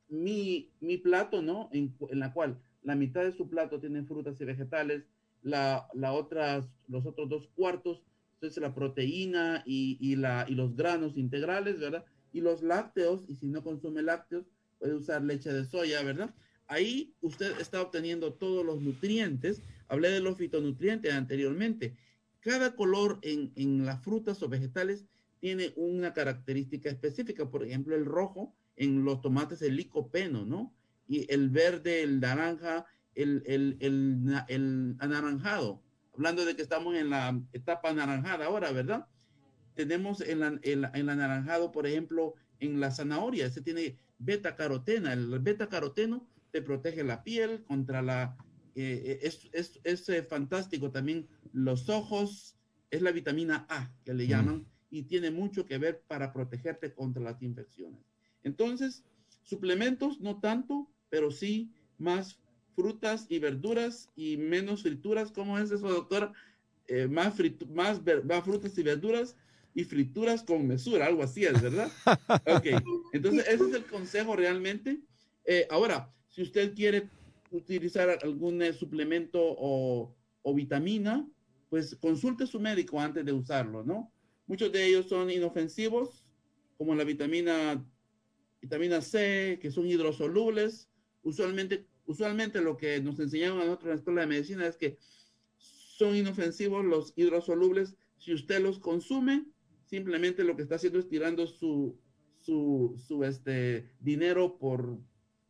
mi, 0.09 0.71
mi 0.81 0.99
plato, 0.99 1.43
¿no? 1.43 1.69
En, 1.73 1.97
en 2.11 2.19
la 2.19 2.33
cual 2.33 2.61
la 2.89 2.95
mitad 2.95 3.23
de 3.23 3.37
su 3.37 3.51
plato 3.51 3.79
tiene 3.79 4.03
frutas 4.03 4.41
y 4.41 4.47
vegetales, 4.47 5.05
la, 5.43 5.87
la 5.93 6.15
otra, 6.15 6.67
los 6.89 7.05
otros 7.05 7.29
dos 7.29 7.47
cuartos, 7.55 8.03
es 8.41 8.57
la 8.57 8.75
proteína 8.75 9.63
y, 9.67 10.17
la, 10.17 10.47
y 10.49 10.55
los 10.55 10.75
granos 10.75 11.19
integrales, 11.19 11.79
¿verdad? 11.79 12.07
Y 12.33 12.41
los 12.41 12.63
lácteos, 12.63 13.27
y 13.29 13.35
si 13.37 13.47
no 13.47 13.63
consume 13.63 14.01
lácteos, 14.01 14.47
puede 14.79 14.95
usar 14.95 15.23
leche 15.23 15.53
de 15.53 15.67
soya, 15.67 16.03
¿verdad? 16.03 16.35
Ahí 16.67 17.13
usted 17.21 17.61
está 17.61 17.83
obteniendo 17.83 18.33
todos 18.33 18.65
los 18.65 18.81
nutrientes. 18.81 19.61
Hablé 19.89 20.09
de 20.09 20.21
los 20.21 20.39
fitonutrientes 20.39 21.13
anteriormente. 21.13 21.95
cada 22.41 22.75
color 22.75 23.19
en, 23.21 23.53
en 23.57 23.85
las 23.85 24.03
frutas 24.03 24.43
o 24.43 24.49
vegetales 24.49 25.05
tiene 25.41 25.75
una 25.77 26.15
característica 26.15 26.89
específica. 26.89 27.51
Por 27.51 27.65
ejemplo, 27.67 27.95
el 27.95 28.07
rojo 28.07 28.55
en 28.77 29.05
los 29.05 29.21
tomates, 29.21 29.61
el 29.61 29.77
licopeno, 29.77 30.47
¿no? 30.47 30.73
Y 31.09 31.33
el 31.33 31.49
verde, 31.49 32.03
el 32.03 32.21
naranja, 32.21 32.87
el, 33.15 33.43
el, 33.47 33.77
el, 33.81 34.45
el 34.49 34.97
anaranjado. 35.01 35.83
Hablando 36.15 36.45
de 36.45 36.55
que 36.55 36.63
estamos 36.63 36.95
en 36.95 37.11
la 37.11 37.41
etapa 37.53 37.91
anaranjada 37.91 38.47
ahora, 38.47 38.71
¿verdad? 38.73 39.07
Tenemos 39.75 40.21
el, 40.21 40.43
anaranjado, 40.43 41.73
por 41.73 41.87
ejemplo, 41.87 42.35
en 42.61 42.79
la 42.79 42.91
zanahoria. 42.91 43.47
Ese 43.47 43.63
tiene 43.63 43.97
beta 44.19 44.55
carotena. 44.55 45.13
El 45.13 45.39
beta 45.39 45.69
caroteno 45.69 46.29
te 46.51 46.63
protege 46.63 47.05
la 47.05 47.23
piel 47.23 47.65
contra 47.65 48.03
la... 48.03 48.37
Eh, 48.75 49.21
es, 49.23 49.49
es, 49.53 49.81
es 49.85 50.09
eh, 50.09 50.23
fantástico 50.23 50.91
también 50.91 51.29
los 51.53 51.89
ojos. 51.89 52.57
Es 52.91 53.03
la 53.03 53.13
vitamina 53.13 53.67
A 53.69 53.93
que 54.05 54.15
le 54.15 54.27
llaman 54.27 54.67
y 54.91 55.03
tiene 55.05 55.31
mucho 55.31 55.67
que 55.67 55.79
ver 55.79 56.03
para 56.07 56.33
protegerte 56.33 56.93
contra 56.93 57.23
las 57.23 57.41
infecciones. 57.43 58.01
Entonces, 58.43 59.05
suplementos 59.43 60.21
no 60.21 60.41
tanto, 60.41 60.91
pero 61.11 61.31
sí 61.31 61.71
más 61.99 62.39
frutas 62.75 63.27
y 63.29 63.39
verduras 63.39 64.09
y 64.15 64.37
menos 64.37 64.83
frituras. 64.83 65.33
¿Cómo 65.33 65.59
es 65.59 65.71
eso, 65.71 65.89
doctora? 65.89 66.33
Eh, 66.87 67.07
más, 67.07 67.35
más, 67.75 68.01
más 68.25 68.45
frutas 68.45 68.79
y 68.79 68.83
verduras 68.83 69.37
y 69.75 69.85
frituras 69.85 70.43
con 70.43 70.67
mesura, 70.67 71.07
algo 71.07 71.23
así 71.23 71.45
es, 71.45 71.61
¿verdad? 71.61 71.91
Ok, 72.47 72.67
entonces 73.13 73.47
ese 73.47 73.65
es 73.69 73.75
el 73.75 73.85
consejo 73.85 74.35
realmente. 74.35 74.99
Eh, 75.45 75.67
ahora, 75.71 76.13
si 76.29 76.43
usted 76.43 76.75
quiere 76.75 77.09
utilizar 77.51 78.19
algún 78.23 78.63
eh, 78.63 78.73
suplemento 78.73 79.39
o, 79.41 80.15
o, 80.43 80.55
vitamina, 80.55 81.29
pues 81.69 81.97
consulte 81.97 82.45
a 82.45 82.47
su 82.47 82.59
médico 82.59 83.01
antes 83.01 83.25
de 83.25 83.33
usarlo, 83.33 83.85
¿no? 83.85 84.11
Muchos 84.47 84.73
de 84.73 84.87
ellos 84.87 85.09
son 85.09 85.31
inofensivos, 85.31 86.25
como 86.77 86.95
la 86.95 87.05
vitamina, 87.05 87.85
vitamina 88.61 89.01
C, 89.01 89.59
que 89.61 89.71
son 89.71 89.87
hidrosolubles. 89.87 90.88
Usualmente, 91.23 91.87
usualmente 92.07 92.61
lo 92.61 92.77
que 92.77 93.01
nos 93.01 93.19
enseñaron 93.19 93.61
a 93.61 93.65
nosotros 93.65 93.85
en 93.85 93.91
la 93.91 93.97
escuela 93.97 94.21
de 94.23 94.27
medicina 94.27 94.67
es 94.67 94.77
que 94.77 94.99
son 95.57 96.15
inofensivos 96.17 96.85
los 96.85 97.13
hidrosolubles. 97.17 97.97
Si 98.19 98.33
usted 98.33 98.61
los 98.61 98.79
consume, 98.79 99.47
simplemente 99.87 100.45
lo 100.45 100.57
que 100.57 100.63
está 100.63 100.77
haciendo 100.77 100.99
es 100.99 101.09
tirando 101.09 101.47
su, 101.47 101.99
su, 102.37 102.95
su 103.07 103.25
este, 103.25 103.91
dinero 104.01 104.59
por, 104.59 104.99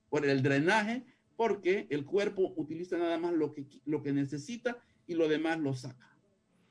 por 0.09 0.27
el 0.27 0.43
drenaje, 0.43 1.05
porque 1.37 1.87
el 1.91 2.05
cuerpo 2.05 2.53
utiliza 2.57 2.99
nada 2.99 3.19
más 3.19 3.35
lo 3.35 3.53
que, 3.53 3.67
lo 3.85 4.03
que 4.03 4.13
necesita 4.13 4.83
y 5.07 5.15
lo 5.15 5.29
demás 5.29 5.61
lo 5.61 5.75
saca. 5.75 6.09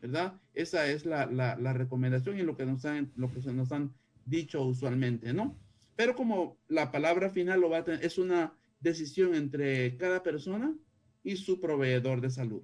¿verdad? 0.02 0.39
Esa 0.54 0.88
es 0.88 1.06
la, 1.06 1.26
la, 1.26 1.56
la, 1.56 1.74
recomendación 1.74 2.38
y 2.38 2.43
lo 2.43 2.56
que, 2.56 2.66
nos 2.66 2.86
han, 2.86 3.12
lo 3.16 3.32
que 3.32 3.41
se 3.41 3.54
nos 3.54 3.72
han 3.72 3.93
dicho 4.26 4.62
usualmente, 4.64 5.34
¿no? 5.34 5.58
Pero 5.95 6.16
como 6.16 6.58
la 6.68 6.91
palabra 6.91 7.30
final 7.30 7.62
lo 7.62 7.70
va 7.70 7.80
a 7.80 7.84
tener, 7.84 8.06
es 8.06 8.18
una 8.18 8.54
decisión 8.80 9.36
entre 9.36 9.98
cada 9.98 10.24
persona 10.24 10.76
y 11.24 11.38
su 11.38 11.60
proveedor 11.60 12.22
de 12.22 12.30
salud. 12.30 12.64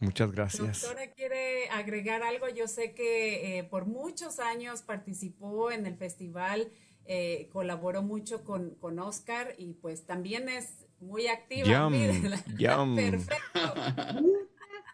Muchas 0.00 0.30
gracias. 0.32 0.82
Doctora, 0.82 1.12
¿quiere 1.12 1.68
agregar 1.70 2.22
algo? 2.22 2.48
Yo 2.48 2.66
sé 2.68 2.94
que 2.94 3.58
eh, 3.58 3.64
por 3.64 3.86
muchos 3.86 4.38
años 4.38 4.82
participó 4.82 5.70
en 5.70 5.86
el 5.86 5.96
festival, 5.96 6.68
eh, 7.06 7.48
colaboró 7.52 8.02
mucho 8.02 8.44
con, 8.44 8.74
con, 8.74 8.98
Oscar 8.98 9.54
y 9.56 9.74
pues 9.74 10.04
también 10.04 10.48
es 10.48 10.86
muy 11.00 11.28
activa. 11.28 11.66
Yum, 11.66 11.94
yum. 12.58 12.96
Perfecto. 12.96 13.60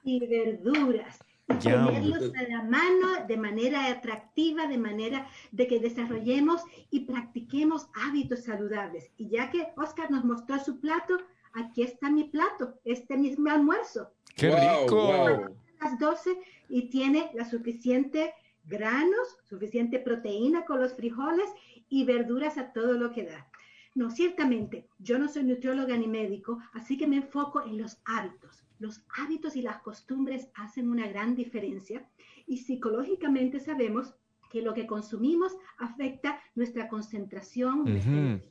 y 0.04 0.26
verduras 0.26 1.18
tenerlos 1.58 2.32
a 2.36 2.42
la 2.48 2.62
mano 2.62 3.26
de 3.26 3.36
manera 3.36 3.86
atractiva, 3.86 4.66
de 4.66 4.78
manera 4.78 5.28
de 5.52 5.66
que 5.66 5.80
desarrollemos 5.80 6.62
y 6.90 7.00
practiquemos 7.00 7.88
hábitos 7.94 8.44
saludables. 8.44 9.10
Y 9.16 9.28
ya 9.28 9.50
que 9.50 9.68
Oscar 9.76 10.10
nos 10.10 10.24
mostró 10.24 10.58
su 10.58 10.80
plato, 10.80 11.18
aquí 11.52 11.82
está 11.82 12.10
mi 12.10 12.24
plato, 12.24 12.78
este 12.84 13.16
mismo 13.16 13.50
almuerzo. 13.50 14.12
¡Qué 14.36 14.50
rico! 14.50 14.96
Wow. 14.96 15.56
Las 15.80 15.98
12 15.98 16.38
y 16.68 16.90
tiene 16.90 17.30
la 17.34 17.44
suficiente 17.44 18.34
granos, 18.64 19.38
suficiente 19.48 19.98
proteína 19.98 20.64
con 20.64 20.80
los 20.80 20.94
frijoles 20.94 21.50
y 21.88 22.04
verduras 22.04 22.58
a 22.58 22.72
todo 22.72 22.92
lo 22.94 23.12
que 23.12 23.24
da. 23.24 23.48
No, 23.94 24.10
ciertamente, 24.10 24.86
yo 24.98 25.18
no 25.18 25.28
soy 25.28 25.42
nutrióloga 25.44 25.96
ni 25.96 26.06
médico, 26.06 26.58
así 26.74 26.96
que 26.96 27.08
me 27.08 27.16
enfoco 27.16 27.62
en 27.62 27.78
los 27.78 27.98
hábitos 28.04 28.64
los 28.80 29.04
hábitos 29.16 29.54
y 29.54 29.62
las 29.62 29.80
costumbres 29.82 30.48
hacen 30.54 30.88
una 30.90 31.06
gran 31.06 31.36
diferencia 31.36 32.08
y 32.46 32.58
psicológicamente 32.58 33.60
sabemos 33.60 34.14
que 34.50 34.62
lo 34.62 34.74
que 34.74 34.86
consumimos 34.86 35.56
afecta 35.78 36.40
nuestra 36.56 36.88
concentración 36.88 37.82
uh 37.82 37.86
-huh. 37.86 38.42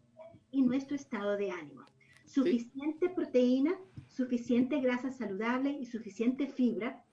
y 0.52 0.62
nuestro 0.62 0.96
estado 0.96 1.36
de 1.36 1.52
ánimo. 1.52 1.84
Suficiente 2.26 3.08
sí. 3.08 3.14
proteína, 3.16 3.74
suficiente 4.08 4.80
grasa 4.80 5.12
saludable 5.12 5.72
y 5.72 5.86
suficiente 5.86 6.48
fibra 6.48 7.04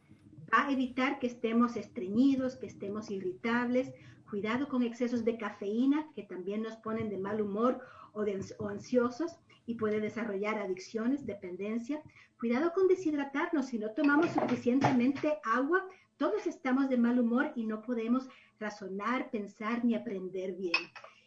va 0.53 0.69
a 0.69 0.73
evitar 0.73 1.19
que 1.19 1.27
estemos 1.27 1.77
estreñidos, 1.77 2.57
que 2.57 2.67
estemos 2.67 3.11
irritables. 3.11 3.93
Cuidado 4.31 4.69
con 4.69 4.83
excesos 4.83 5.25
de 5.25 5.39
cafeína 5.39 6.07
que 6.15 6.23
también 6.23 6.63
nos 6.63 6.77
ponen 6.77 7.09
de 7.09 7.19
mal 7.19 7.41
humor 7.41 7.81
o, 8.13 8.25
de, 8.25 8.45
o 8.59 8.69
ansiosos 8.69 9.37
y 9.67 9.75
puede 9.75 10.01
desarrollar 10.01 10.59
adicciones, 10.59 11.27
dependencia. 11.27 12.01
Cuidado 12.39 12.73
con 12.73 12.89
deshidratarnos, 12.89 13.67
si 13.67 13.79
no 13.79 13.91
tomamos 13.91 14.31
suficientemente 14.31 15.39
agua, 15.45 15.85
todos 16.17 16.47
estamos 16.47 16.89
de 16.89 16.97
mal 16.97 17.19
humor 17.19 17.53
y 17.57 17.65
no 17.65 17.83
podemos 17.83 18.29
razonar, 18.59 19.31
pensar 19.31 19.85
ni 19.85 19.95
aprender 19.95 20.55
bien. 20.55 20.73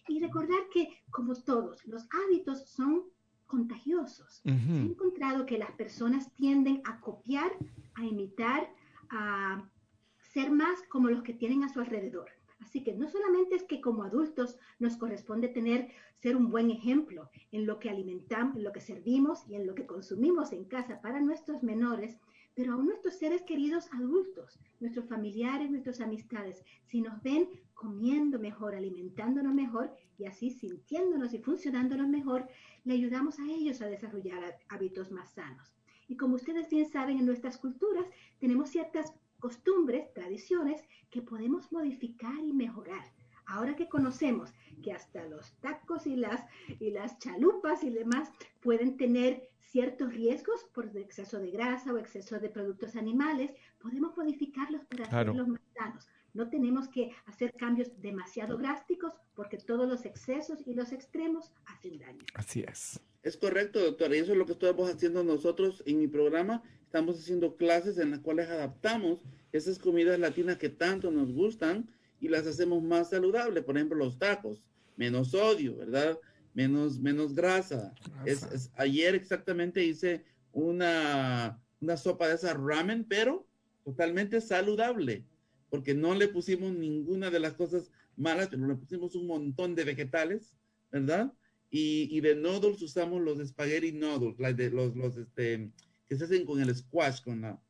Y 0.08 0.20
recordar 0.20 0.60
que, 0.74 0.88
como 1.12 1.36
todos, 1.36 1.86
los 1.86 2.08
hábitos 2.12 2.68
son 2.68 3.04
contagiosos. 3.46 4.42
Uh 4.46 4.50
-huh. 4.50 4.66
Se 4.66 4.82
ha 4.82 4.86
encontrado 4.86 5.46
que 5.46 5.58
las 5.58 5.72
personas 5.72 6.34
tienden 6.34 6.82
a 6.86 7.00
copiar, 7.00 7.52
a 7.96 8.04
imitar, 8.04 8.70
a 9.10 9.64
ser 10.34 10.52
más 10.52 10.82
como 10.90 11.10
los 11.10 11.24
que 11.24 11.34
tienen 11.34 11.64
a 11.64 11.70
su 11.70 11.80
alrededor. 11.80 12.30
Así 12.60 12.84
que 12.84 12.94
no 12.94 13.10
solamente 13.10 13.56
es 13.56 13.64
que 13.64 13.82
como 13.82 14.04
adultos 14.04 14.58
nos 14.80 14.98
corresponde 14.98 15.48
tener, 15.48 15.90
ser 16.18 16.36
un 16.36 16.50
buen 16.50 16.70
ejemplo 16.70 17.30
en 17.52 17.66
lo 17.66 17.80
que 17.80 17.90
alimentamos, 17.90 18.58
en 18.58 18.64
lo 18.64 18.74
que 18.74 18.82
servimos 18.82 19.48
y 19.48 19.56
en 19.56 19.66
lo 19.66 19.76
que 19.76 19.86
consumimos 19.86 20.52
en 20.52 20.66
casa 20.66 21.02
para 21.02 21.22
nuestros 21.22 21.64
menores, 21.64 22.18
pero 22.56 22.74
aún 22.74 22.88
nuestros 22.88 23.16
seres 23.16 23.42
queridos 23.44 23.88
adultos, 23.94 24.60
nuestros 24.82 25.06
familiares, 25.08 25.72
nuestras 25.72 26.02
amistades, 26.02 26.64
si 26.88 27.00
nos 27.00 27.22
ven 27.24 27.48
comiendo 27.74 28.38
mejor, 28.38 28.76
alimentándonos 28.76 29.54
mejor 29.54 29.96
y 30.18 30.26
así 30.26 30.50
sintiéndonos 30.52 31.34
y 31.34 31.40
funcionándonos 31.40 32.10
mejor, 32.10 32.50
le 32.84 32.96
ayudamos 32.96 33.40
a 33.40 33.50
ellos 33.50 33.82
a 33.82 33.88
desarrollar 33.88 34.58
hábitos 34.68 35.12
más 35.12 35.32
sanos. 35.32 35.74
Y 36.10 36.18
como 36.18 36.36
ustedes 36.36 36.70
bien 36.70 36.90
saben, 36.90 37.20
en 37.20 37.26
nuestras 37.26 37.58
culturas 37.58 38.06
tenemos 38.40 38.70
ciertas 38.70 39.14
costumbres, 39.40 40.14
tradiciones 40.14 40.82
que 41.10 41.22
podemos 41.22 41.72
modificar 41.72 42.38
y 42.44 42.54
mejorar. 42.54 43.04
Ahora 43.46 43.76
que 43.76 43.90
conocemos 43.90 44.52
que 44.84 44.92
hasta 44.92 45.26
los 45.26 45.54
tacos 45.60 46.06
y 46.06 46.16
las, 46.16 46.46
y 46.80 46.92
las 46.92 47.18
chalupas 47.18 47.84
y 47.84 47.90
demás 47.90 48.30
pueden 48.62 48.96
tener 48.96 49.50
ciertos 49.60 50.14
riesgos 50.14 50.64
por 50.74 50.96
exceso 50.98 51.40
de 51.40 51.52
grasa 51.52 51.94
o 51.94 51.98
exceso 51.98 52.40
de 52.40 52.50
productos 52.50 52.96
animales, 52.96 53.52
podemos 53.80 54.16
modificarlos 54.18 54.84
para 54.86 55.06
claro. 55.06 55.32
hacerlos 55.32 55.48
más 55.48 55.62
sanos. 55.76 56.08
No 56.34 56.50
tenemos 56.50 56.88
que 56.88 57.12
hacer 57.26 57.54
cambios 57.54 57.90
demasiado 58.02 58.58
drásticos 58.58 59.14
porque 59.36 59.58
todos 59.58 59.88
los 59.88 60.06
excesos 60.06 60.60
y 60.66 60.74
los 60.74 60.92
extremos 60.92 61.52
hacen 61.66 61.98
daño. 61.98 62.24
Así 62.36 62.64
es. 62.68 63.00
Es 63.24 63.36
correcto, 63.36 63.80
doctora. 63.80 64.16
Y 64.16 64.20
eso 64.20 64.34
es 64.34 64.38
lo 64.38 64.46
que 64.46 64.54
estamos 64.54 64.90
haciendo 64.90 65.24
nosotros 65.24 65.84
en 65.86 66.00
mi 66.00 66.08
programa. 66.08 66.64
Estamos 66.90 67.20
haciendo 67.20 67.56
clases 67.56 68.00
en 68.00 68.10
las 68.10 68.20
cuales 68.22 68.50
adaptamos 68.50 69.20
esas 69.52 69.78
comidas 69.78 70.18
latinas 70.20 70.58
que 70.58 70.70
tanto 70.70 71.12
nos 71.12 71.32
gustan 71.32 71.88
y 72.20 72.30
las 72.30 72.48
hacemos 72.48 72.82
más 72.82 73.12
saludables. 73.12 73.64
Por 73.64 73.78
ejemplo, 73.78 73.96
los 73.96 74.18
tacos, 74.18 74.64
menos 74.98 75.30
sodio, 75.30 75.78
¿verdad? 75.78 76.18
Menos, 76.56 76.98
menos 76.98 77.36
grasa. 77.36 77.94
Es, 78.26 78.42
es, 78.52 78.72
ayer 78.76 79.14
exactamente 79.14 79.86
hice 79.86 80.26
una, 80.52 81.62
una 81.80 81.96
sopa 81.96 82.28
de 82.28 82.34
esa 82.34 82.56
ramen, 82.56 83.06
pero 83.08 83.46
totalmente 83.84 84.42
saludable, 84.42 85.28
porque 85.70 85.94
no 85.94 86.16
le 86.16 86.28
pusimos 86.28 86.74
ninguna 86.74 87.30
de 87.30 87.40
las 87.40 87.54
cosas 87.54 87.92
malas, 88.18 88.48
pero 88.48 88.66
le 88.66 88.74
pusimos 88.74 89.14
un 89.14 89.28
montón 89.28 89.76
de 89.76 89.84
vegetales, 89.84 90.56
¿verdad? 90.92 91.32
Y, 91.70 92.08
y 92.10 92.20
de 92.22 92.34
noodles 92.34 92.82
usamos 92.82 93.22
los 93.22 93.48
spaghetti 93.48 93.92
noodles, 93.92 94.40
like 94.40 94.60
de, 94.64 94.72
los, 94.72 94.96
los 94.96 95.18
este, 95.18 95.70
que 96.10 96.18
se 96.18 96.26
hacen 96.26 96.46
con 96.46 96.60
el 96.60 96.76
squash, 96.76 97.22
con 97.24 97.42
la... 97.42 97.62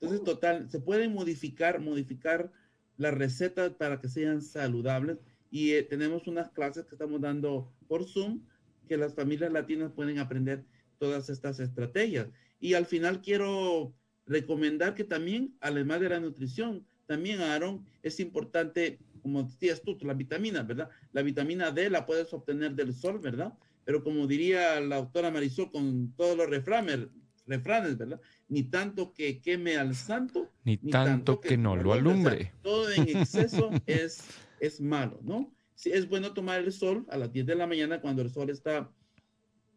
Entonces, 0.00 0.22
total, 0.22 0.70
se 0.70 0.78
pueden 0.78 1.14
modificar, 1.14 1.80
modificar 1.80 2.52
las 2.98 3.14
recetas 3.14 3.72
para 3.72 4.00
que 4.00 4.08
sean 4.08 4.42
saludables 4.42 5.18
y 5.50 5.72
eh, 5.72 5.82
tenemos 5.82 6.26
unas 6.26 6.50
clases 6.50 6.84
que 6.84 6.94
estamos 6.94 7.20
dando 7.20 7.72
por 7.88 8.04
Zoom 8.04 8.42
que 8.86 8.96
las 8.96 9.14
familias 9.14 9.52
latinas 9.52 9.92
pueden 9.92 10.18
aprender 10.18 10.64
todas 10.98 11.30
estas 11.30 11.60
estrategias. 11.60 12.28
Y 12.60 12.74
al 12.74 12.86
final 12.86 13.22
quiero 13.22 13.94
recomendar 14.26 14.94
que 14.94 15.04
también, 15.04 15.56
además 15.60 16.00
de 16.00 16.08
la 16.10 16.20
nutrición, 16.20 16.86
también, 17.06 17.40
Aaron, 17.40 17.86
es 18.02 18.20
importante, 18.20 18.98
como 19.22 19.44
decías 19.44 19.80
tú, 19.82 19.96
la 20.02 20.12
vitamina, 20.12 20.62
¿verdad? 20.62 20.90
La 21.12 21.22
vitamina 21.22 21.70
D 21.70 21.88
la 21.88 22.04
puedes 22.04 22.32
obtener 22.34 22.74
del 22.74 22.92
sol, 22.92 23.18
¿verdad? 23.18 23.54
Pero 23.84 24.04
como 24.04 24.26
diría 24.26 24.78
la 24.80 24.96
autora 24.96 25.30
Marisol 25.30 25.70
con 25.70 26.12
todos 26.16 26.36
los 26.36 26.50
refranes, 26.50 27.06
refranes, 27.48 27.96
¿verdad? 27.96 28.20
Ni 28.48 28.64
tanto 28.64 29.12
que 29.12 29.40
queme 29.40 29.76
al 29.76 29.94
santo, 29.94 30.50
ni, 30.64 30.76
tanto, 30.76 31.40
que, 31.40 31.56
no 31.56 31.76
lo 31.76 31.92
alumbre. 31.92 32.52
todo 32.62 32.90
en 32.92 33.08
exceso 33.16 33.70
es, 33.86 34.22
es 34.60 34.80
malo, 34.80 35.18
¿no? 35.22 35.52
Sí, 35.74 35.90
es 35.92 36.08
bueno 36.08 36.32
tomar 36.32 36.60
el 36.60 36.72
sol 36.72 37.06
a 37.08 37.16
las 37.16 37.32
10 37.32 37.46
de 37.46 37.54
la 37.54 37.66
mañana 37.66 38.00
cuando 38.00 38.22
el 38.22 38.30
sol 38.30 38.50
está 38.50 38.90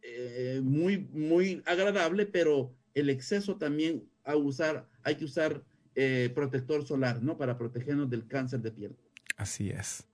eh, 0.02 0.60
muy, 0.64 0.98
muy 0.98 1.62
agradable, 1.66 2.26
pero 2.26 2.76
el 2.94 3.10
exceso 3.10 3.58
también 3.58 4.10
a 4.24 4.36
usar, 4.36 4.90
hay 5.04 5.16
que 5.16 5.26
usar 5.26 5.64
eh, 5.96 6.32
protector 6.34 6.86
solar, 6.86 7.22
¿no? 7.22 7.38
Para 7.38 7.58
protegernos 7.58 8.10
del 8.10 8.28
cáncer 8.28 8.62
de 8.62 8.72
piel. 8.72 8.96
Así 9.38 9.70
es. 9.70 10.08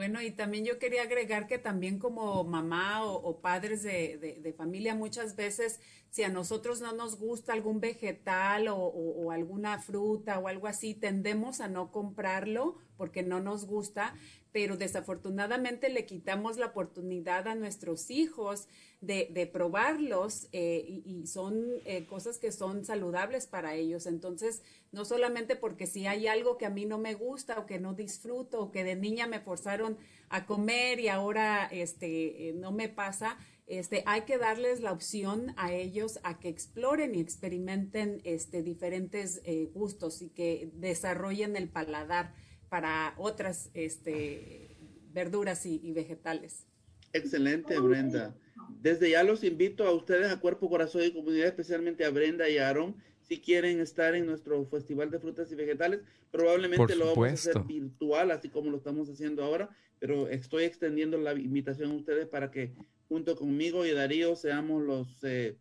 Bueno, 0.00 0.22
y 0.22 0.30
también 0.30 0.64
yo 0.64 0.78
quería 0.78 1.02
agregar 1.02 1.46
que 1.46 1.58
también 1.58 1.98
como 1.98 2.42
mamá 2.42 3.04
o, 3.04 3.42
padres 3.42 3.82
de, 3.82 4.54
familia, 4.56 4.94
muchas 4.94 5.36
veces 5.36 5.78
si 6.08 6.22
a 6.22 6.30
nosotros 6.30 6.80
no 6.80 6.92
nos 6.92 7.18
gusta 7.18 7.52
algún 7.52 7.80
vegetal 7.80 8.68
o, 8.70 9.30
alguna 9.30 9.78
fruta 9.78 10.38
o 10.38 10.48
algo 10.48 10.68
así, 10.68 10.94
tendemos 10.94 11.60
a 11.60 11.68
no 11.68 11.92
comprarlo 11.92 12.78
porque 12.96 13.22
no 13.22 13.40
nos 13.40 13.66
gusta, 13.66 14.14
pero 14.52 14.76
desafortunadamente 14.76 15.88
le 15.88 16.06
quitamos 16.06 16.56
la 16.56 16.66
oportunidad 16.66 17.46
a 17.46 17.54
nuestros 17.54 18.10
hijos 18.10 18.68
de, 19.00 19.48
probarlos 19.50 20.48
eh, 20.52 21.02
y, 21.04 21.26
son 21.26 21.64
eh, 21.84 22.06
cosas 22.06 22.38
que 22.38 22.52
son 22.52 22.84
saludables 22.84 23.46
para 23.46 23.74
ellos. 23.74 24.06
Entonces, 24.06 24.62
no 24.92 25.04
solamente 25.04 25.56
porque 25.56 25.86
si 25.86 26.06
hay 26.06 26.26
algo 26.26 26.58
que 26.58 26.66
a 26.66 26.70
mí 26.70 26.84
no 26.84 26.98
me 26.98 27.14
gusta 27.14 27.58
o 27.58 27.66
que 27.66 27.78
no 27.78 27.94
disfruto 27.94 28.60
o 28.60 28.70
que 28.70 28.84
de 28.84 28.96
niña 28.96 29.26
me 29.26 29.40
forzaron 29.40 29.96
a 30.28 30.46
comer 30.46 31.00
y 31.00 31.08
ahora 31.08 31.66
este, 31.66 32.48
eh, 32.48 32.52
no 32.52 32.72
me 32.72 32.88
pasa, 32.88 33.38
este, 33.66 34.02
hay 34.04 34.22
que 34.22 34.36
darles 34.36 34.80
la 34.80 34.92
opción 34.92 35.54
a 35.56 35.72
ellos 35.72 36.18
a 36.24 36.40
que 36.40 36.48
exploren 36.48 37.14
y 37.14 37.20
experimenten 37.20 38.20
este, 38.24 38.62
diferentes 38.62 39.40
gustos 39.72 40.22
y 40.22 40.28
que 40.28 40.70
desarrollen 40.74 41.56
el 41.56 41.68
paladar 41.68 42.34
para 42.70 43.14
otras 43.18 43.70
este, 43.74 44.76
verduras 45.12 45.66
y 45.66 45.92
vegetales. 45.92 46.66
Excelente, 47.12 47.78
Brenda. 47.78 48.34
Desde 48.80 49.10
ya 49.10 49.22
los 49.22 49.42
invito 49.44 49.86
a 49.86 49.92
ustedes, 49.92 50.30
a 50.30 50.40
Cuerpo, 50.40 50.68
Corazón 50.68 51.02
y 51.02 51.12
Comunidad, 51.12 51.48
especialmente 51.48 52.04
a 52.04 52.10
Brenda 52.10 52.48
y 52.48 52.58
a 52.58 52.68
Aaron, 52.68 52.94
si 53.20 53.40
quieren 53.40 53.80
estar 53.80 54.14
en 54.14 54.26
nuestro 54.26 54.64
Festival 54.66 55.10
de 55.10 55.18
Frutas 55.18 55.50
y 55.50 55.54
Vegetales. 55.54 56.00
Probablemente 56.30 56.94
lo 56.94 57.06
vamos 57.06 57.28
a 57.28 57.32
hacer 57.32 57.60
virtual, 57.64 58.30
así 58.30 58.48
como 58.48 58.70
lo 58.70 58.76
estamos 58.76 59.08
haciendo 59.08 59.42
ahora, 59.42 59.68
pero 59.98 60.28
estoy 60.28 60.64
extendiendo 60.64 61.18
la 61.18 61.32
invitación 61.32 61.90
a 61.90 61.94
ustedes 61.94 62.26
para 62.26 62.50
que 62.50 62.72
junto 63.08 63.34
conmigo 63.34 63.84
y 63.84 63.90
Darío 63.90 64.36
seamos 64.36 64.82
los 64.82 65.24
eh, 65.24 65.56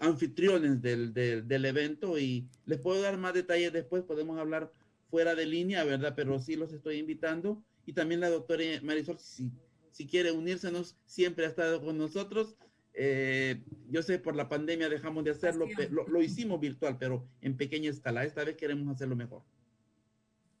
anfitriones 0.00 0.82
del, 0.82 1.14
del, 1.14 1.64
evento 1.64 2.18
y 2.18 2.46
les 2.66 2.78
puedo 2.78 3.00
dar 3.00 3.16
más 3.16 3.32
detalles 3.32 3.72
después, 3.72 4.02
podemos 4.02 4.38
hablar 4.38 4.70
fuera 5.14 5.36
de 5.36 5.46
línea, 5.46 5.84
¿verdad? 5.84 6.14
Pero 6.16 6.40
sí 6.40 6.56
los 6.56 6.72
estoy 6.72 6.96
invitando. 6.96 7.62
Y 7.86 7.92
también 7.92 8.18
la 8.18 8.30
doctora 8.30 8.64
Marisol, 8.82 9.20
si 9.20 9.48
si 9.94 10.08
quiere 10.08 10.32
unírsenos, 10.32 10.96
siempre 11.06 11.46
ha 11.46 11.48
estado 11.48 11.80
con 11.80 11.96
nosotros. 11.96 12.56
Eh, 12.94 13.62
yo 13.88 14.02
sé, 14.02 14.18
por 14.18 14.34
la 14.34 14.48
pandemia 14.48 14.88
dejamos 14.88 15.22
de 15.22 15.30
hacerlo, 15.30 15.68
lo, 15.90 16.08
lo, 16.08 16.20
hicimos 16.20 16.58
virtual, 16.58 16.96
pero 16.98 17.28
en 17.42 17.56
pequeña 17.56 17.90
escala. 17.90 18.24
Esta 18.24 18.42
vez 18.42 18.56
queremos 18.56 18.92
hacerlo 18.92 19.14
mejor. 19.14 19.44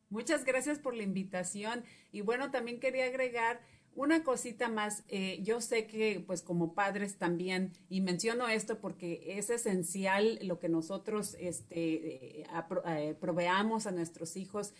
Muchas 0.08 0.44
gracias 0.44 0.78
por 0.78 0.94
la 0.94 1.02
invitación. 1.02 1.82
Y 2.12 2.20
bueno, 2.20 2.52
también 2.52 2.78
quería 2.78 3.06
agregar 3.06 3.60
una 3.96 4.24
cosita 4.24 4.68
más, 4.68 5.04
eh, 5.08 5.38
yo 5.42 5.60
sé 5.60 5.86
que 5.86 6.22
pues 6.26 6.42
como 6.42 6.74
padres 6.74 7.16
también, 7.16 7.72
y 7.88 8.00
menciono 8.00 8.48
esto 8.48 8.80
porque 8.80 9.36
es 9.38 9.50
esencial 9.50 10.38
lo 10.42 10.58
que 10.58 10.68
nosotros 10.68 11.36
este, 11.38 12.40
eh, 12.40 12.46
eh, 12.86 13.16
proveamos 13.20 13.86
a 13.86 13.92
nuestros 13.92 14.36
hijos. 14.36 14.74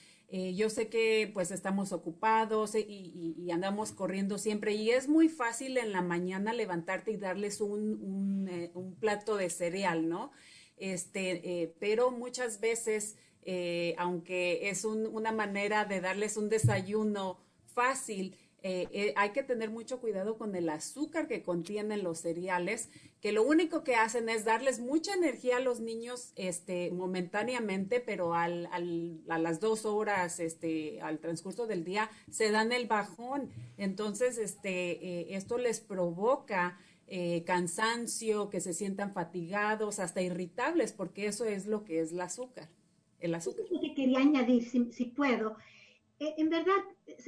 yo 0.57 0.69
sé 0.69 0.89
que 0.89 1.31
pues 1.33 1.53
estamos 1.53 1.93
ocupados 1.93 2.75
y, 2.75 3.51
andamos 3.53 3.93
corriendo 3.93 4.37
siempre 4.37 4.73
y 4.73 4.91
es 4.91 5.07
muy 5.07 5.29
fácil 5.29 5.77
en 5.79 5.93
la 5.93 6.03
mañana 6.03 6.53
levantarte 6.53 7.12
y 7.12 7.17
darles 7.17 7.61
un, 7.61 8.97
plato 8.99 9.37
de 9.37 9.49
cereal, 9.49 10.09
¿no? 10.09 10.33
Este, 10.77 11.73
pero 11.79 12.11
muchas 12.11 12.59
veces, 12.59 13.17
aunque 13.97 14.71
es 14.71 14.85
una 14.85 15.31
manera 15.31 15.85
de 15.85 16.01
darles 16.01 16.37
un 16.37 16.49
desayuno 16.49 17.39
fácil, 17.75 18.37
eh, 18.67 18.89
eh, 18.93 19.12
hay 19.17 19.33
que 19.33 19.43
tener 19.43 19.69
mucho 19.69 20.01
cuidado 20.01 20.39
con 20.39 20.57
el 20.57 20.71
azúcar 20.71 21.29
que 21.29 21.43
contienen 21.43 22.03
los 22.03 22.21
cereales, 22.21 22.89
que 23.21 23.31
lo 23.31 23.43
único 23.43 23.85
que 23.85 23.95
hacen 23.95 24.31
es 24.31 24.47
darles 24.47 24.81
mucha 24.81 25.12
energía 25.12 25.59
a 25.59 25.61
los 25.61 25.81
niños 25.81 26.33
este, 26.35 26.91
momentáneamente, 26.91 28.01
pero 28.01 28.33
al, 28.33 28.67
al, 28.73 29.21
a 29.29 29.39
las 29.39 29.61
dos 29.61 29.85
horas, 29.85 30.41
este, 30.41 30.99
al 31.03 31.19
transcurso 31.19 31.67
del 31.67 31.85
día, 31.85 32.11
se 32.31 32.51
dan 32.51 32.73
el 32.73 32.87
bajón. 32.87 33.51
Entonces, 33.77 34.39
este, 34.39 34.93
eh, 34.93 35.37
esto 35.37 35.59
les 35.59 35.81
provoca 35.81 36.79
cansancio, 37.45 38.49
que 38.49 38.61
se 38.61 38.73
sientan 38.73 39.12
fatigados, 39.12 39.99
hasta 40.01 40.23
irritables, 40.23 40.93
porque 40.95 41.27
eso 41.27 41.45
es 41.45 41.67
lo 41.67 41.85
que 41.85 42.01
es 42.01 42.12
el 42.12 42.21
azúcar. 42.23 42.71
El 43.21 43.35
azúcar. 43.35 43.67
Que 43.67 43.95
quería 43.95 44.21
añadir, 44.21 44.65
si 44.65 45.05
puedo, 45.05 45.55
en 46.37 46.49
verdad, 46.49 46.83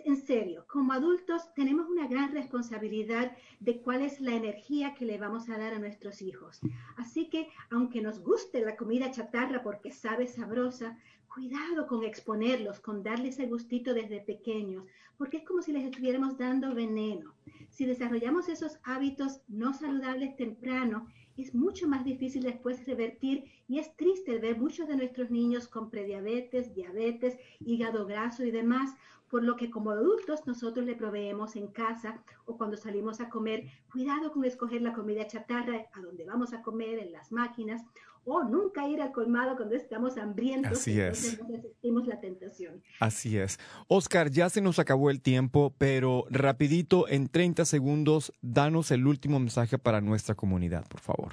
en 0.05 0.17
serio, 0.17 0.65
como 0.69 0.93
adultos 0.93 1.53
tenemos 1.55 1.89
una 1.89 2.07
gran 2.07 2.33
responsabilidad 2.33 3.37
de 3.61 3.81
cuál 3.81 4.03
es 4.03 4.21
la 4.21 4.35
energía 4.35 4.95
que 4.95 5.05
le 5.05 5.19
vamos 5.19 5.49
a 5.49 5.59
dar 5.59 5.75
a 5.75 5.79
nuestros 5.79 6.23
hijos. 6.23 6.61
Así 6.97 7.29
que, 7.29 7.49
aunque 7.71 8.01
nos 8.01 8.21
guste 8.21 8.61
la 8.61 8.77
comida 8.77 9.11
chatarra 9.11 9.63
porque 9.63 9.91
sabe 9.91 10.27
sabrosa, 10.27 10.99
cuidado 11.33 11.87
con 11.87 12.05
exponerlos, 12.05 12.81
con 12.81 13.03
darles 13.03 13.39
el 13.39 13.51
gustito 13.51 13.93
desde 13.93 14.21
pequeños, 14.21 14.85
porque 15.19 15.39
es 15.39 15.45
como 15.45 15.63
si 15.63 15.73
les 15.73 15.85
estuviéramos 15.85 16.39
dando 16.39 16.75
veneno. 16.75 17.35
Si 17.69 17.85
desarrollamos 17.85 18.49
esos 18.49 18.79
hábitos 18.85 19.41
no 19.49 19.75
saludables 19.75 20.37
temprano, 20.37 21.09
es 21.37 21.55
mucho 21.55 21.87
más 21.89 22.05
difícil 22.05 22.43
después 22.43 22.87
revertir 22.87 23.45
y 23.69 23.79
es 23.79 23.95
triste 23.97 24.39
ver 24.39 24.59
muchos 24.59 24.89
de 24.89 24.97
nuestros 24.97 25.31
niños 25.31 25.69
con 25.69 25.91
prediabetes, 25.91 26.75
diabetes, 26.75 27.39
hígado 27.61 28.07
graso 28.07 28.45
y 28.45 28.51
demás, 28.51 28.95
por 29.29 29.43
lo 29.43 29.57
que 29.57 29.71
como 29.71 29.91
adultos 29.91 30.47
nosotros 30.47 30.87
le 30.87 30.95
proveemos 30.95 31.57
en 31.57 31.67
casa 31.69 32.23
o 32.45 32.57
cuando 32.57 32.77
salimos 32.77 33.21
a 33.21 33.29
comer, 33.29 33.67
cuidado 33.91 34.33
con 34.33 34.45
escoger 34.45 34.83
la 34.83 34.93
comida 34.93 35.27
chatarra 35.27 35.87
a 35.93 36.01
donde 36.01 36.25
vamos 36.25 36.53
a 36.53 36.63
comer, 36.63 36.99
en 37.01 37.13
las 37.13 37.33
máquinas, 37.33 37.83
o 38.25 38.43
nunca 38.43 38.89
ir 38.89 39.01
al 39.01 39.13
colmado 39.13 39.57
cuando 39.57 39.77
estamos 39.77 40.19
hambrientos. 40.19 40.79
Así 40.79 41.01
es. 41.01 41.41
No 41.41 41.49
resistimos 41.49 42.07
la 42.07 42.21
tentación. 42.21 42.83
Así 43.01 43.39
es. 43.39 43.59
Oscar, 43.87 44.31
ya 44.31 44.51
se 44.51 44.61
nos 44.61 44.79
acabó 44.79 45.11
el 45.11 45.21
tiempo, 45.21 45.75
pero 45.79 46.25
rapidito, 46.29 47.09
en 47.09 47.29
30 47.29 47.65
segundos, 47.65 48.33
danos 48.43 48.91
el 48.91 49.07
último 49.07 49.39
mensaje 49.39 49.79
para 49.79 50.01
nuestra 50.01 50.35
comunidad, 50.35 50.87
por 50.89 51.01
favor. 51.01 51.33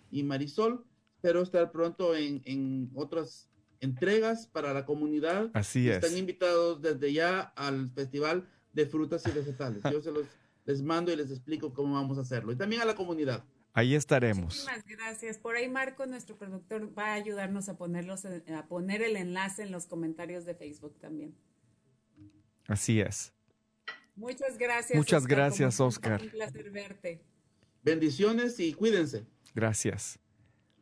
y 0.09 0.23
Marisol. 0.23 0.83
Espero 1.17 1.43
estar 1.43 1.71
pronto 1.71 2.15
en, 2.15 2.41
en 2.45 2.89
otras 2.95 3.51
entregas 3.81 4.47
para 4.47 4.73
la 4.73 4.83
comunidad. 4.83 5.51
Así 5.53 5.87
es. 5.87 6.03
Están 6.03 6.17
invitados 6.17 6.81
desde 6.81 7.13
ya 7.13 7.41
al 7.41 7.91
Festival 7.91 8.47
de 8.73 8.85
Frutas 8.85 9.25
y 9.27 9.31
Vegetales. 9.31 9.83
Yo 9.91 10.01
se 10.01 10.11
los 10.11 10.25
les 10.65 10.81
mando 10.81 11.11
y 11.11 11.15
les 11.15 11.31
explico 11.31 11.73
cómo 11.73 11.95
vamos 11.95 12.17
a 12.17 12.21
hacerlo. 12.21 12.51
Y 12.51 12.55
también 12.55 12.81
a 12.81 12.85
la 12.85 12.95
comunidad. 12.95 13.43
Ahí 13.73 13.95
estaremos. 13.95 14.43
Muchísimas 14.43 14.85
gracias. 14.85 15.37
Por 15.37 15.55
ahí 15.55 15.69
Marco, 15.69 16.05
nuestro 16.05 16.37
productor, 16.37 16.97
va 16.97 17.07
a 17.07 17.13
ayudarnos 17.13 17.69
a 17.69 17.77
ponerlos 17.77 18.25
a 18.25 18.67
poner 18.67 19.01
el 19.01 19.15
enlace 19.15 19.63
en 19.63 19.71
los 19.71 19.85
comentarios 19.85 20.45
de 20.45 20.55
Facebook 20.55 20.97
también. 20.99 21.35
Así 22.67 22.99
es. 22.99 23.33
Muchas 24.15 24.57
gracias. 24.57 24.97
Muchas 24.97 25.25
gracias, 25.25 25.79
Oscar. 25.79 26.21
Un 26.21 26.29
placer 26.29 26.69
verte. 26.69 27.21
Bendiciones 27.81 28.59
y 28.59 28.73
cuídense. 28.73 29.25
Gracias. 29.55 30.19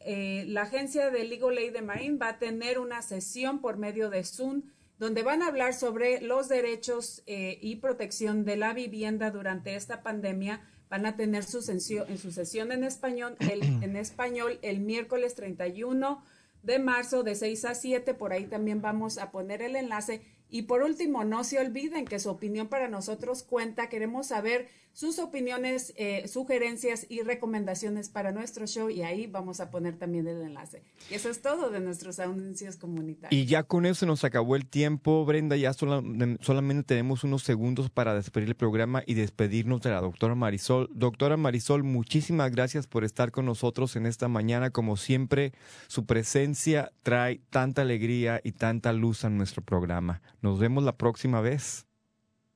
la 0.52 0.64
agencia 0.64 1.12
de 1.12 1.26
Legal 1.26 1.60
Aid 1.60 1.74
de 1.74 1.84
Marine 1.84 2.18
va 2.18 2.30
a 2.30 2.40
tener 2.40 2.80
una 2.80 3.04
sesión 3.04 3.62
por 3.62 3.78
medio 3.78 4.10
de 4.10 4.24
Zoom 4.24 4.64
donde 5.02 5.24
van 5.24 5.42
a 5.42 5.48
hablar 5.48 5.74
sobre 5.74 6.22
los 6.22 6.48
derechos 6.48 7.24
eh, 7.26 7.58
y 7.60 7.78
protección 7.78 8.46
de 8.46 8.56
la 8.56 8.72
vivienda 8.72 9.32
durante 9.32 9.74
esta 9.74 10.04
pandemia. 10.04 10.62
Van 10.92 11.08
a 11.08 11.16
tener 11.16 11.44
su, 11.44 11.64
sesión, 11.64 12.06
en 12.08 12.20
su 12.20 12.32
sesión 12.32 12.72
en 12.72 12.84
español, 12.84 13.36
el, 13.40 13.64
en 13.84 13.96
español 13.96 14.60
el 14.62 14.80
miércoles 14.80 15.34
31 15.34 16.24
de 16.62 16.78
marzo 16.78 17.24
de 17.24 17.34
6 17.34 17.66
a 17.66 17.74
7. 17.74 18.14
Por 18.14 18.32
ahí 18.32 18.46
también 18.46 18.84
vamos 18.84 19.18
a 19.18 19.32
poner 19.32 19.64
el 19.64 19.76
enlace. 19.76 20.22
Y 20.52 20.64
por 20.64 20.84
último, 20.84 21.24
no 21.24 21.44
se 21.46 21.60
olviden 21.60 22.06
que 22.06 22.20
su 22.20 22.30
opinión 22.30 22.68
para 22.68 22.90
nosotros 22.90 23.42
cuenta. 23.42 23.88
Queremos 23.88 24.28
saber 24.28 24.68
sus 24.94 25.20
opiniones, 25.20 25.94
eh, 25.96 26.28
sugerencias 26.28 27.06
y 27.08 27.22
recomendaciones 27.22 28.10
para 28.10 28.32
nuestro 28.32 28.68
show 28.68 28.90
y 28.90 29.04
ahí 29.04 29.26
vamos 29.26 29.62
a 29.62 29.72
poner 29.72 29.98
también 29.98 30.28
el 30.28 30.42
enlace. 30.42 30.84
Y 31.10 31.14
eso 31.14 31.30
es 31.30 31.42
todo 31.42 31.70
de 31.70 31.80
nuestros 31.80 32.20
anuncios 32.20 32.76
comunitarios. 32.76 33.42
Y 33.42 33.46
ya 33.46 33.64
con 33.64 33.86
eso 33.86 34.06
nos 34.06 34.24
acabó 34.24 34.56
el 34.56 34.66
tiempo, 34.66 35.24
Brenda. 35.26 35.56
Ya 35.56 35.72
solamente 35.74 36.84
tenemos 36.84 37.24
unos 37.24 37.44
segundos 37.44 37.90
para 37.90 38.14
despedir 38.14 38.50
el 38.50 38.56
programa 38.56 39.04
y 39.06 39.14
despedirnos 39.14 39.82
de 39.82 39.92
la 39.92 40.02
doctora 40.02 40.36
Marisol. 40.36 40.90
Doctora 40.94 41.38
Marisol, 41.38 41.84
muchísimas 41.84 42.52
gracias 42.52 42.88
por 42.88 43.06
estar 43.06 43.32
con 43.32 43.46
nosotros 43.46 43.96
en 43.96 44.06
esta 44.06 44.28
mañana. 44.28 44.72
Como 44.72 44.98
siempre, 44.98 45.54
su 45.88 46.06
presencia 46.06 46.92
trae 47.02 47.40
tanta 47.50 47.84
alegría 47.84 48.42
y 48.44 48.52
tanta 48.52 48.92
luz 48.92 49.24
a 49.24 49.30
nuestro 49.30 49.62
programa. 49.62 50.22
Nos 50.42 50.60
vemos 50.60 50.84
la 50.84 50.98
próxima 50.98 51.40
vez. 51.40 51.86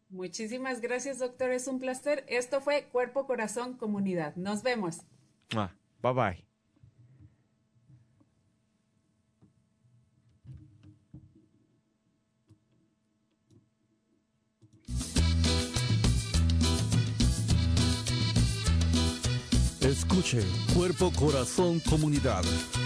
Muchísimas 0.10 0.82
gracias, 0.82 1.20
doctor. 1.20 1.52
Es 1.52 1.68
un 1.68 1.80
placer. 1.80 2.26
Esto 2.28 2.62
fue 2.62 2.88
Cuerpo, 2.92 3.28
Corazón, 3.28 3.78
Comunidad. 3.78 4.36
Nos 4.36 4.64
vemos. 4.64 5.02
Ah, 5.56 5.72
bye 6.02 6.14
bye. 6.14 6.46
Escuche 19.82 20.42
Cuerpo, 20.74 21.12
Corazón, 21.16 21.80
Comunidad 21.82 22.44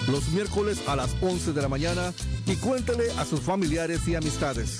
los 0.09 0.27
miércoles 0.29 0.81
a 0.87 0.95
las 0.95 1.15
11 1.21 1.53
de 1.53 1.61
la 1.61 1.69
mañana 1.69 2.13
y 2.45 2.55
cuéntale 2.55 3.11
a 3.17 3.25
sus 3.25 3.41
familiares 3.41 4.07
y 4.07 4.15
amistades. 4.15 4.79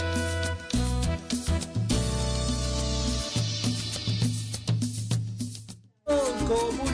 Comunidad, 6.51 6.90